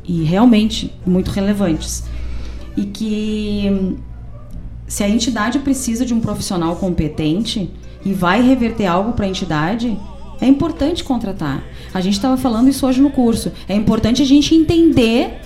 [0.05, 2.03] e realmente muito relevantes.
[2.75, 3.97] E que
[4.87, 7.69] se a entidade precisa de um profissional competente
[8.03, 9.97] e vai reverter algo para a entidade,
[10.41, 11.63] é importante contratar.
[11.93, 13.51] A gente estava falando isso hoje no curso.
[13.67, 15.39] É importante a gente entender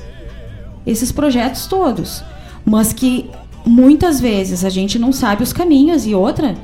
[0.86, 2.24] esses projetos todos,
[2.66, 3.30] mas que
[3.66, 6.56] muitas vezes a gente não sabe os caminhos e outra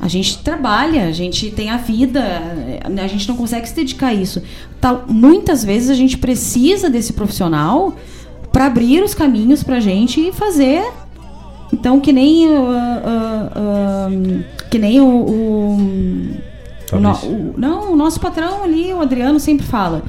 [0.00, 2.22] a gente trabalha, a gente tem a vida,
[2.84, 4.42] a gente não consegue se dedicar a isso.
[4.80, 7.94] Tá, muitas vezes a gente precisa desse profissional
[8.52, 10.84] para abrir os caminhos para a gente e fazer
[11.74, 15.76] então, que nem, uh, uh, uh, que nem o, o,
[16.92, 20.02] o, no, o, Não, o nosso patrão ali, o Adriano, sempre fala.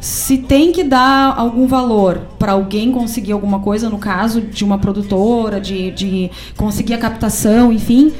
[0.00, 4.76] Se tem que dar algum valor para alguém conseguir alguma coisa, no caso de uma
[4.76, 8.12] produtora, de, de conseguir a captação, enfim,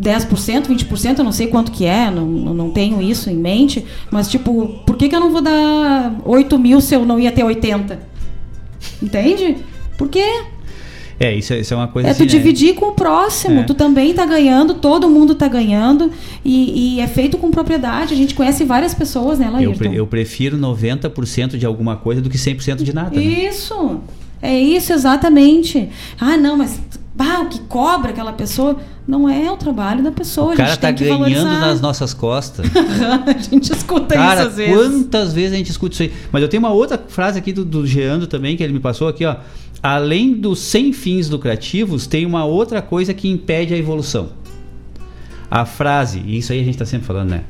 [0.00, 4.28] 10%, 20%, eu não sei quanto que é, não, não tenho isso em mente, mas
[4.28, 7.44] tipo, por que, que eu não vou dar 8 mil se eu não ia ter
[7.44, 7.98] 80?
[9.02, 9.56] Entende?
[9.96, 10.44] Por quê?
[11.18, 12.38] É, isso, é, isso é uma coisa É assim, tu né?
[12.38, 13.60] dividir com o próximo.
[13.60, 13.62] É.
[13.62, 16.10] Tu também tá ganhando, todo mundo tá ganhando.
[16.44, 18.12] E, e, é feito com propriedade.
[18.12, 19.72] A gente conhece várias pessoas, né, Laírton?
[19.72, 23.18] Eu, pre, eu prefiro 90% de alguma coisa do que 100% de nada.
[23.18, 23.82] Isso.
[23.82, 23.98] Né?
[24.42, 25.88] É isso exatamente.
[26.20, 26.78] Ah, não, mas
[27.16, 28.76] bah, o que cobra aquela pessoa
[29.08, 30.52] não é o trabalho da pessoa.
[30.52, 31.60] O cara a gente tá ganhando valorizar.
[31.60, 32.66] nas nossas costas.
[33.26, 34.74] a gente escuta Cara, isso às vezes.
[34.76, 36.12] quantas vezes a gente escuta isso aí?
[36.30, 39.08] Mas eu tenho uma outra frase aqui do, do Geando também, que ele me passou
[39.08, 39.36] aqui, ó.
[39.82, 44.30] Além dos sem fins lucrativos, tem uma outra coisa que impede a evolução.
[45.50, 47.44] A frase, e isso aí a gente tá sempre falando, né?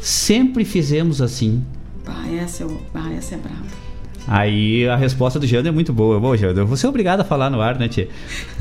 [0.00, 1.62] Sempre fizemos assim.
[2.06, 3.79] Bah, essa, eu, bah, essa é brava.
[4.26, 6.20] Aí a resposta do Geando é muito boa.
[6.20, 8.08] Bom, eu vou ser obrigado a falar no ar, né, Tia?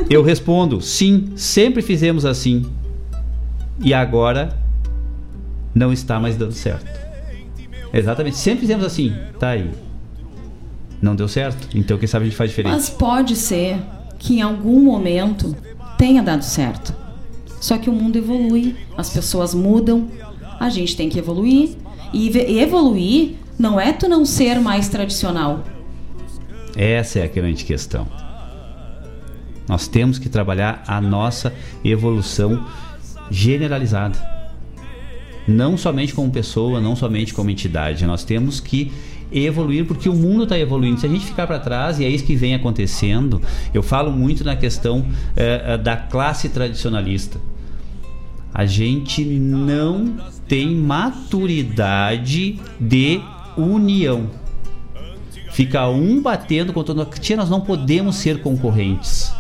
[0.10, 2.65] Eu respondo, sim, sempre fizemos assim.
[3.80, 4.57] E agora
[5.73, 6.99] não está mais dando certo.
[7.94, 9.14] Exatamente, sempre fizemos assim.
[9.40, 9.69] Tá aí.
[11.02, 11.69] Não deu certo.
[11.76, 12.73] Então quem sabe a gente faz diferente.
[12.73, 13.77] Mas pode ser
[14.18, 15.56] que em algum momento
[15.98, 16.94] tenha dado certo.
[17.61, 20.07] Só que o mundo evolui, as pessoas mudam,
[20.60, 21.72] a gente tem que evoluir.
[22.11, 22.30] E
[22.60, 25.65] evoluir não é tu não ser mais tradicional.
[26.77, 28.07] Essa é a grande questão.
[29.68, 31.53] Nós temos que trabalhar a nossa
[31.84, 32.65] evolução
[33.30, 34.18] generalizada.
[35.45, 38.06] Não somente como pessoa, não somente como entidade.
[38.06, 38.91] Nós temos que
[39.31, 40.99] evoluir porque o mundo está evoluindo.
[40.99, 43.41] Se a gente ficar para trás, e é isso que vem acontecendo,
[43.73, 45.06] eu falo muito na questão
[45.36, 47.40] eh, da classe tradicionalista.
[48.53, 50.18] A gente não
[50.48, 53.22] tem maturidade de
[53.61, 54.30] união.
[55.52, 57.19] Fica um batendo contra o outro.
[57.19, 59.31] Tia, nós não podemos ser concorrentes.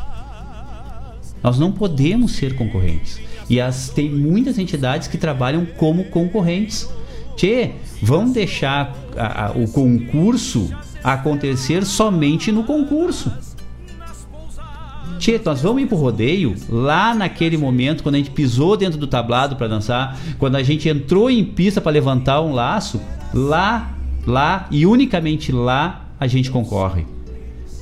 [1.41, 3.19] Nós não podemos ser concorrentes.
[3.49, 6.89] E as, tem muitas entidades que trabalham como concorrentes.
[7.35, 7.71] Tchê,
[8.01, 10.69] vamos deixar a- a- o concurso
[11.03, 13.31] acontecer somente no concurso.
[15.17, 19.07] Tchê, nós vamos ir pro rodeio lá naquele momento, quando a gente pisou dentro do
[19.07, 23.01] tablado para dançar, quando a gente entrou em pista para levantar um laço,
[23.33, 23.91] lá,
[24.25, 27.05] lá e unicamente lá a gente concorre.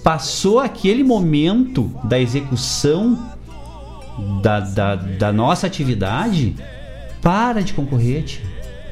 [0.03, 3.17] Passou aquele momento da execução
[4.41, 6.55] da, da, da nossa atividade,
[7.21, 8.41] para de concorrer,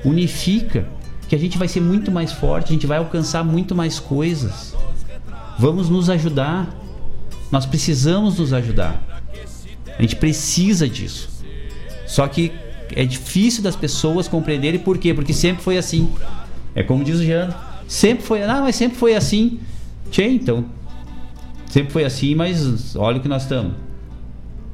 [0.04, 0.88] unifica,
[1.28, 4.76] que a gente vai ser muito mais forte, a gente vai alcançar muito mais coisas.
[5.58, 6.70] Vamos nos ajudar.
[7.52, 9.02] Nós precisamos nos ajudar.
[9.98, 11.30] A gente precisa disso.
[12.06, 12.52] Só que
[12.94, 15.14] é difícil das pessoas compreenderem por quê?
[15.14, 16.10] Porque sempre foi assim.
[16.76, 17.50] É como diz o Jean.
[17.88, 19.60] Sempre foi, ah, mas sempre foi assim.
[20.12, 20.66] Tchê, então.
[21.70, 23.74] Sempre foi assim, mas olha o que nós estamos.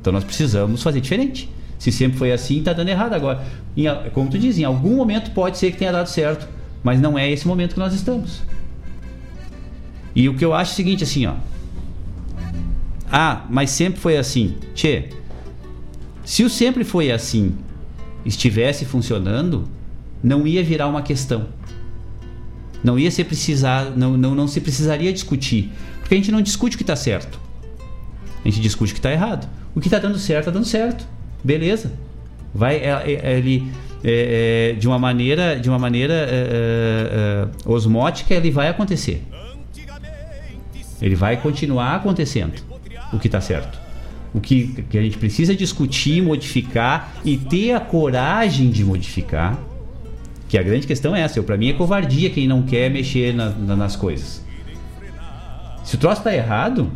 [0.01, 1.49] Então nós precisamos fazer diferente.
[1.77, 3.43] Se sempre foi assim, tá dando errado agora.
[3.77, 6.47] Em como tu diz, em algum momento pode ser que tenha dado certo,
[6.83, 8.41] mas não é esse momento que nós estamos.
[10.15, 11.33] E o que eu acho é o seguinte, assim, ó.
[13.11, 14.55] Ah, mas sempre foi assim.
[14.73, 15.09] Tchê,
[16.23, 17.55] se o sempre foi assim
[18.25, 19.67] estivesse funcionando,
[20.23, 21.47] não ia virar uma questão.
[22.83, 25.71] Não ia ser precisar, não, não, não se precisaria discutir.
[25.99, 27.39] Porque a gente não discute o que está certo.
[28.43, 29.47] A gente discute o que está errado.
[29.75, 31.05] O que está dando certo, está dando certo.
[31.43, 31.91] Beleza.
[32.53, 33.71] Vai, é- é- ele,
[34.03, 36.27] é- é, de uma maneira, de uma maneira é, é,
[37.67, 39.23] é, osmótica, ele vai acontecer.
[41.01, 42.53] Ele vai continuar acontecendo.
[43.13, 43.79] O que está certo.
[44.33, 49.59] O que, que a gente precisa discutir, modificar e ter a coragem de modificar.
[50.51, 51.41] Que a grande questão é essa.
[51.41, 54.43] Para mim é covardia quem não quer mexer na- na- nas coisas.
[55.81, 56.91] Se o troço tá errado,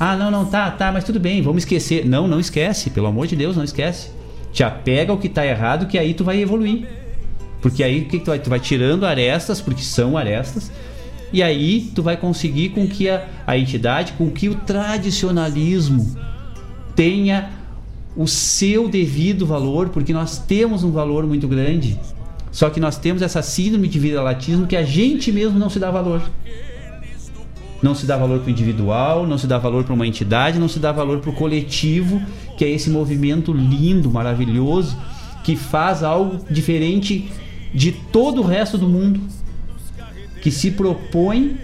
[0.00, 2.04] ah, não, não, tá, tá, mas tudo bem, vamos esquecer.
[2.04, 4.10] Não, não esquece, pelo amor de Deus, não esquece.
[4.52, 6.88] Te apega ao que tá errado, que aí tu vai evoluir.
[7.62, 8.40] Porque aí o que, que tu vai?
[8.40, 10.72] Tu vai tirando arestas, porque são arestas,
[11.32, 16.16] e aí tu vai conseguir com que a, a entidade, com que o tradicionalismo
[16.96, 17.50] tenha
[18.16, 21.96] o seu devido valor, porque nós temos um valor muito grande.
[22.58, 25.92] Só que nós temos essa síndrome de vira-latismo que a gente mesmo não se dá
[25.92, 26.20] valor.
[27.80, 30.66] Não se dá valor para o individual, não se dá valor para uma entidade, não
[30.66, 32.20] se dá valor para o coletivo,
[32.56, 34.98] que é esse movimento lindo, maravilhoso,
[35.44, 37.30] que faz algo diferente
[37.72, 39.20] de todo o resto do mundo,
[40.42, 41.58] que se propõe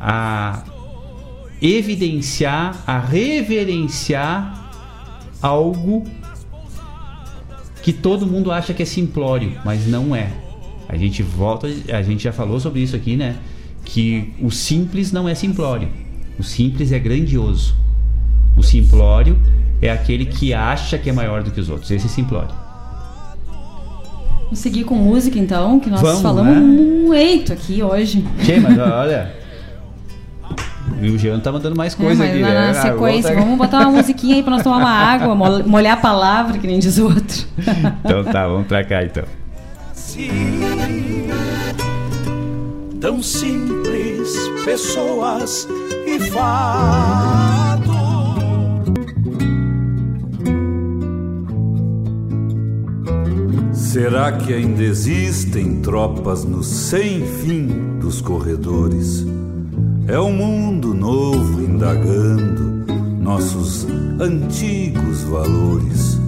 [0.00, 0.64] a
[1.62, 4.68] evidenciar, a reverenciar
[5.40, 6.10] algo
[7.82, 10.30] que todo mundo acha que é simplório, mas não é.
[10.88, 13.36] A gente volta, a gente já falou sobre isso aqui, né?
[13.84, 15.88] Que o simples não é simplório.
[16.38, 17.74] O simples é grandioso.
[18.56, 19.38] O simplório
[19.80, 21.90] é aquele que acha que é maior do que os outros.
[21.90, 22.54] Esse é simplório.
[24.44, 26.60] Vamos seguir com música então, que nós Vamos, falamos né?
[26.60, 28.24] muito aqui hoje.
[28.42, 29.39] Tchê, mas olha.
[31.00, 32.70] E o Jean tá mandando mais É, coisa mas aqui, na, né?
[32.70, 36.00] Ah, sequência, vamos botar uma musiquinha aí pra nós tomar uma água, mol- molhar a
[36.00, 37.46] palavra, que nem diz o outro.
[38.04, 39.24] Então tá, vamos pra cá então.
[43.00, 44.30] tão simples,
[44.64, 45.66] pessoas
[46.06, 47.90] e fato.
[53.72, 59.26] Será que ainda existem tropas no sem fim dos corredores?
[60.10, 62.84] É um mundo novo indagando
[63.20, 63.86] nossos
[64.18, 66.20] antigos valores.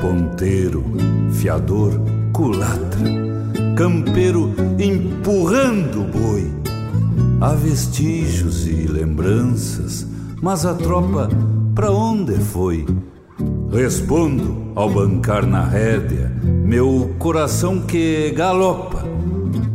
[0.00, 0.82] Ponteiro,
[1.30, 1.92] fiador,
[2.32, 3.08] culatra,
[3.76, 6.52] campeiro empurrando o boi.
[7.40, 10.04] Há vestígios e lembranças,
[10.42, 11.28] mas a tropa
[11.76, 12.84] pra onde foi?
[13.70, 19.04] Respondo ao bancar na rédea, meu coração que galopa.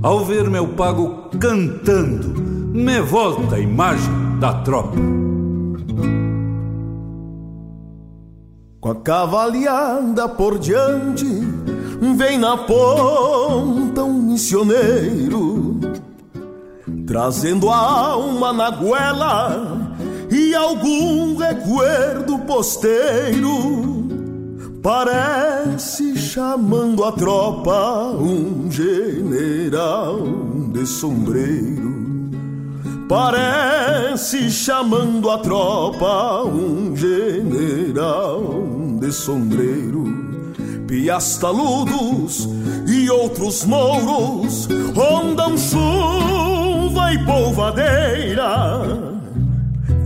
[0.04, 4.96] Ao ver meu pago cantando, me volta a imagem da tropa.
[8.80, 11.26] Com a cavalhada por diante,
[12.16, 15.80] vem na ponta um missioneiro,
[17.06, 19.96] trazendo a alma na goela
[20.32, 23.92] e algum recuerdo posteiro.
[24.82, 30.22] Parece chamando a tropa um general
[30.74, 32.01] de sombreiro.
[33.12, 38.42] Parece chamando a tropa um general
[39.02, 40.06] de sombreiro.
[40.88, 42.48] Piastaludos
[42.88, 44.66] e outros mouros
[44.96, 49.12] rondam chuva e polvadeira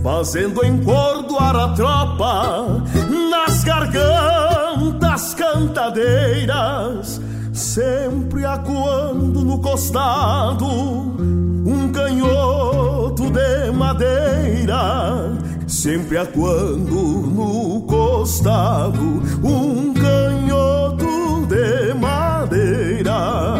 [0.02, 2.82] fazendo encordoar a tropa
[3.30, 7.20] nas gargantas cantadeiras,
[7.56, 15.32] sempre acuando no costado um canhoto de madeira,
[15.66, 23.56] sempre acuando no costado um canhoto de madeira.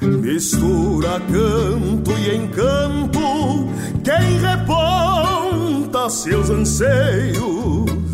[0.00, 3.20] Mistura canto e encanto
[4.04, 8.09] quem reponta seus anseios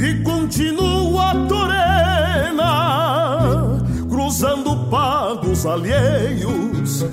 [0.00, 2.64] e continua torena,
[4.08, 7.04] cruzando pagos alheios,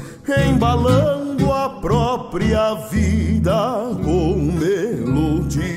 [0.50, 5.68] embalando a própria vida com melodias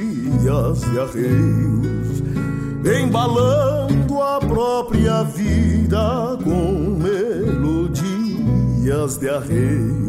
[0.85, 2.23] e arreios,
[3.03, 8.39] embalando a própria vida com melodias
[9.19, 10.01] de arreios.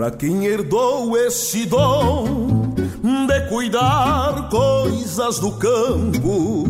[0.00, 6.64] Para quem herdou esse dom de cuidar coisas do campo,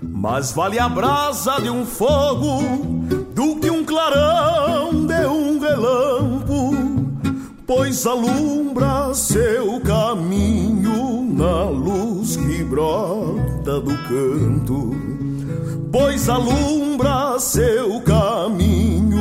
[0.00, 2.62] mais vale a brasa de um fogo
[3.34, 6.76] do que um clarão de um relampo,
[7.66, 14.94] pois alumbra seu caminho na luz que brota do canto,
[15.90, 19.15] pois alumbra seu caminho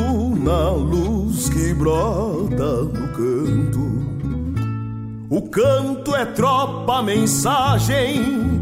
[0.45, 3.95] na luz que brota no canto.
[5.27, 8.61] O canto é tropa, mensagem,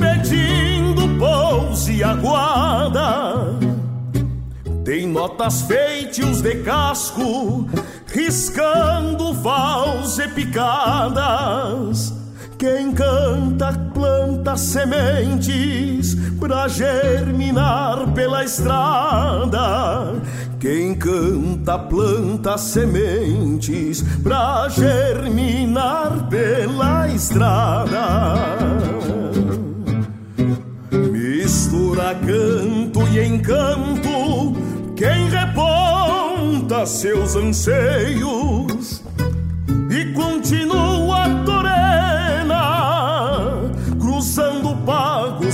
[0.00, 3.58] pedindo pouso e aguarda.
[4.86, 7.68] Tem notas feitios de casco,
[8.06, 12.17] riscando vals e picadas.
[12.58, 20.20] Quem canta planta sementes pra germinar pela estrada.
[20.58, 28.34] Quem canta planta sementes pra germinar pela estrada.
[31.12, 34.56] Mistura canto e encanto,
[34.96, 39.00] quem reponta seus anseios
[39.90, 41.37] e continua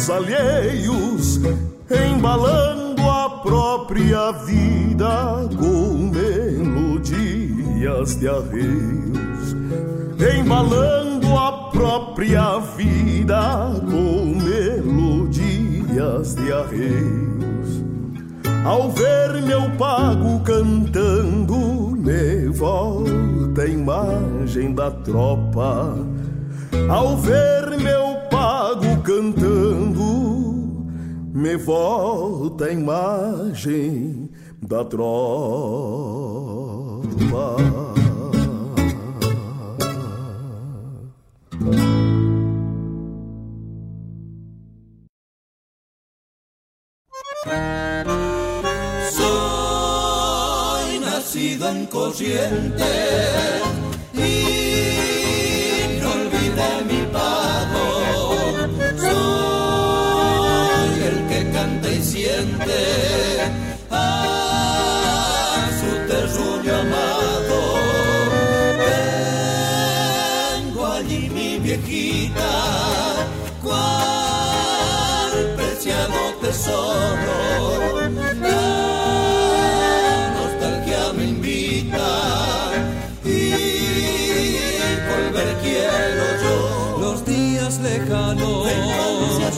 [0.04, 1.40] pagos alheios,
[1.90, 9.56] embalando a própria vida com melodias de arreios,
[10.38, 17.82] embalando a própria vida com melodias de arreios.
[18.64, 25.94] Ao ver meu pago cantando, me volta a imagem da tropa.
[26.88, 30.04] Ao ver meu pago cantando,
[31.32, 34.30] me volta a imagem
[34.62, 35.14] da trova.
[49.10, 53.73] Soy nacido en corriente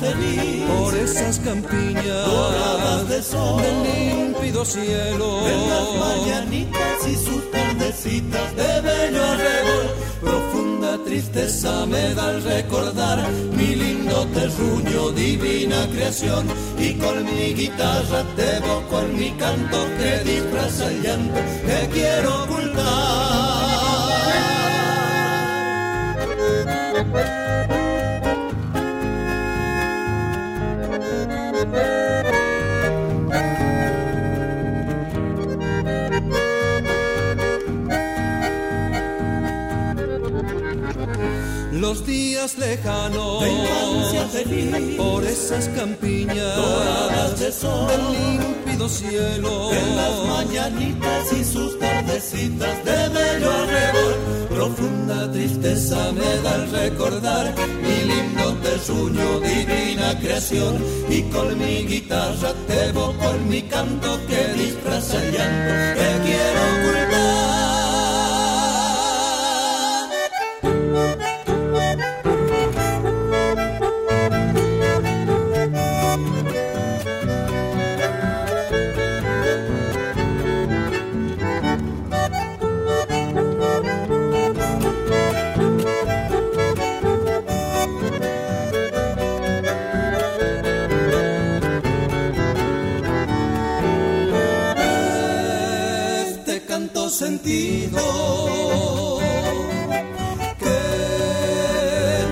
[0.01, 5.49] por esas campiñas doradas de sol, del límpido cielo.
[5.49, 9.87] en las mañanitas y sus tardecitas de bello arrebol.
[10.21, 16.47] Profunda tristeza me da al recordar mi lindo terruño, divina creación.
[16.79, 22.47] Y con mi guitarra te evoco en mi canto que disfraza el llanto que quiero
[41.97, 43.41] Los días lejanos.
[43.41, 46.57] De infancia feliz, por esas campiñas.
[46.57, 49.73] Doradas de sol, del límpido cielo.
[49.73, 54.15] En las mañanitas y sus tardecitas de bello arrebol,
[54.51, 60.77] profunda tristeza me da al recordar mi lindo terruño, divina creación.
[61.09, 66.66] Y con mi guitarra te evoco en mi canto que disfraza el llanto que quiero
[97.17, 97.99] sentido
[100.59, 100.79] que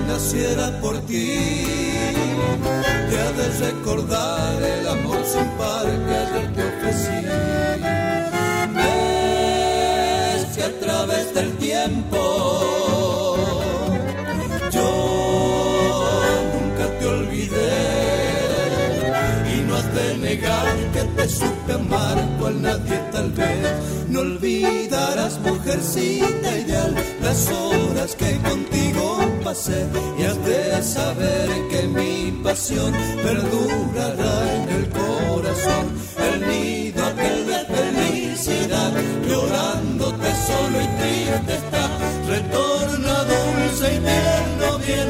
[0.07, 1.39] naciera por ti
[3.09, 7.21] te ha de recordar el amor sin par que ayer te ofrecí.
[8.75, 12.19] Ves que a través del tiempo
[14.71, 14.89] yo
[16.53, 17.81] nunca te olvidé
[19.51, 25.39] y no has de negar que te supe amar cual nadie tal vez no olvidarás
[25.39, 29.85] mujercita ideal las horas que contigo pasé.
[30.19, 32.93] Y has de saber que mi pasión
[33.23, 35.85] perdurará en el corazón.
[36.27, 38.91] El nido aquel de felicidad
[39.27, 41.83] llorándote solo y triste está.
[42.27, 45.09] Retorna dulce y tierno bien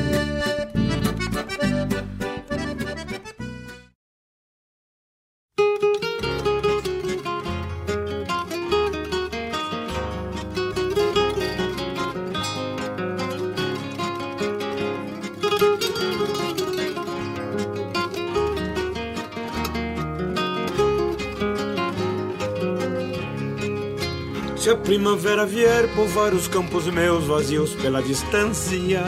[24.83, 29.03] Primavera vier povoar os campos meus vazios pela distância,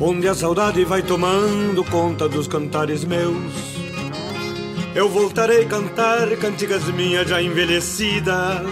[0.00, 3.52] onde a saudade vai tomando conta dos cantares meus,
[4.94, 8.66] eu voltarei a cantar cantigas minhas já envelhecidas,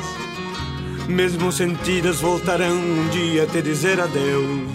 [1.08, 4.70] mesmo sentidas voltarão um dia a te dizer adeus.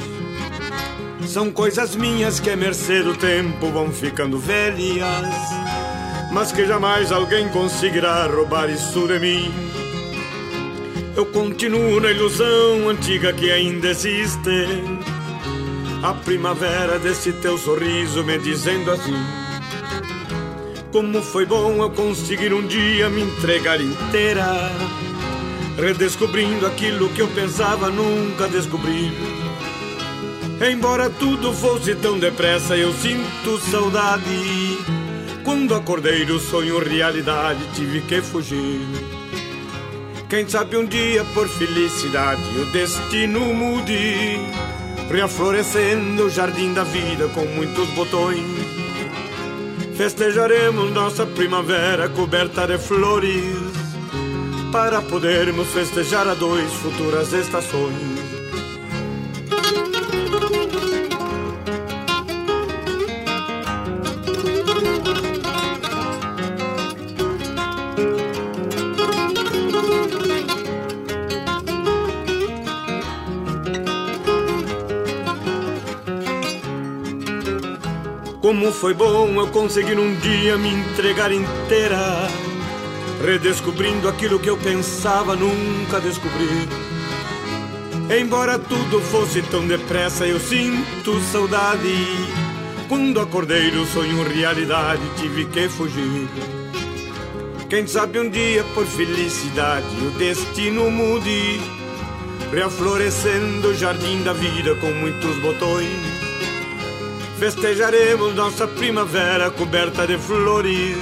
[1.26, 5.28] São coisas minhas que a mercê do tempo vão ficando velhas,
[6.32, 9.77] mas que jamais alguém conseguirá roubar isso de mim.
[11.18, 14.68] Eu continuo na ilusão antiga que ainda existe.
[16.04, 19.16] A primavera desse teu sorriso me dizendo assim:
[20.92, 24.46] Como foi bom eu conseguir um dia me entregar inteira,
[25.76, 29.12] redescobrindo aquilo que eu pensava nunca descobrir.
[30.72, 34.78] Embora tudo fosse tão depressa, eu sinto saudade.
[35.44, 39.17] Quando acordei do sonho realidade, tive que fugir.
[40.30, 44.38] Quem sabe um dia por felicidade o destino mude,
[45.10, 48.44] reaflorescendo o jardim da vida com muitos botões.
[49.96, 53.56] Festejaremos nossa primavera coberta de flores,
[54.70, 58.17] para podermos festejar a dois futuras estações.
[78.68, 82.28] Como foi bom eu conseguir um dia me entregar inteira,
[83.26, 86.68] redescobrindo aquilo que eu pensava nunca descobrir.
[88.20, 91.96] Embora tudo fosse tão depressa, eu sinto saudade.
[92.90, 96.28] Quando acordei do sonho realidade, tive que fugir.
[97.70, 101.62] Quem sabe um dia por felicidade o destino mude,
[102.52, 106.17] reaflorescendo o jardim da vida com muitos botões.
[107.40, 110.98] Festejaremos nossa primavera coberta de flores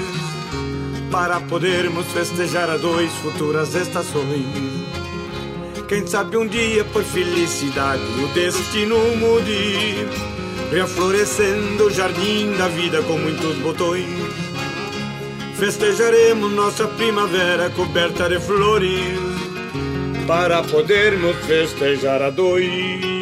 [1.09, 4.45] para podermos festejar a dois futuras estações.
[5.87, 10.05] Quem sabe um dia por felicidade o destino mude,
[10.71, 14.05] reaflorescendo o jardim da vida com muitos botões.
[15.57, 19.17] Festejaremos nossa primavera coberta de flores
[20.27, 23.14] para podermos festejar a dois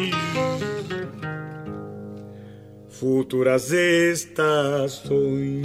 [2.98, 5.62] futuras estações.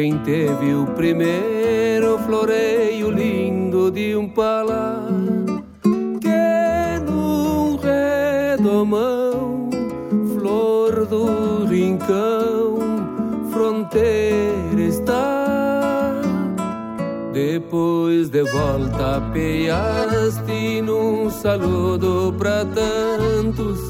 [0.00, 5.02] quem teve o primeiro floreio lindo de um palá
[6.20, 9.68] que num redomão,
[10.34, 12.78] flor do rincão,
[13.50, 16.14] fronteira está.
[17.32, 23.80] Depois de volta peaste num saludo pra tantos,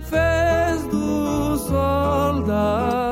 [0.00, 3.09] fez do soldado.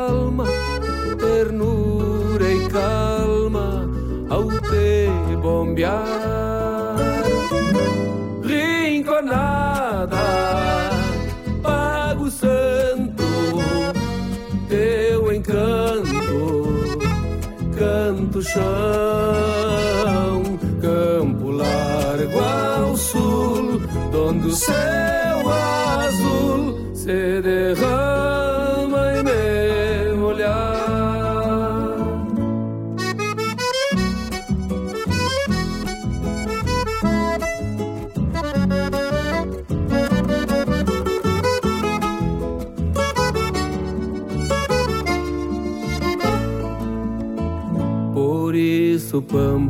[18.39, 18.63] do chão,
[20.81, 23.83] campo largo ao sul,
[24.15, 25.18] onde o céu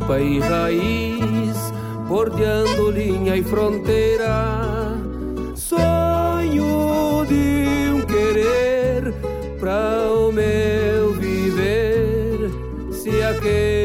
[0.09, 1.71] campa e raiz,
[2.07, 4.97] bordeando linha e fronteira.
[5.55, 9.13] Sonho de um querer
[9.59, 12.49] para o meu viver,
[12.91, 13.78] se aquele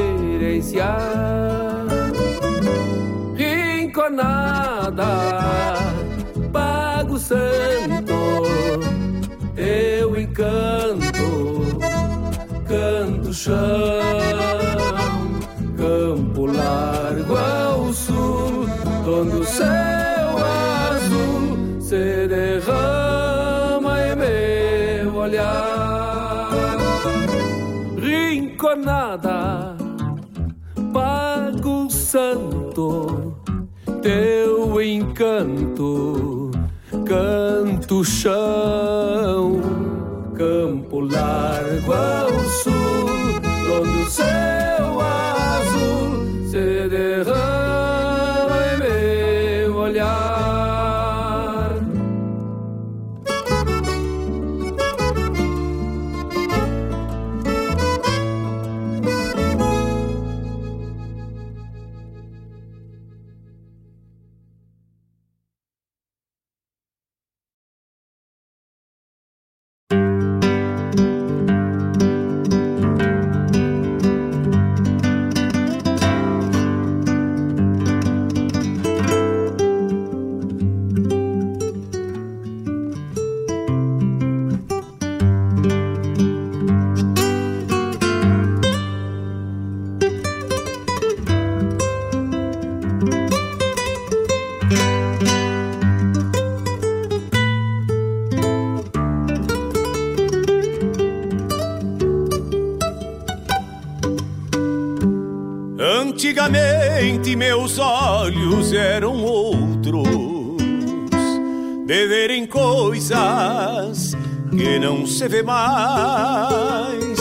[115.44, 117.18] mais.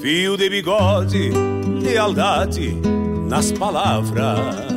[0.00, 1.30] Fio de bigode,
[1.82, 2.76] lealdade
[3.28, 4.72] nas palavras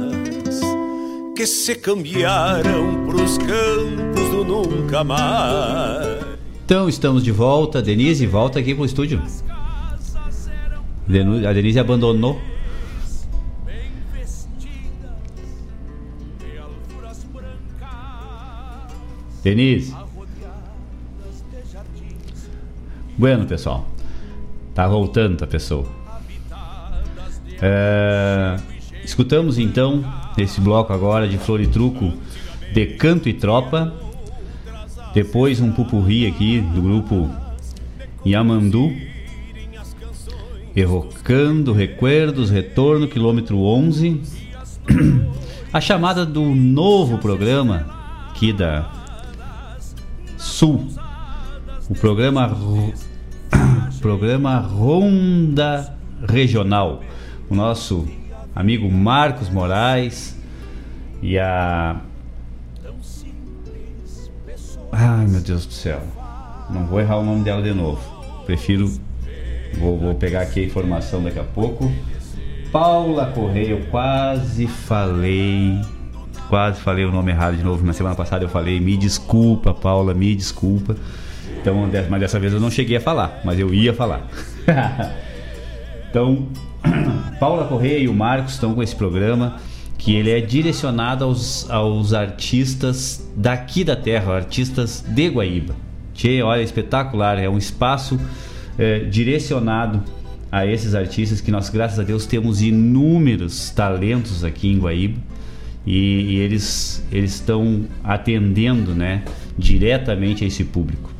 [1.35, 6.25] que se cambiaram pros campos do nunca mais.
[6.65, 7.81] Então estamos de volta.
[7.81, 9.21] Denise, volta aqui pro estúdio.
[11.47, 12.39] A Denise abandonou.
[19.43, 20.05] Denise.
[23.17, 23.85] Bueno, pessoal.
[24.73, 25.85] Tá voltando a pessoa.
[27.61, 28.57] É,
[29.03, 30.03] escutamos então
[30.37, 32.11] esse bloco agora de Flor e Truco
[32.73, 33.93] de Canto e Tropa.
[35.13, 37.29] Depois um pupurri aqui do grupo
[38.25, 38.91] Yamandu.
[40.75, 44.21] Evocando Recuerdos, Retorno, quilômetro 11.
[45.71, 47.85] A chamada do novo programa
[48.29, 48.91] aqui da
[50.37, 50.85] Sul.
[51.89, 52.93] O programa Ro-
[54.06, 55.98] programa Ronda
[56.30, 57.01] Regional.
[57.50, 58.08] O nosso
[58.56, 60.40] amigo Marcos Moraes
[61.24, 62.00] e a
[64.92, 66.03] Ai, meu Deus do céu.
[66.69, 68.00] Não vou errar o nome dela de novo.
[68.45, 68.93] Prefiro
[69.80, 71.92] vou, vou pegar aqui a informação daqui a pouco.
[72.72, 75.82] Paula Correia, eu quase falei
[76.48, 77.84] quase falei o nome errado de novo.
[77.84, 80.95] Na semana passada eu falei, me desculpa, Paula, me desculpa.
[81.65, 84.27] Então, mas dessa vez eu não cheguei a falar, mas eu ia falar.
[86.07, 86.47] então,
[87.39, 89.57] Paula Correia e o Marcos estão com esse programa
[89.97, 95.75] que ele é direcionado aos, aos artistas daqui da terra, artistas de Guaíba.
[96.13, 98.19] Tchê, olha, espetacular, é um espaço
[98.77, 100.03] eh, direcionado
[100.51, 105.17] a esses artistas que nós, graças a Deus, temos inúmeros talentos aqui em Guaíba
[105.83, 109.23] e, e eles eles estão atendendo, né,
[109.57, 111.14] diretamente a esse público.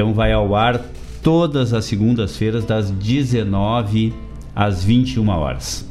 [0.00, 0.80] Então vai ao ar
[1.22, 4.14] todas as segundas-feiras das 19
[4.56, 5.86] às 21 horas.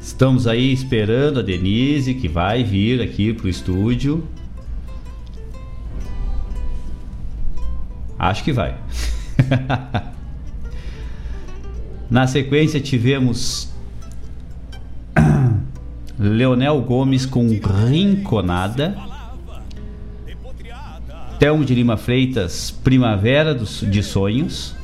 [0.00, 4.26] Estamos aí esperando a Denise que vai vir aqui pro estúdio.
[8.18, 8.76] Acho que vai.
[12.10, 13.72] Na sequência tivemos
[16.18, 17.46] Leonel Gomes com
[17.86, 19.11] Rinconada.
[21.42, 24.76] Telmo de Lima Freitas, Primavera dos, de Sonhos.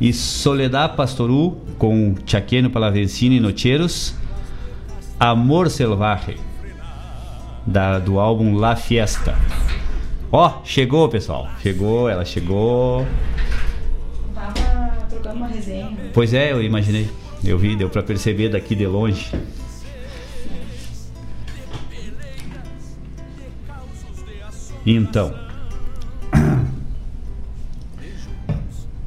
[0.00, 4.12] E Soledad Pastoru com Chaqueno Palavencino e Nocheros.
[5.20, 6.34] Amor Selvagem,
[7.64, 9.38] da, do álbum La Fiesta.
[10.32, 11.48] Ó, chegou, pessoal.
[11.62, 13.06] Chegou, ela chegou.
[14.34, 14.52] Tava
[15.08, 15.96] trocando uma resenha.
[16.12, 17.08] Pois é, eu imaginei.
[17.44, 19.30] Eu vi, deu pra perceber daqui de longe.
[24.86, 25.34] Então,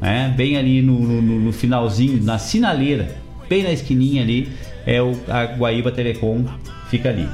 [0.01, 3.15] É, bem ali no, no, no finalzinho, na sinaleira,
[3.49, 4.49] bem na esquininha ali,
[4.85, 6.45] é o, a Guaíba Telecom,
[6.89, 7.27] fica ali.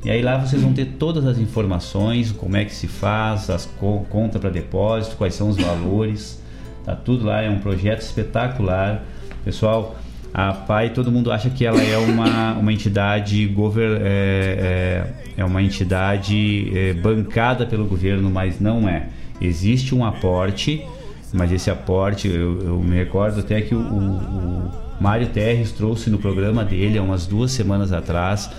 [0.04, 3.64] E aí lá vocês vão ter todas as informações, como é que se faz, as
[3.64, 6.42] co conta para depósito, quais são os valores.
[6.84, 9.04] Tá tudo lá, é um projeto espetacular.
[9.44, 9.96] Pessoal,
[10.34, 15.44] a PAI, todo mundo acha que ela é uma, uma entidade gover, é, é, é
[15.44, 19.06] uma entidade é, bancada pelo governo, mas não é.
[19.40, 20.84] Existe um aporte,
[21.32, 24.70] mas esse aporte, eu, eu me recordo até que o, o,
[25.00, 28.50] Mário Terres trouxe no programa dele há umas duas semanas atrás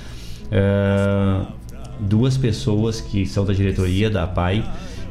[0.52, 1.48] uh,
[2.00, 4.64] duas pessoas que são da diretoria da PAI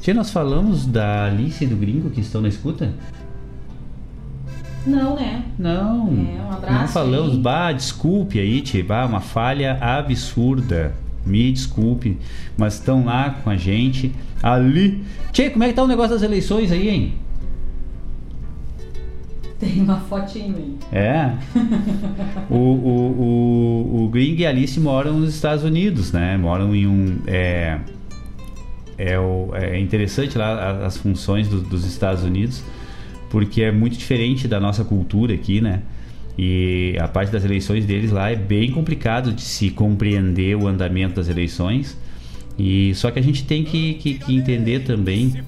[0.00, 2.94] Tia, nós falamos da Alice e do Gringo que estão na escuta?
[4.86, 5.42] Não, né?
[5.58, 6.08] Não.
[6.08, 6.80] É, um abraço.
[6.80, 7.32] Não falamos.
[7.32, 7.38] Aí.
[7.38, 8.84] Bah, desculpe aí, Tia.
[8.84, 10.94] Bah, uma falha absurda.
[11.24, 12.18] Me desculpe.
[12.56, 14.12] Mas estão lá com a gente.
[14.42, 15.02] Ali.
[15.32, 17.14] Tia, como é que tá o negócio das eleições aí, hein?
[19.58, 20.76] Tem uma fotinho aí.
[20.92, 21.32] É.
[22.50, 26.36] o, o, o, o Gring e Alice moram nos Estados Unidos, né?
[26.36, 27.18] Moram em um.
[27.26, 27.80] É,
[28.98, 32.62] é, o, é interessante lá as funções do, dos Estados Unidos
[33.30, 35.82] porque é muito diferente da nossa cultura aqui, né?
[36.38, 41.16] E a parte das eleições deles lá é bem complicado de se compreender o andamento
[41.16, 41.96] das eleições.
[42.58, 45.42] E só que a gente tem que, que, que entender também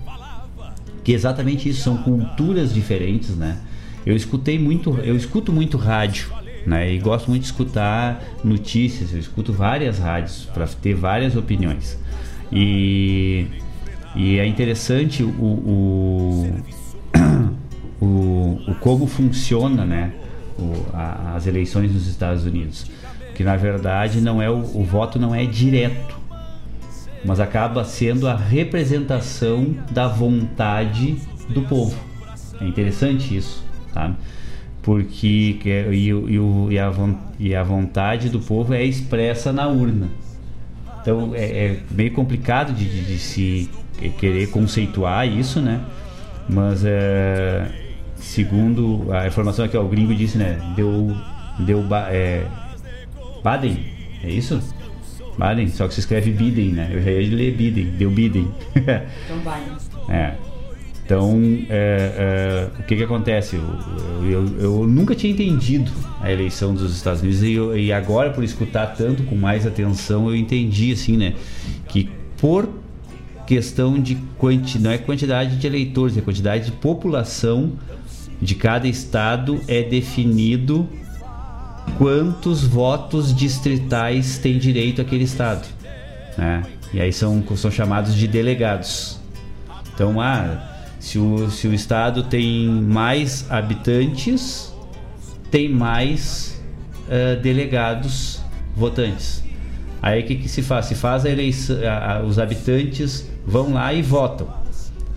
[1.05, 3.58] que exatamente isso são culturas diferentes, né?
[4.05, 6.28] Eu escutei muito, eu escuto muito rádio
[6.66, 6.94] Né?
[6.94, 11.98] E gosto muito de escutar notícias, eu escuto várias rádios para ter várias opiniões.
[12.52, 13.47] E,
[14.15, 16.52] e é interessante o, o,
[18.01, 20.12] o, o como funciona né?
[20.59, 22.86] O, a, as eleições nos Estados Unidos.
[23.35, 26.18] Que na verdade não é o, o voto não é direto,
[27.25, 31.17] mas acaba sendo a representação da vontade
[31.49, 31.97] do povo.
[32.60, 34.17] É interessante isso, sabe?
[34.83, 35.59] Porque
[35.93, 36.93] e, e, e, a,
[37.39, 40.09] e a vontade do povo é expressa na urna.
[41.01, 43.70] Então é, é meio complicado de, de, de, se
[44.18, 45.81] querer conceituar isso, né?
[46.49, 47.88] Mas é,
[48.20, 50.58] segundo a informação que o gringo disse, né?
[50.74, 51.14] Deu,
[51.60, 52.44] deu é,
[53.42, 53.78] Baden,
[54.22, 54.60] é isso?
[55.38, 56.90] Baden, só que se escreve Biden, né?
[56.92, 58.48] Eu já ia ler Biden, deu Biden.
[59.24, 59.76] Então Biden.
[60.08, 60.34] é.
[61.08, 61.40] Então,
[61.70, 63.56] é, é, o que que acontece?
[63.56, 63.62] Eu,
[64.30, 65.90] eu, eu, nunca tinha entendido
[66.20, 70.28] a eleição dos Estados Unidos e, eu, e, agora, por escutar tanto com mais atenção,
[70.28, 71.32] eu entendi, assim, né?
[71.88, 72.68] Que por
[73.47, 77.72] questão de quanti, não é quantidade de eleitores, é quantidade de população
[78.41, 80.89] de cada estado é definido
[81.97, 85.67] quantos votos distritais tem direito aquele estado,
[86.36, 86.62] né?
[86.92, 89.18] E aí são, são chamados de delegados.
[89.94, 90.68] Então, ah,
[90.99, 94.73] se o, se o estado tem mais habitantes,
[95.50, 96.60] tem mais
[97.07, 98.41] uh, delegados
[98.76, 99.42] votantes.
[100.00, 100.86] Aí o que, que se faz?
[100.86, 104.49] Se faz a eleição, a, a, os habitantes vão lá e votam.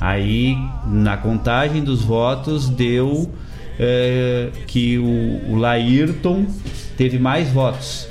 [0.01, 0.57] Aí
[0.87, 6.47] na contagem dos votos deu uh, que o, o Laírton
[6.97, 8.07] teve mais votos.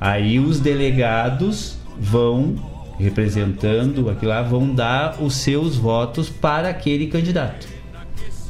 [0.00, 2.56] Aí os delegados vão
[2.98, 7.66] representando aquilo lá vão dar os seus votos para aquele candidato.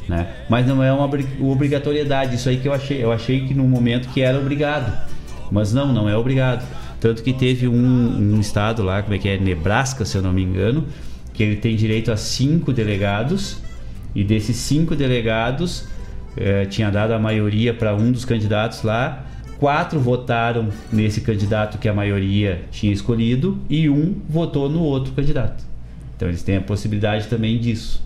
[0.07, 0.27] Né?
[0.49, 1.09] Mas não é uma
[1.41, 2.35] obrigatoriedade.
[2.35, 3.03] Isso aí que eu achei.
[3.03, 4.95] Eu achei que no momento que era obrigado.
[5.51, 6.65] Mas não, não é obrigado.
[6.99, 9.37] Tanto que teve um, um estado lá, como é que é?
[9.37, 10.85] Nebraska, se eu não me engano,
[11.35, 13.57] que ele tem direito a cinco delegados.
[14.13, 15.85] E desses cinco delegados,
[16.37, 19.25] eh, tinha dado a maioria para um dos candidatos lá
[19.57, 25.63] quatro votaram nesse candidato que a maioria tinha escolhido e um votou no outro candidato.
[26.15, 28.03] Então eles têm a possibilidade também disso.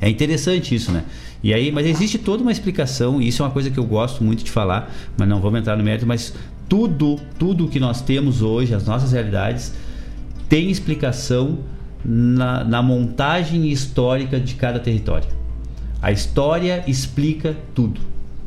[0.00, 1.04] É interessante isso, né?
[1.42, 4.22] E aí, mas existe toda uma explicação, e isso é uma coisa que eu gosto
[4.22, 6.34] muito de falar, mas não vamos entrar no mérito, mas
[6.68, 9.72] tudo, tudo que nós temos hoje, as nossas realidades,
[10.48, 11.58] tem explicação
[12.04, 15.28] na, na montagem histórica de cada território.
[16.00, 18.00] A história explica tudo.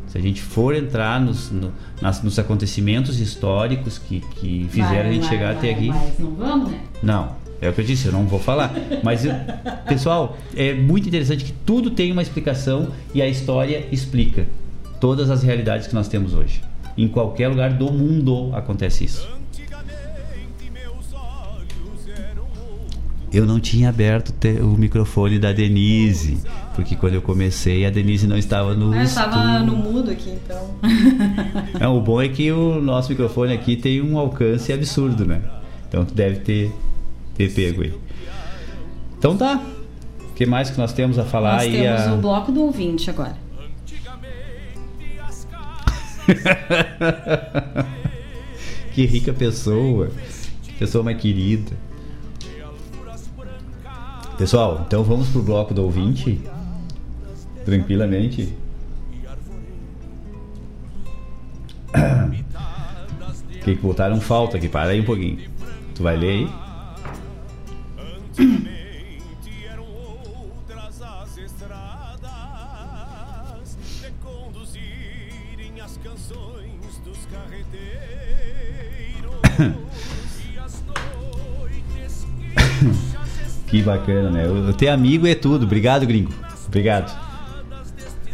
[0.08, 1.72] Se a gente for entrar nos, no,
[2.02, 5.88] nas, nos acontecimentos históricos que, que fizeram vai, a gente vai, chegar vai, até aqui.
[5.90, 6.80] Mas não vamos, né?
[7.04, 8.74] Não, é o que eu disse, eu não vou falar.
[9.04, 9.24] Mas,
[9.88, 14.48] pessoal, é muito interessante que tudo tem uma explicação e a história explica
[15.00, 16.62] todas as realidades que nós temos hoje.
[16.98, 19.39] Em qualquer lugar do mundo acontece isso.
[23.32, 26.40] Eu não tinha aberto o microfone da Denise,
[26.76, 30.76] porque quando eu comecei a Denise não estava no ah, estava no mudo aqui, então.
[31.80, 35.42] é, o bom é que o nosso microfone aqui tem um alcance absurdo, né?
[35.88, 36.72] Então tu deve ter,
[37.36, 37.94] ter pego aí.
[39.18, 39.62] Então tá.
[40.32, 41.72] O que mais que nós temos a falar nós?
[41.72, 42.14] Temos a...
[42.14, 43.38] o bloco do ouvinte agora.
[48.94, 50.10] que rica pessoa.
[50.64, 51.89] Que pessoa mais querida.
[54.40, 56.42] Pessoal, então vamos pro bloco do ouvinte?
[57.66, 58.54] Tranquilamente.
[63.62, 64.70] Que que botaram falta aqui?
[64.70, 65.38] Para aí um pouquinho.
[65.94, 66.48] Tu vai ler
[68.38, 68.70] aí?
[83.70, 84.44] Que bacana, né?
[84.78, 85.66] Ter amigo é tudo.
[85.66, 86.32] Obrigado, gringo.
[86.68, 87.30] Obrigado.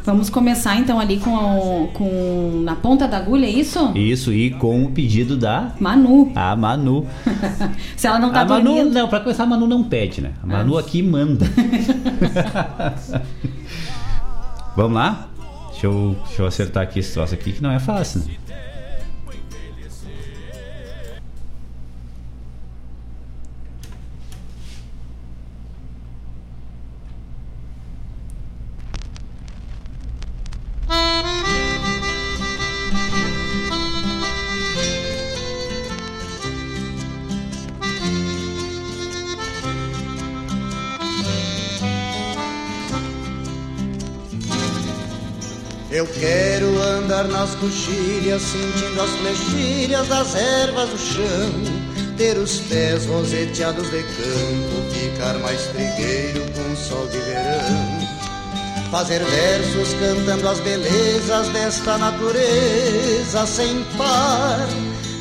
[0.06, 3.92] Vamos começar então ali com, com na ponta da agulha, é isso?
[3.96, 6.32] Isso, e com o pedido da Manu.
[6.36, 7.08] A Manu.
[7.98, 8.94] Se ela não tá a Manu, dormindo.
[8.94, 10.34] Não, pra começar, a Manu não pede, né?
[10.44, 10.82] A Manu ah.
[10.82, 11.44] aqui manda.
[14.78, 15.28] Vamos lá?
[15.72, 18.28] Deixa eu, deixa eu acertar aqui esse troço aqui que não é fácil, né?
[47.66, 52.16] Coxilhas, sentindo as flechilhas das ervas do chão.
[52.18, 58.06] Ter os pés roseteados de campo, ficar mais trigueiro com o sol de verão.
[58.92, 64.68] Fazer versos cantando as belezas desta natureza sem par.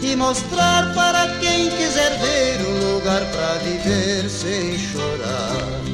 [0.03, 5.94] E mostrar para quem quiser ver um lugar para viver sem chorar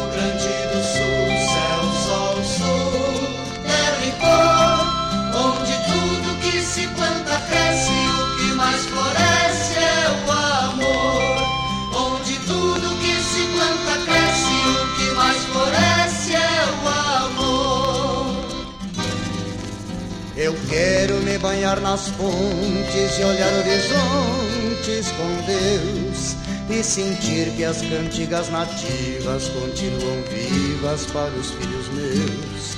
[20.71, 26.35] quero me banhar nas fontes e olhar horizontes com Deus
[26.69, 32.77] e sentir que as cantigas nativas continuam vivas para os filhos meus.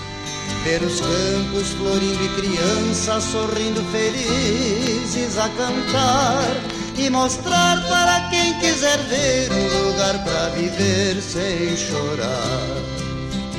[0.63, 6.55] Ver os campos florindo e crianças sorrindo felizes a cantar
[6.97, 13.02] e mostrar para quem quiser ver um lugar para viver sem chorar.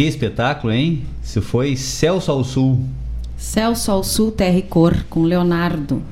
[0.00, 1.02] Que espetáculo, hein?
[1.22, 2.86] Isso foi Celso ao Sul.
[3.36, 6.02] Celso ao Sul, Terra e Cor, com Leonardo.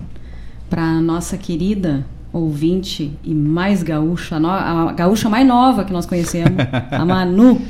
[0.68, 6.52] Para nossa querida ouvinte e mais gaúcha, a, gaúcha mais nova que nós conhecemos,
[6.91, 7.62] a Manu.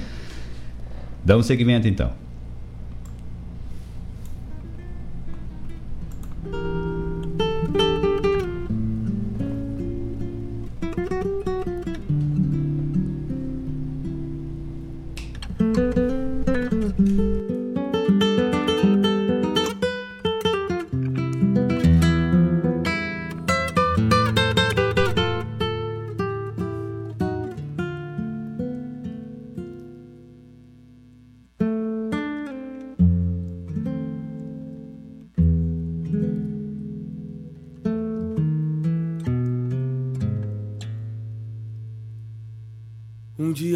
[1.25, 2.11] Damos seguimento então.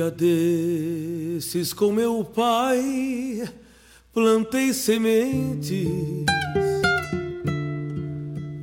[0.02, 3.48] Dia desses com meu pai
[4.12, 5.86] plantei sementes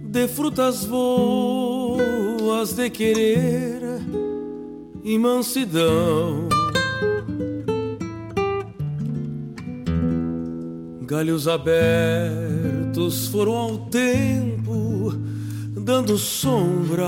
[0.05, 3.81] de frutas boas de querer
[5.03, 6.49] e mansidão.
[11.03, 15.13] Galhos abertos foram ao tempo
[15.73, 17.07] dando sombra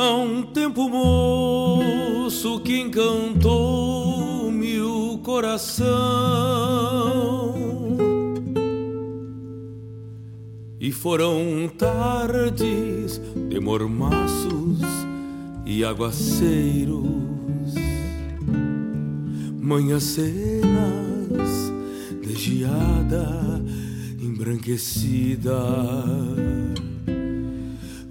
[0.00, 5.88] Há um tempo moço que encantou-me o coração
[10.80, 14.78] E foram tardes de mormaços
[15.66, 17.74] e aguaceiros,
[19.60, 21.72] manhãs cenas
[22.22, 23.64] de geada
[24.22, 25.58] embranquecida.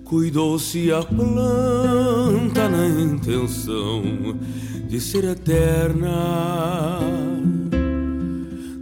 [0.08, 4.02] Cuidou-se a planta na intenção
[4.88, 6.98] de ser eterna,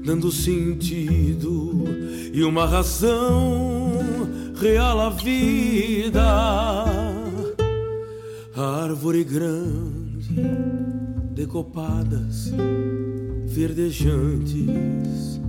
[0.05, 1.83] dando sentido
[2.31, 4.03] e uma razão
[4.55, 6.21] real à vida.
[8.55, 10.35] Árvore grande,
[11.31, 12.51] decopadas,
[13.47, 15.41] verdejantes,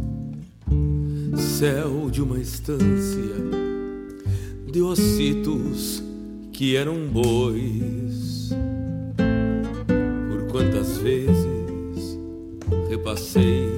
[1.36, 3.75] céu de uma estância
[4.76, 6.02] de ossitos
[6.52, 8.50] que eram bois.
[10.28, 12.18] Por quantas vezes
[12.90, 13.70] repassei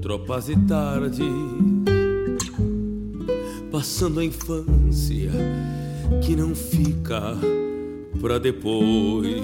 [0.00, 1.26] tropas e tardes,
[3.72, 5.32] passando a infância
[6.24, 7.36] que não fica
[8.20, 9.42] pra depois.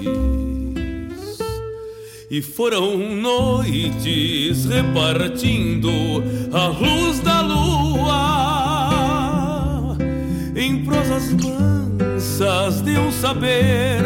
[2.31, 5.89] E foram noites repartindo
[6.53, 8.58] a luz da lua
[10.69, 14.03] em prosas mansas de um saber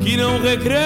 [0.00, 0.84] que não regressa.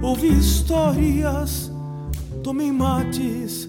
[0.00, 1.72] Ouvi histórias,
[2.42, 3.68] tomei mates,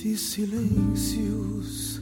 [0.00, 2.00] fiz silêncios,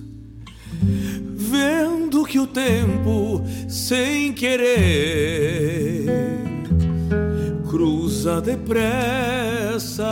[1.34, 6.06] vendo que o tempo, sem querer,
[7.68, 10.06] cruza depressa.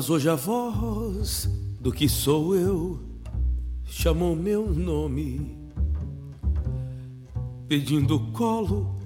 [0.00, 1.46] Mas hoje a voz
[1.78, 2.98] do que sou eu
[3.84, 5.58] chamou meu nome,
[7.68, 8.96] pedindo colo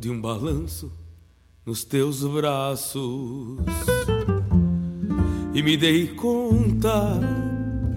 [0.00, 0.90] de um balanço
[1.64, 3.60] nos teus braços.
[5.54, 7.20] E me dei conta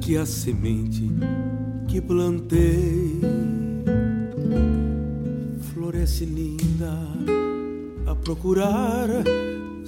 [0.02, 1.10] que a semente
[1.88, 3.22] que plantei
[5.74, 6.96] floresce linda
[8.06, 9.10] a procurar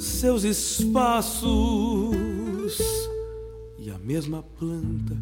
[0.03, 1.47] seus espaços.
[3.79, 5.17] E a mesma planta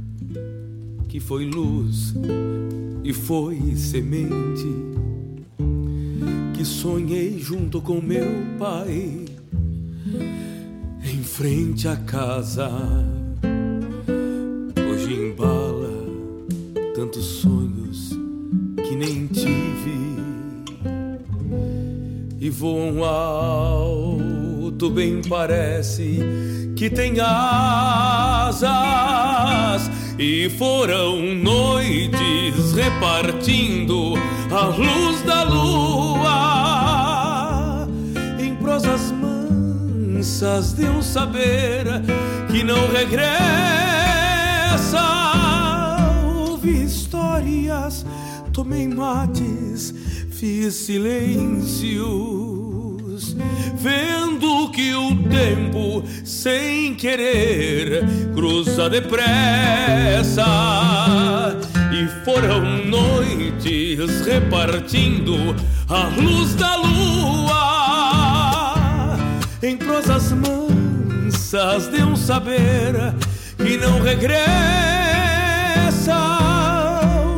[1.08, 2.14] que foi luz
[3.04, 4.68] e foi semente
[6.54, 8.28] que sonhei junto com meu
[8.58, 9.26] pai
[11.04, 12.70] em frente à casa.
[14.90, 15.92] Hoje embala
[16.96, 18.12] tantos sonhos
[18.88, 20.02] que nem tive
[22.44, 24.31] e voam alto,
[24.90, 26.20] bem parece
[26.76, 28.62] que tem asas.
[30.18, 34.14] E foram noites repartindo
[34.52, 36.28] a luz da lua
[38.40, 41.86] em prosas mansas de um saber
[42.52, 43.32] que não regressa.
[46.36, 48.06] Ouvi histórias,
[48.54, 49.94] tomei mates
[50.42, 52.02] fiz silêncios,
[53.76, 60.46] vendo que o tempo, sem querer, cruza depressa.
[61.92, 65.36] E foram noites repartindo
[65.90, 67.62] a luz da lua
[69.62, 72.94] em prosas mansas de um saber
[73.58, 74.42] que não regressa.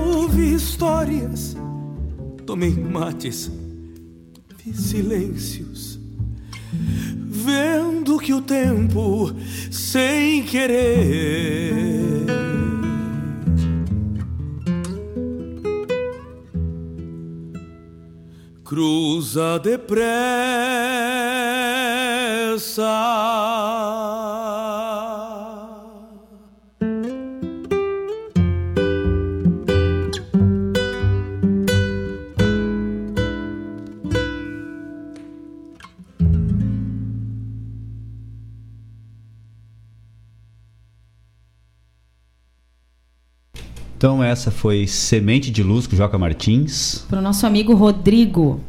[0.05, 1.53] Ouvi histórias
[2.45, 3.49] tomei mates,
[4.57, 5.92] fiz silêncios,
[7.17, 9.31] vendo que o tempo,
[9.71, 12.25] sem querer,
[18.63, 20.13] cruza depressa.
[44.03, 47.05] Então essa foi Semente de Luz com Joca Martins.
[47.07, 48.59] Para o nosso amigo Rodrigo.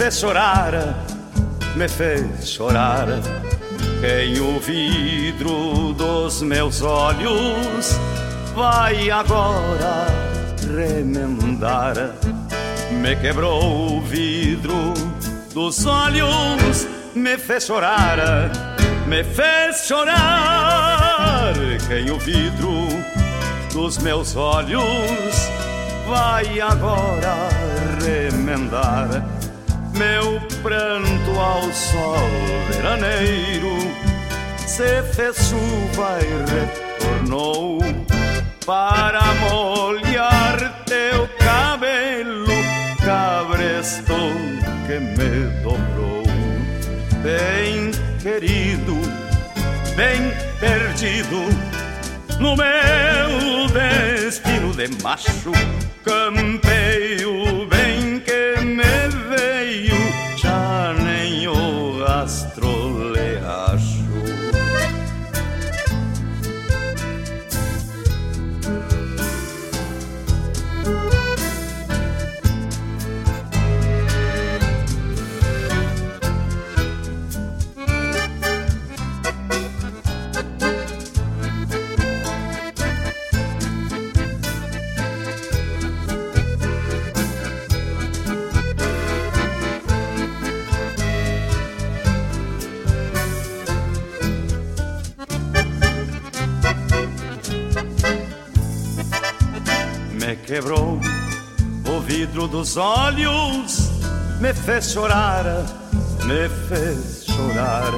[0.00, 0.72] Fez chorar,
[1.76, 3.06] me fez chorar.
[4.00, 8.00] Quem o vidro dos meus olhos
[8.54, 10.06] vai agora
[10.74, 12.14] remendar.
[12.90, 14.94] Me quebrou o vidro
[15.52, 18.50] dos olhos, me fez chorar,
[19.06, 21.52] me fez chorar.
[21.88, 22.86] Quem o vidro
[23.74, 25.50] dos meus olhos
[26.08, 27.50] vai agora
[28.02, 29.29] remendar
[30.00, 32.30] meu pranto ao sol
[32.70, 33.76] veraneiro
[34.66, 37.80] se fez chuva e retornou
[38.64, 42.46] para molhar teu cabelo
[43.04, 44.14] cabresto
[44.86, 46.22] que me dobrou.
[47.22, 47.90] Bem
[48.22, 48.96] querido
[49.94, 51.40] bem perdido
[52.38, 55.52] no meu destino de macho
[56.02, 57.59] campeio
[100.50, 100.98] quebrou
[101.88, 103.88] o vidro dos olhos,
[104.40, 105.44] me fez chorar,
[106.24, 107.92] me fez chorar.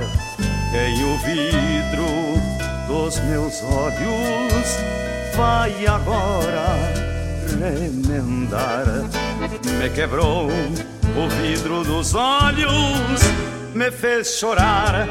[0.71, 2.05] Quem o vidro
[2.87, 4.77] dos meus olhos
[5.35, 6.77] vai agora
[7.59, 8.85] remendar.
[9.79, 13.23] Me quebrou o vidro dos olhos,
[13.75, 15.09] me fez chorar,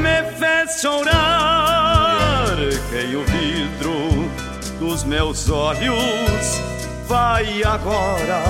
[0.00, 2.56] me fez chorar.
[2.90, 4.30] Quem o vidro
[4.78, 6.75] dos meus olhos
[7.06, 8.42] vai agora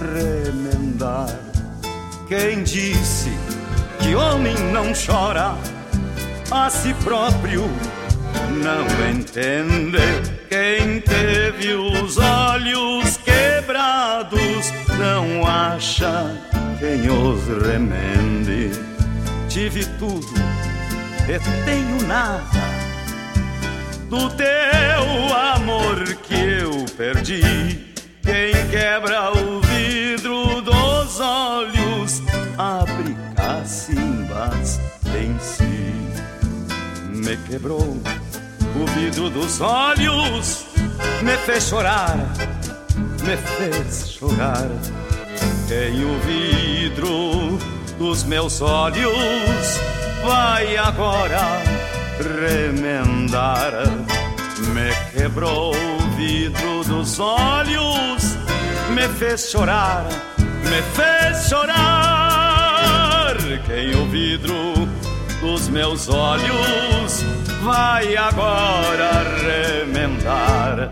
[0.00, 1.28] remendar.
[2.28, 3.30] Quem disse
[4.00, 5.54] que homem não chora
[6.50, 7.68] a si próprio
[8.62, 9.98] não entende.
[10.48, 16.36] Quem teve os olhos quebrados não acha
[16.78, 18.70] quem os remende.
[19.48, 20.26] Tive tudo
[21.28, 22.68] e tenho nada
[24.08, 27.87] do teu amor que eu perdi.
[28.28, 32.22] Quem quebra o vidro dos olhos
[32.58, 34.78] abre cacimbas
[35.16, 35.64] em si.
[37.08, 37.96] Me quebrou
[38.76, 40.66] o vidro dos olhos,
[41.22, 42.18] me fez chorar,
[43.24, 44.68] me fez chorar.
[45.66, 47.58] Quem o vidro
[47.96, 49.80] dos meus olhos
[50.22, 51.62] vai agora
[52.20, 53.72] remendar.
[54.74, 55.72] Me quebrou
[56.18, 58.36] vidro dos olhos,
[58.90, 60.04] me fez chorar,
[60.36, 63.36] me fez chorar.
[63.64, 64.88] Quem o vidro
[65.40, 67.24] dos meus olhos
[67.62, 70.90] vai agora remendar.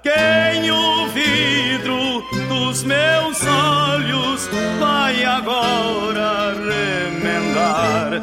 [0.00, 4.48] Quem o vidro dos meus olhos
[4.78, 8.22] vai agora remendar.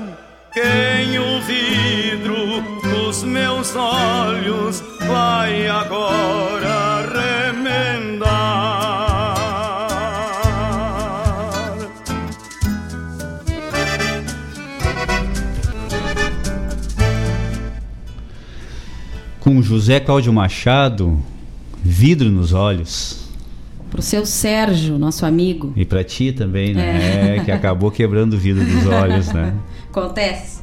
[0.53, 8.25] Quem o vidro dos meus olhos vai agora remendar.
[19.39, 21.19] Com José Cláudio Machado,
[21.83, 23.25] vidro nos olhos.
[23.91, 25.71] Pro seu Sérgio, nosso amigo.
[25.75, 27.37] E pra ti também, né?
[27.37, 27.43] É.
[27.45, 29.53] que acabou quebrando o vidro dos olhos, né?
[29.89, 30.54] Acontece.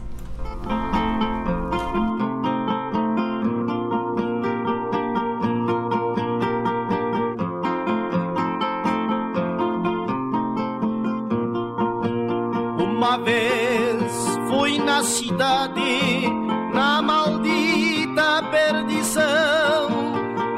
[15.33, 16.29] Cidade,
[16.75, 19.89] na maldita perdição.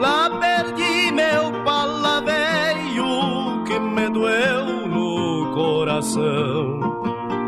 [0.00, 6.80] Lá perdi meu pala velho que me doeu no coração.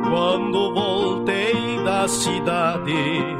[0.09, 3.37] Quando voltei da cidade,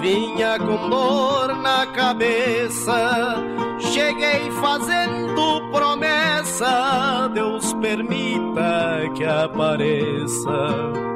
[0.00, 3.42] vinha com dor na cabeça.
[3.78, 11.14] Cheguei fazendo promessa, Deus permita que apareça.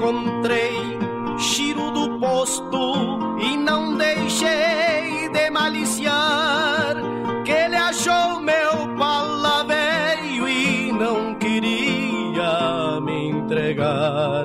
[0.00, 0.98] encontrei
[1.38, 2.94] Chiro do posto
[3.38, 6.96] e não deixei de maliciar
[7.44, 14.44] Que ele achou meu palavreio e não queria me entregar.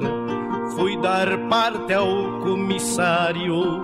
[0.76, 3.82] Fui dar parte ao comissário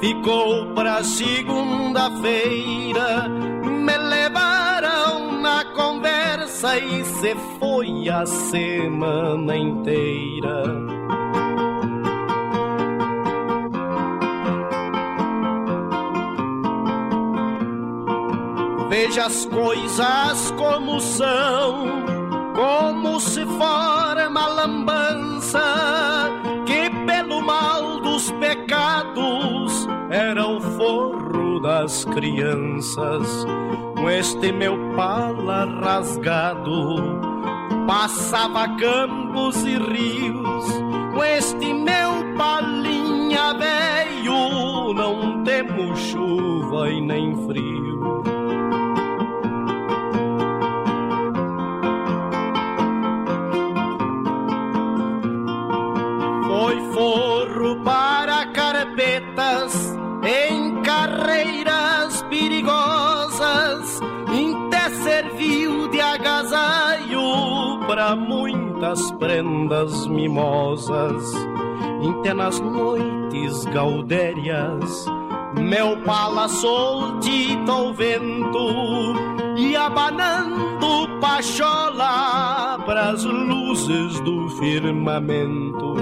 [0.00, 4.69] Ficou pra segunda-feira me levar
[6.62, 10.62] e se foi a semana inteira.
[18.90, 21.86] Veja as coisas como são,
[22.54, 26.30] como se forma a lambança,
[26.66, 33.46] que pelo mal dos pecados era o forro das crianças.
[33.96, 36.98] Com este meu pala rasgado,
[37.86, 40.64] passava campos e rios,
[41.14, 47.69] com este meu palinha velho, não temos chuva e nem frio.
[68.90, 71.32] Muitas prendas mimosas,
[72.08, 75.06] até nas noites gaudérias.
[75.56, 79.14] Meu pala soltito ao vento
[79.56, 85.94] e abanando pachola pras luzes do firmamento.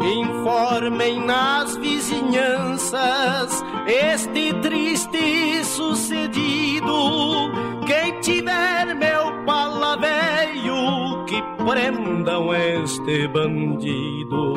[0.00, 7.50] informem nas vizinhanças este triste sucedido.
[7.86, 14.54] Quem tiver meu pala velho, que prendam este bandido.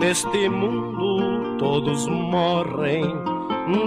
[0.00, 3.04] Neste mundo todos morrem,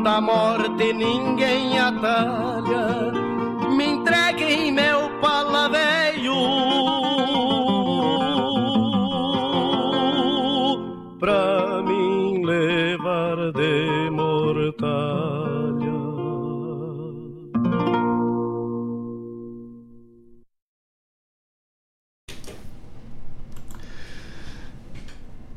[0.03, 3.11] da morte ninguém atalha.
[3.75, 5.69] Me entreguem meu pala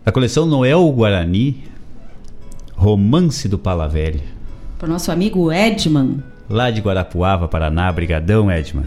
[0.06, 1.64] A coleção Noel Guarani,
[2.74, 4.20] Romance do Palavelho.
[4.78, 6.22] Para o nosso amigo Edman.
[6.46, 7.90] Lá de Guarapuava, Paraná.
[7.90, 8.84] Brigadão, Edman.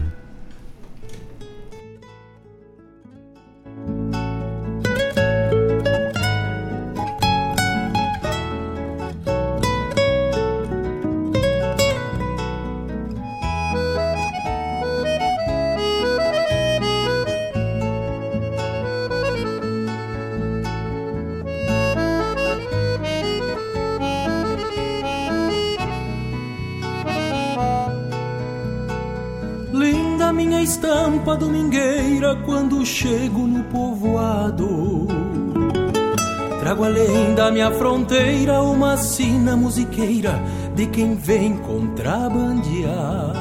[39.68, 40.42] Musiqueira
[40.74, 43.34] de quem vem contrabandear.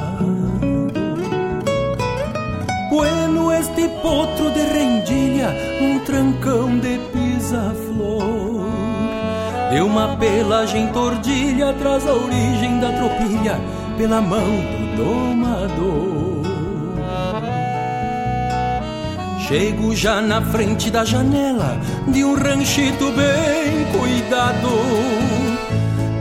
[2.89, 8.67] Bueno este potro de rendilha, um trancão de pisa-flor.
[9.71, 13.57] De uma pelagem tordilha traz a origem da tropilha
[13.97, 14.49] pela mão
[14.97, 16.27] do domador.
[19.47, 25.46] Chego já na frente da janela de um ranchito bem cuidado,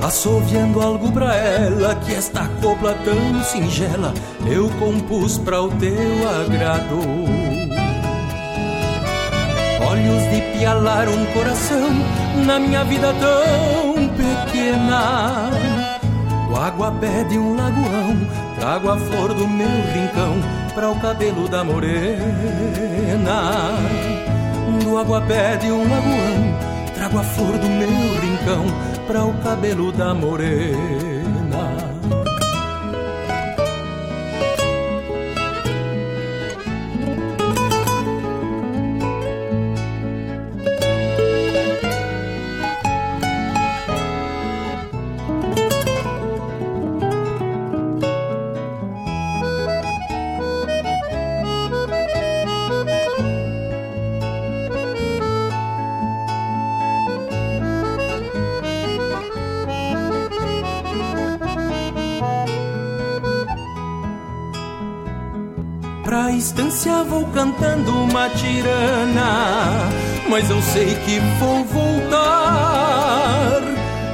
[0.07, 4.15] assoviando algo pra ela que esta copla tão singela
[4.47, 7.01] eu compus pra o teu agrado.
[9.85, 11.91] Olhos de pialar um coração
[12.47, 15.51] na minha vida tão pequena.
[16.49, 18.17] Do aguapé de um lagoão,
[18.61, 20.41] trago a flor do meu rincão
[20.73, 22.21] para o cabelo da morena.
[24.85, 26.59] Do aguapé de um lagoão,
[26.95, 27.89] trago a flor do meu
[28.21, 31.06] rincão para o cabelo da morena.
[67.57, 69.89] Cantando uma tirana,
[70.29, 72.03] mas eu sei que vou voltar.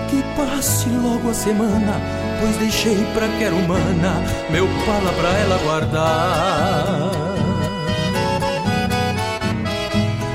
[0.09, 2.01] Que passe logo a semana,
[2.41, 7.11] pois deixei pra quero humana meu pala pra ela guardar.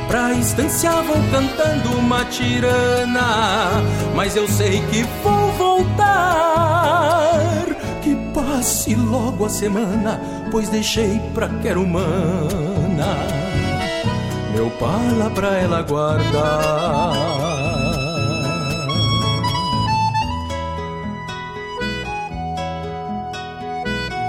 [0.07, 3.83] Pra estância vou cantando uma tirana,
[4.15, 6.05] mas eu sei que vou voltar.
[8.01, 10.19] Que passe logo a semana,
[10.51, 12.66] pois deixei pra quero humana
[14.53, 17.13] meu pala pra ela guardar.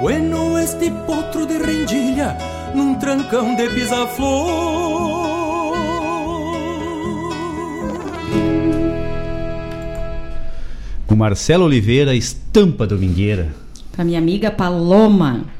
[0.01, 2.37] Bueno este potro de rendilha
[2.75, 5.77] num trancão de pisa-flor.
[11.07, 13.49] Com Marcelo Oliveira, Estampa Domingueira.
[13.93, 15.58] Pra minha amiga Paloma.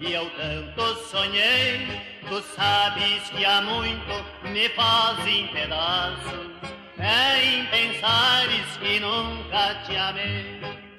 [0.00, 1.86] E eu tanto sonhei,
[2.26, 6.50] tu sabes que há muito me fazem pedaços.
[6.98, 10.89] É em pensares que nunca te amei.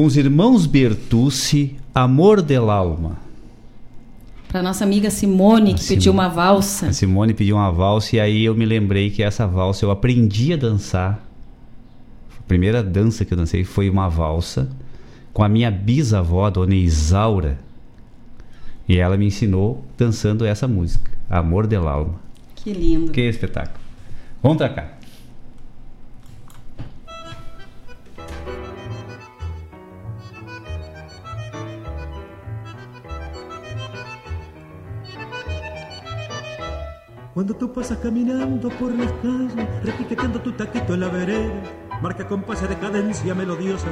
[0.00, 3.18] Com os irmãos Bertucci, Amor del Alma.
[4.48, 6.86] Pra nossa amiga Simone, que pediu uma valsa.
[6.86, 10.54] A Simone pediu uma valsa e aí eu me lembrei que essa valsa eu aprendi
[10.54, 11.22] a dançar.
[12.38, 14.70] A primeira dança que eu dancei foi uma valsa
[15.34, 17.58] com a minha bisavó, Dona Isaura.
[18.88, 22.14] E ela me ensinou dançando essa música, Amor del Alma.
[22.54, 23.12] Que lindo.
[23.12, 23.84] Que espetáculo.
[24.42, 24.99] Vamos pra cá.
[37.32, 41.62] Cuando tú pasas caminando por las calles, repiqueteando tu taquito en la vereda,
[42.02, 43.86] marca compases de cadencia melodiosa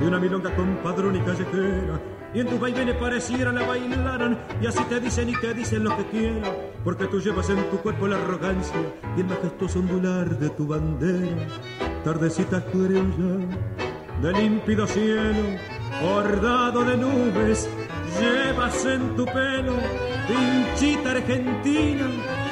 [0.00, 2.00] de una milonga compadrón y callejera.
[2.34, 5.96] Y en tus vaivenes pareciera la bailaran, y así te dicen y te dicen lo
[5.96, 6.52] que quieran,
[6.82, 8.80] porque tú llevas en tu cuerpo la arrogancia
[9.16, 11.46] y el majestuoso ondular de tu bandera.
[12.02, 13.46] Tardecita criolla
[14.20, 15.58] de límpido cielo,
[16.02, 17.68] bordado de nubes,
[18.18, 19.74] llevas en tu pelo
[20.26, 22.06] pinchita argentina,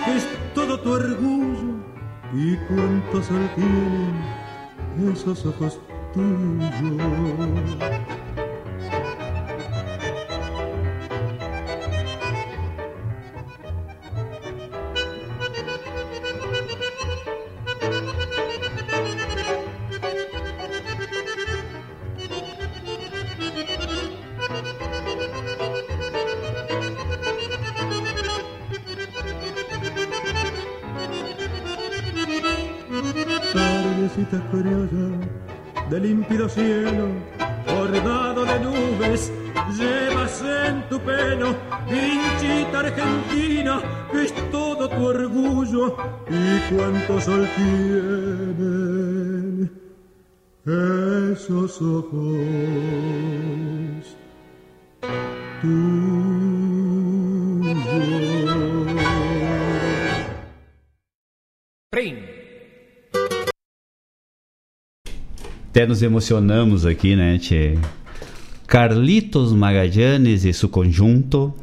[0.04, 1.78] que es todo tu orgullo.
[2.34, 5.80] Y cuánto sol tiene esos ojos
[6.12, 6.72] tuyos.
[47.16, 48.98] Sol tienen
[50.66, 52.16] esos ojos
[55.62, 56.18] tuyos.
[65.70, 67.78] Até nos emocionamos aqui, né, Tchê?
[68.66, 71.54] Carlitos Magallanes e seu conjunto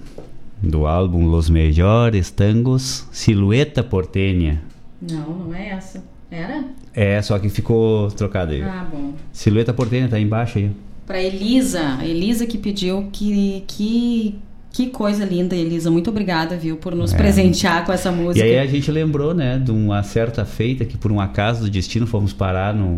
[0.61, 4.74] do álbum Los Melhores Tangos, Silhueta Porteña.
[5.01, 6.03] Não, não é essa.
[6.31, 6.65] Era?
[6.93, 8.61] É, só que ficou trocado aí.
[8.63, 9.13] Ah, bom.
[9.31, 10.71] Silhueta Porteña tá aí embaixo aí.
[11.05, 14.39] Pra Elisa, Elisa que pediu que, que,
[14.71, 15.91] que coisa linda, Elisa.
[15.91, 17.17] Muito obrigada, viu, por nos É.
[17.17, 18.43] presentear com essa E música.
[18.45, 22.07] aí a gente lembrou, né, de uma certa feita que por um acaso do destino
[22.07, 22.97] fomos parar num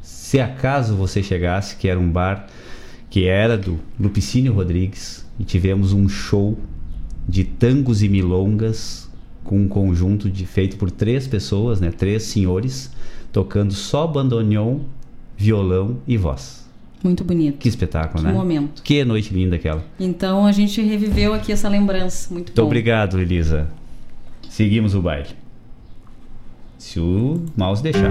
[0.00, 2.46] se acaso você chegasse, que era um bar
[3.10, 6.56] que era do Lupicínio Rodrigues e tivemos um show
[7.28, 9.05] de tangos e milongas
[9.46, 12.90] com um conjunto de feito por três pessoas, né, três senhores
[13.32, 14.80] tocando só bandoneon,
[15.36, 16.66] violão e voz.
[17.04, 17.58] Muito bonito.
[17.58, 18.32] Que espetáculo, Que né?
[18.34, 18.82] momento.
[18.82, 19.84] Que noite linda aquela.
[20.00, 22.32] Então a gente reviveu aqui essa lembrança.
[22.32, 22.66] Muito Muito bom.
[22.66, 23.68] obrigado, Elisa.
[24.48, 25.28] Seguimos o baile.
[26.78, 28.10] Se o mouse deixar.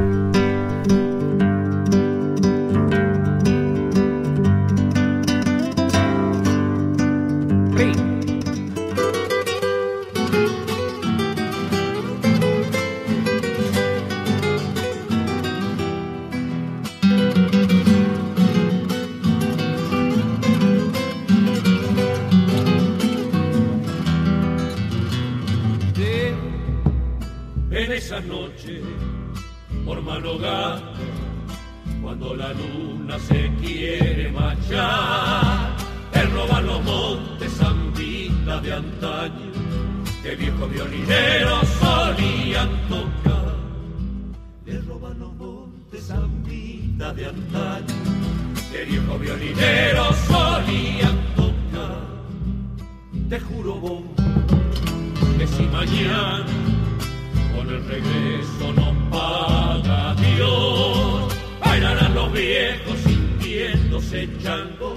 [32.46, 35.76] La luna se quiere marchar,
[36.14, 39.52] él roba los montes zambita de antaño,
[40.22, 43.56] que viejos violineros solían tocar.
[44.66, 47.96] Le roban los montes zambita de antaño,
[48.72, 52.04] que viejos violineros solían tocar.
[53.30, 54.04] Te juro vos
[55.38, 56.46] que si mañana
[57.56, 61.35] con el regreso nos paga Dios.
[61.76, 64.96] Bailarán los viejos sintiéndose chango,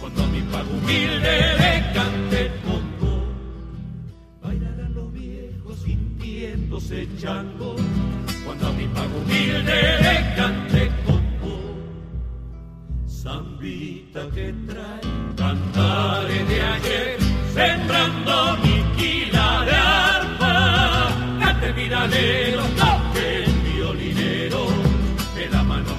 [0.00, 3.26] cuando a mi pago humilde le cante congo.
[4.40, 7.76] Bailarán los viejos sintiéndose chango,
[8.42, 11.76] cuando a mi pago humilde le cante congo.
[13.06, 15.00] Zambita que trae
[15.36, 17.18] cantares de ayer,
[17.52, 21.10] sembrando mi quila de arpa.
[21.38, 22.62] Cante viralero,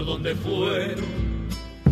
[0.00, 1.04] por dónde fueron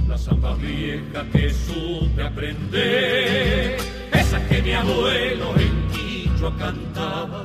[0.09, 3.77] las zambas viejas que supe aprender
[4.13, 7.45] esas que mi abuelo en Quichua cantaba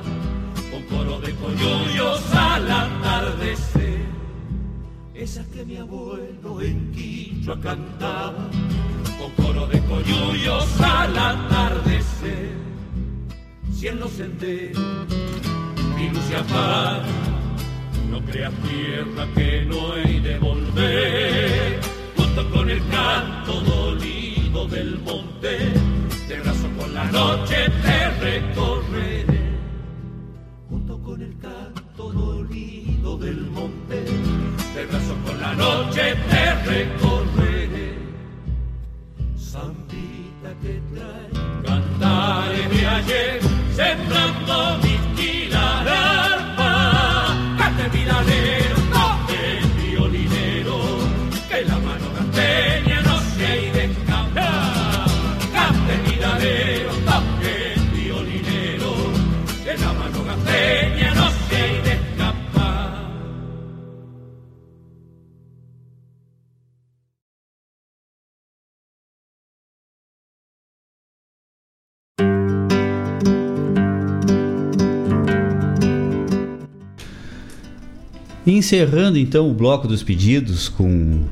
[0.70, 4.06] con coro de coyuyos al atardecer
[5.12, 8.48] esas que mi abuelo en Quichua cantaba
[9.18, 12.52] con coro de coyuyos al atardecer
[13.70, 14.80] si en los senderos
[15.94, 17.33] mi luz se.
[18.14, 21.80] No creas tierra que no he de volver.
[22.16, 25.72] Junto con el canto dolido del monte,
[26.28, 29.26] de brazo con la noche te recorreré.
[30.68, 34.04] Junto con el canto dolido del monte,
[34.76, 37.98] de brazo con la noche te recorreré.
[39.36, 43.40] Zambita que trae cantares de ayer,
[43.74, 44.93] sembrando mi
[78.46, 81.22] Encerrando então o bloco dos pedidos com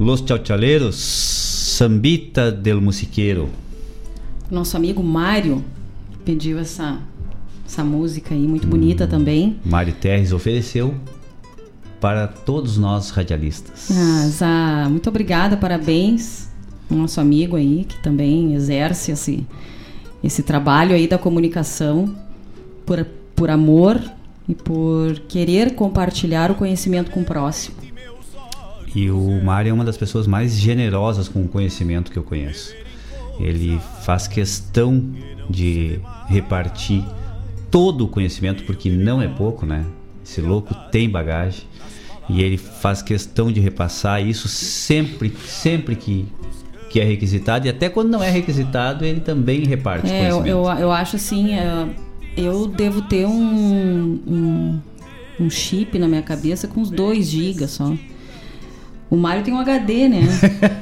[0.00, 3.50] Los Chauchaleiros, Sambita del Musiqueiro.
[4.50, 5.62] Nosso amigo Mário
[6.24, 6.98] pediu essa,
[7.66, 9.58] essa música aí, muito bonita também.
[9.66, 10.94] Mário Terres ofereceu
[12.00, 13.90] para todos nós radialistas.
[13.90, 16.48] Ah, Zá, muito obrigada, parabéns.
[16.90, 19.46] Nosso amigo aí, que também exerce esse,
[20.24, 22.16] esse trabalho aí da comunicação
[22.86, 24.00] por, por amor
[24.52, 27.74] e por querer compartilhar o conhecimento com o próximo.
[28.94, 32.74] E o Mário é uma das pessoas mais generosas com o conhecimento que eu conheço.
[33.40, 35.02] Ele faz questão
[35.48, 35.98] de
[36.28, 37.02] repartir
[37.70, 39.86] todo o conhecimento, porque não é pouco, né?
[40.22, 41.62] Esse louco tem bagagem.
[42.28, 46.26] E ele faz questão de repassar isso sempre, sempre que,
[46.90, 47.66] que é requisitado.
[47.66, 50.48] E até quando não é requisitado, ele também reparte É, eu, conhecimento.
[50.48, 51.88] eu, eu acho assim, é,
[52.36, 54.80] eu devo ter um, um,
[55.40, 57.92] um chip na minha cabeça com uns 2 GB só.
[59.10, 60.22] O Mário tem um HD, né?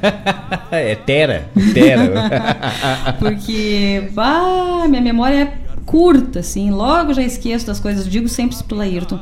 [0.71, 3.13] é tera, tera.
[3.19, 5.53] Porque, bah, minha memória é
[5.85, 8.07] curta, assim, logo já esqueço das coisas.
[8.07, 9.19] Digo sempre isso pro Laírton.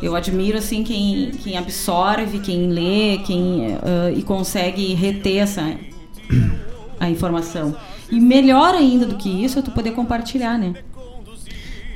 [0.00, 5.76] Eu admiro, assim, quem, quem absorve, quem lê, quem ah, e consegue reter essa
[7.00, 7.74] a informação.
[8.10, 10.74] E melhor ainda do que isso é tu poder compartilhar, né?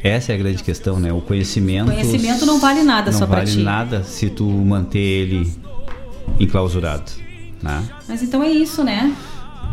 [0.07, 1.13] Essa é a grande questão, né?
[1.13, 1.91] O conhecimento.
[1.91, 3.63] Conhecimento não vale nada não só vale ti.
[3.63, 5.53] nada se tu manter ele
[6.39, 7.11] enclausurado,
[7.61, 7.83] né?
[8.09, 9.13] Mas então é isso, né?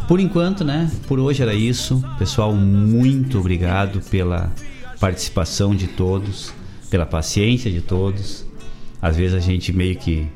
[0.08, 0.92] Por enquanto, né?
[1.08, 2.04] Por hoje era isso.
[2.18, 4.52] Pessoal, muito obrigado pela
[5.00, 6.52] participação de todos,
[6.90, 8.46] pela paciência de todos.
[9.00, 10.28] Às vezes a gente meio que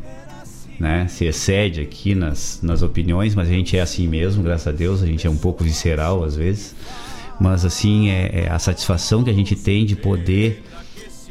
[0.80, 4.72] né, se excede aqui nas, nas opiniões, mas a gente é assim mesmo, graças a
[4.72, 5.02] Deus.
[5.02, 6.76] A gente é um pouco visceral às vezes.
[7.40, 10.64] Mas assim, é, é a satisfação que a gente tem de poder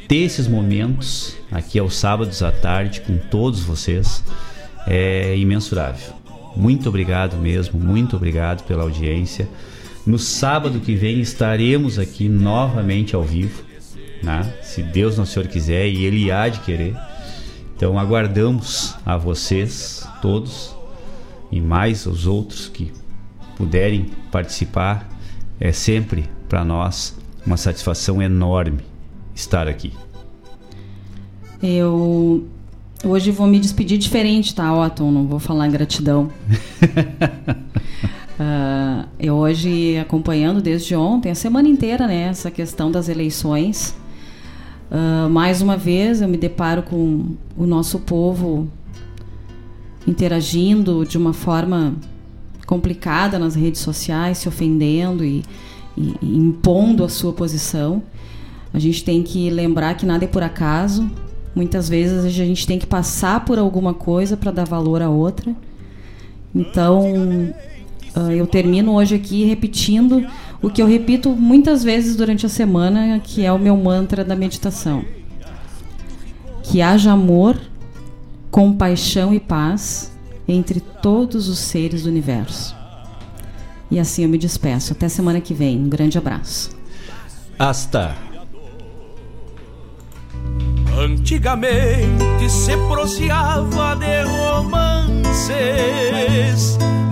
[0.07, 4.23] ter esses momentos aqui aos sábados à tarde com todos vocês
[4.87, 6.13] é imensurável.
[6.55, 9.47] Muito obrigado mesmo, muito obrigado pela audiência.
[10.05, 13.63] No sábado que vem estaremos aqui novamente ao vivo,
[14.23, 14.53] né?
[14.63, 16.95] se Deus Nosso Senhor quiser e Ele há de querer.
[17.75, 20.75] Então aguardamos a vocês todos
[21.51, 22.91] e mais os outros que
[23.57, 25.07] puderem participar.
[25.59, 28.79] É sempre para nós uma satisfação enorme
[29.33, 29.91] estar aqui.
[31.61, 32.45] Eu
[33.03, 35.11] hoje vou me despedir diferente, tá, Otton?
[35.11, 36.29] Não vou falar em gratidão.
[38.39, 43.95] Ah, eu hoje acompanhando desde ontem, a semana inteira, né, essa questão das eleições.
[44.91, 48.69] Ah, mais uma vez eu me deparo com o nosso povo
[50.07, 51.95] interagindo de uma forma
[52.67, 55.43] complicada nas redes sociais, se ofendendo e,
[55.97, 58.03] e- e impondo a sua posição.
[58.73, 61.09] A gente tem que lembrar que nada é por acaso.
[61.55, 65.55] Muitas vezes a gente tem que passar por alguma coisa para dar valor a outra.
[66.53, 67.53] Então,
[68.13, 70.27] ah, eu termino hoje aqui repetindo
[70.61, 74.35] o que eu repito muitas vezes durante a semana, que é o meu mantra da
[74.35, 75.03] meditação.
[76.63, 77.57] Que haja amor,
[78.51, 80.11] compaixão e paz
[80.47, 82.75] entre todos os seres do universo.
[83.89, 84.93] E assim eu me despeço.
[84.93, 85.77] Até semana que vem.
[85.79, 86.71] Um grande abraço.
[87.57, 88.15] Hasta.
[90.97, 95.47] Antigamente se proseava de romances,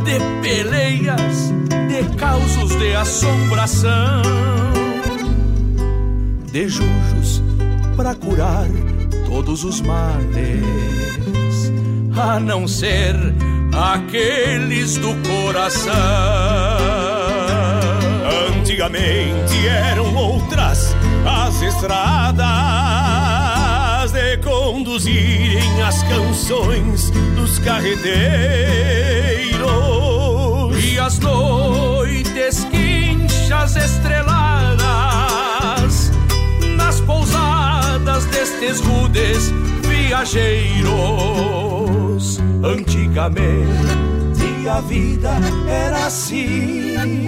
[0.03, 1.51] de peleias,
[1.87, 4.23] de causos de assombração,
[6.51, 7.43] de jujos
[7.95, 8.67] para curar
[9.27, 11.64] todos os males,
[12.17, 13.15] a não ser
[13.93, 15.93] aqueles do coração.
[18.49, 20.95] Antigamente eram outras
[21.25, 22.45] as estradas
[24.11, 28.05] de conduzirem as canções dos carreteiros.
[30.83, 34.85] E as noites quinchas estreladas
[36.77, 39.51] nas pousadas destes rudes
[40.05, 40.85] viajeiros.
[42.63, 43.65] Antigamente
[44.67, 45.31] a vida
[45.67, 47.23] era assim.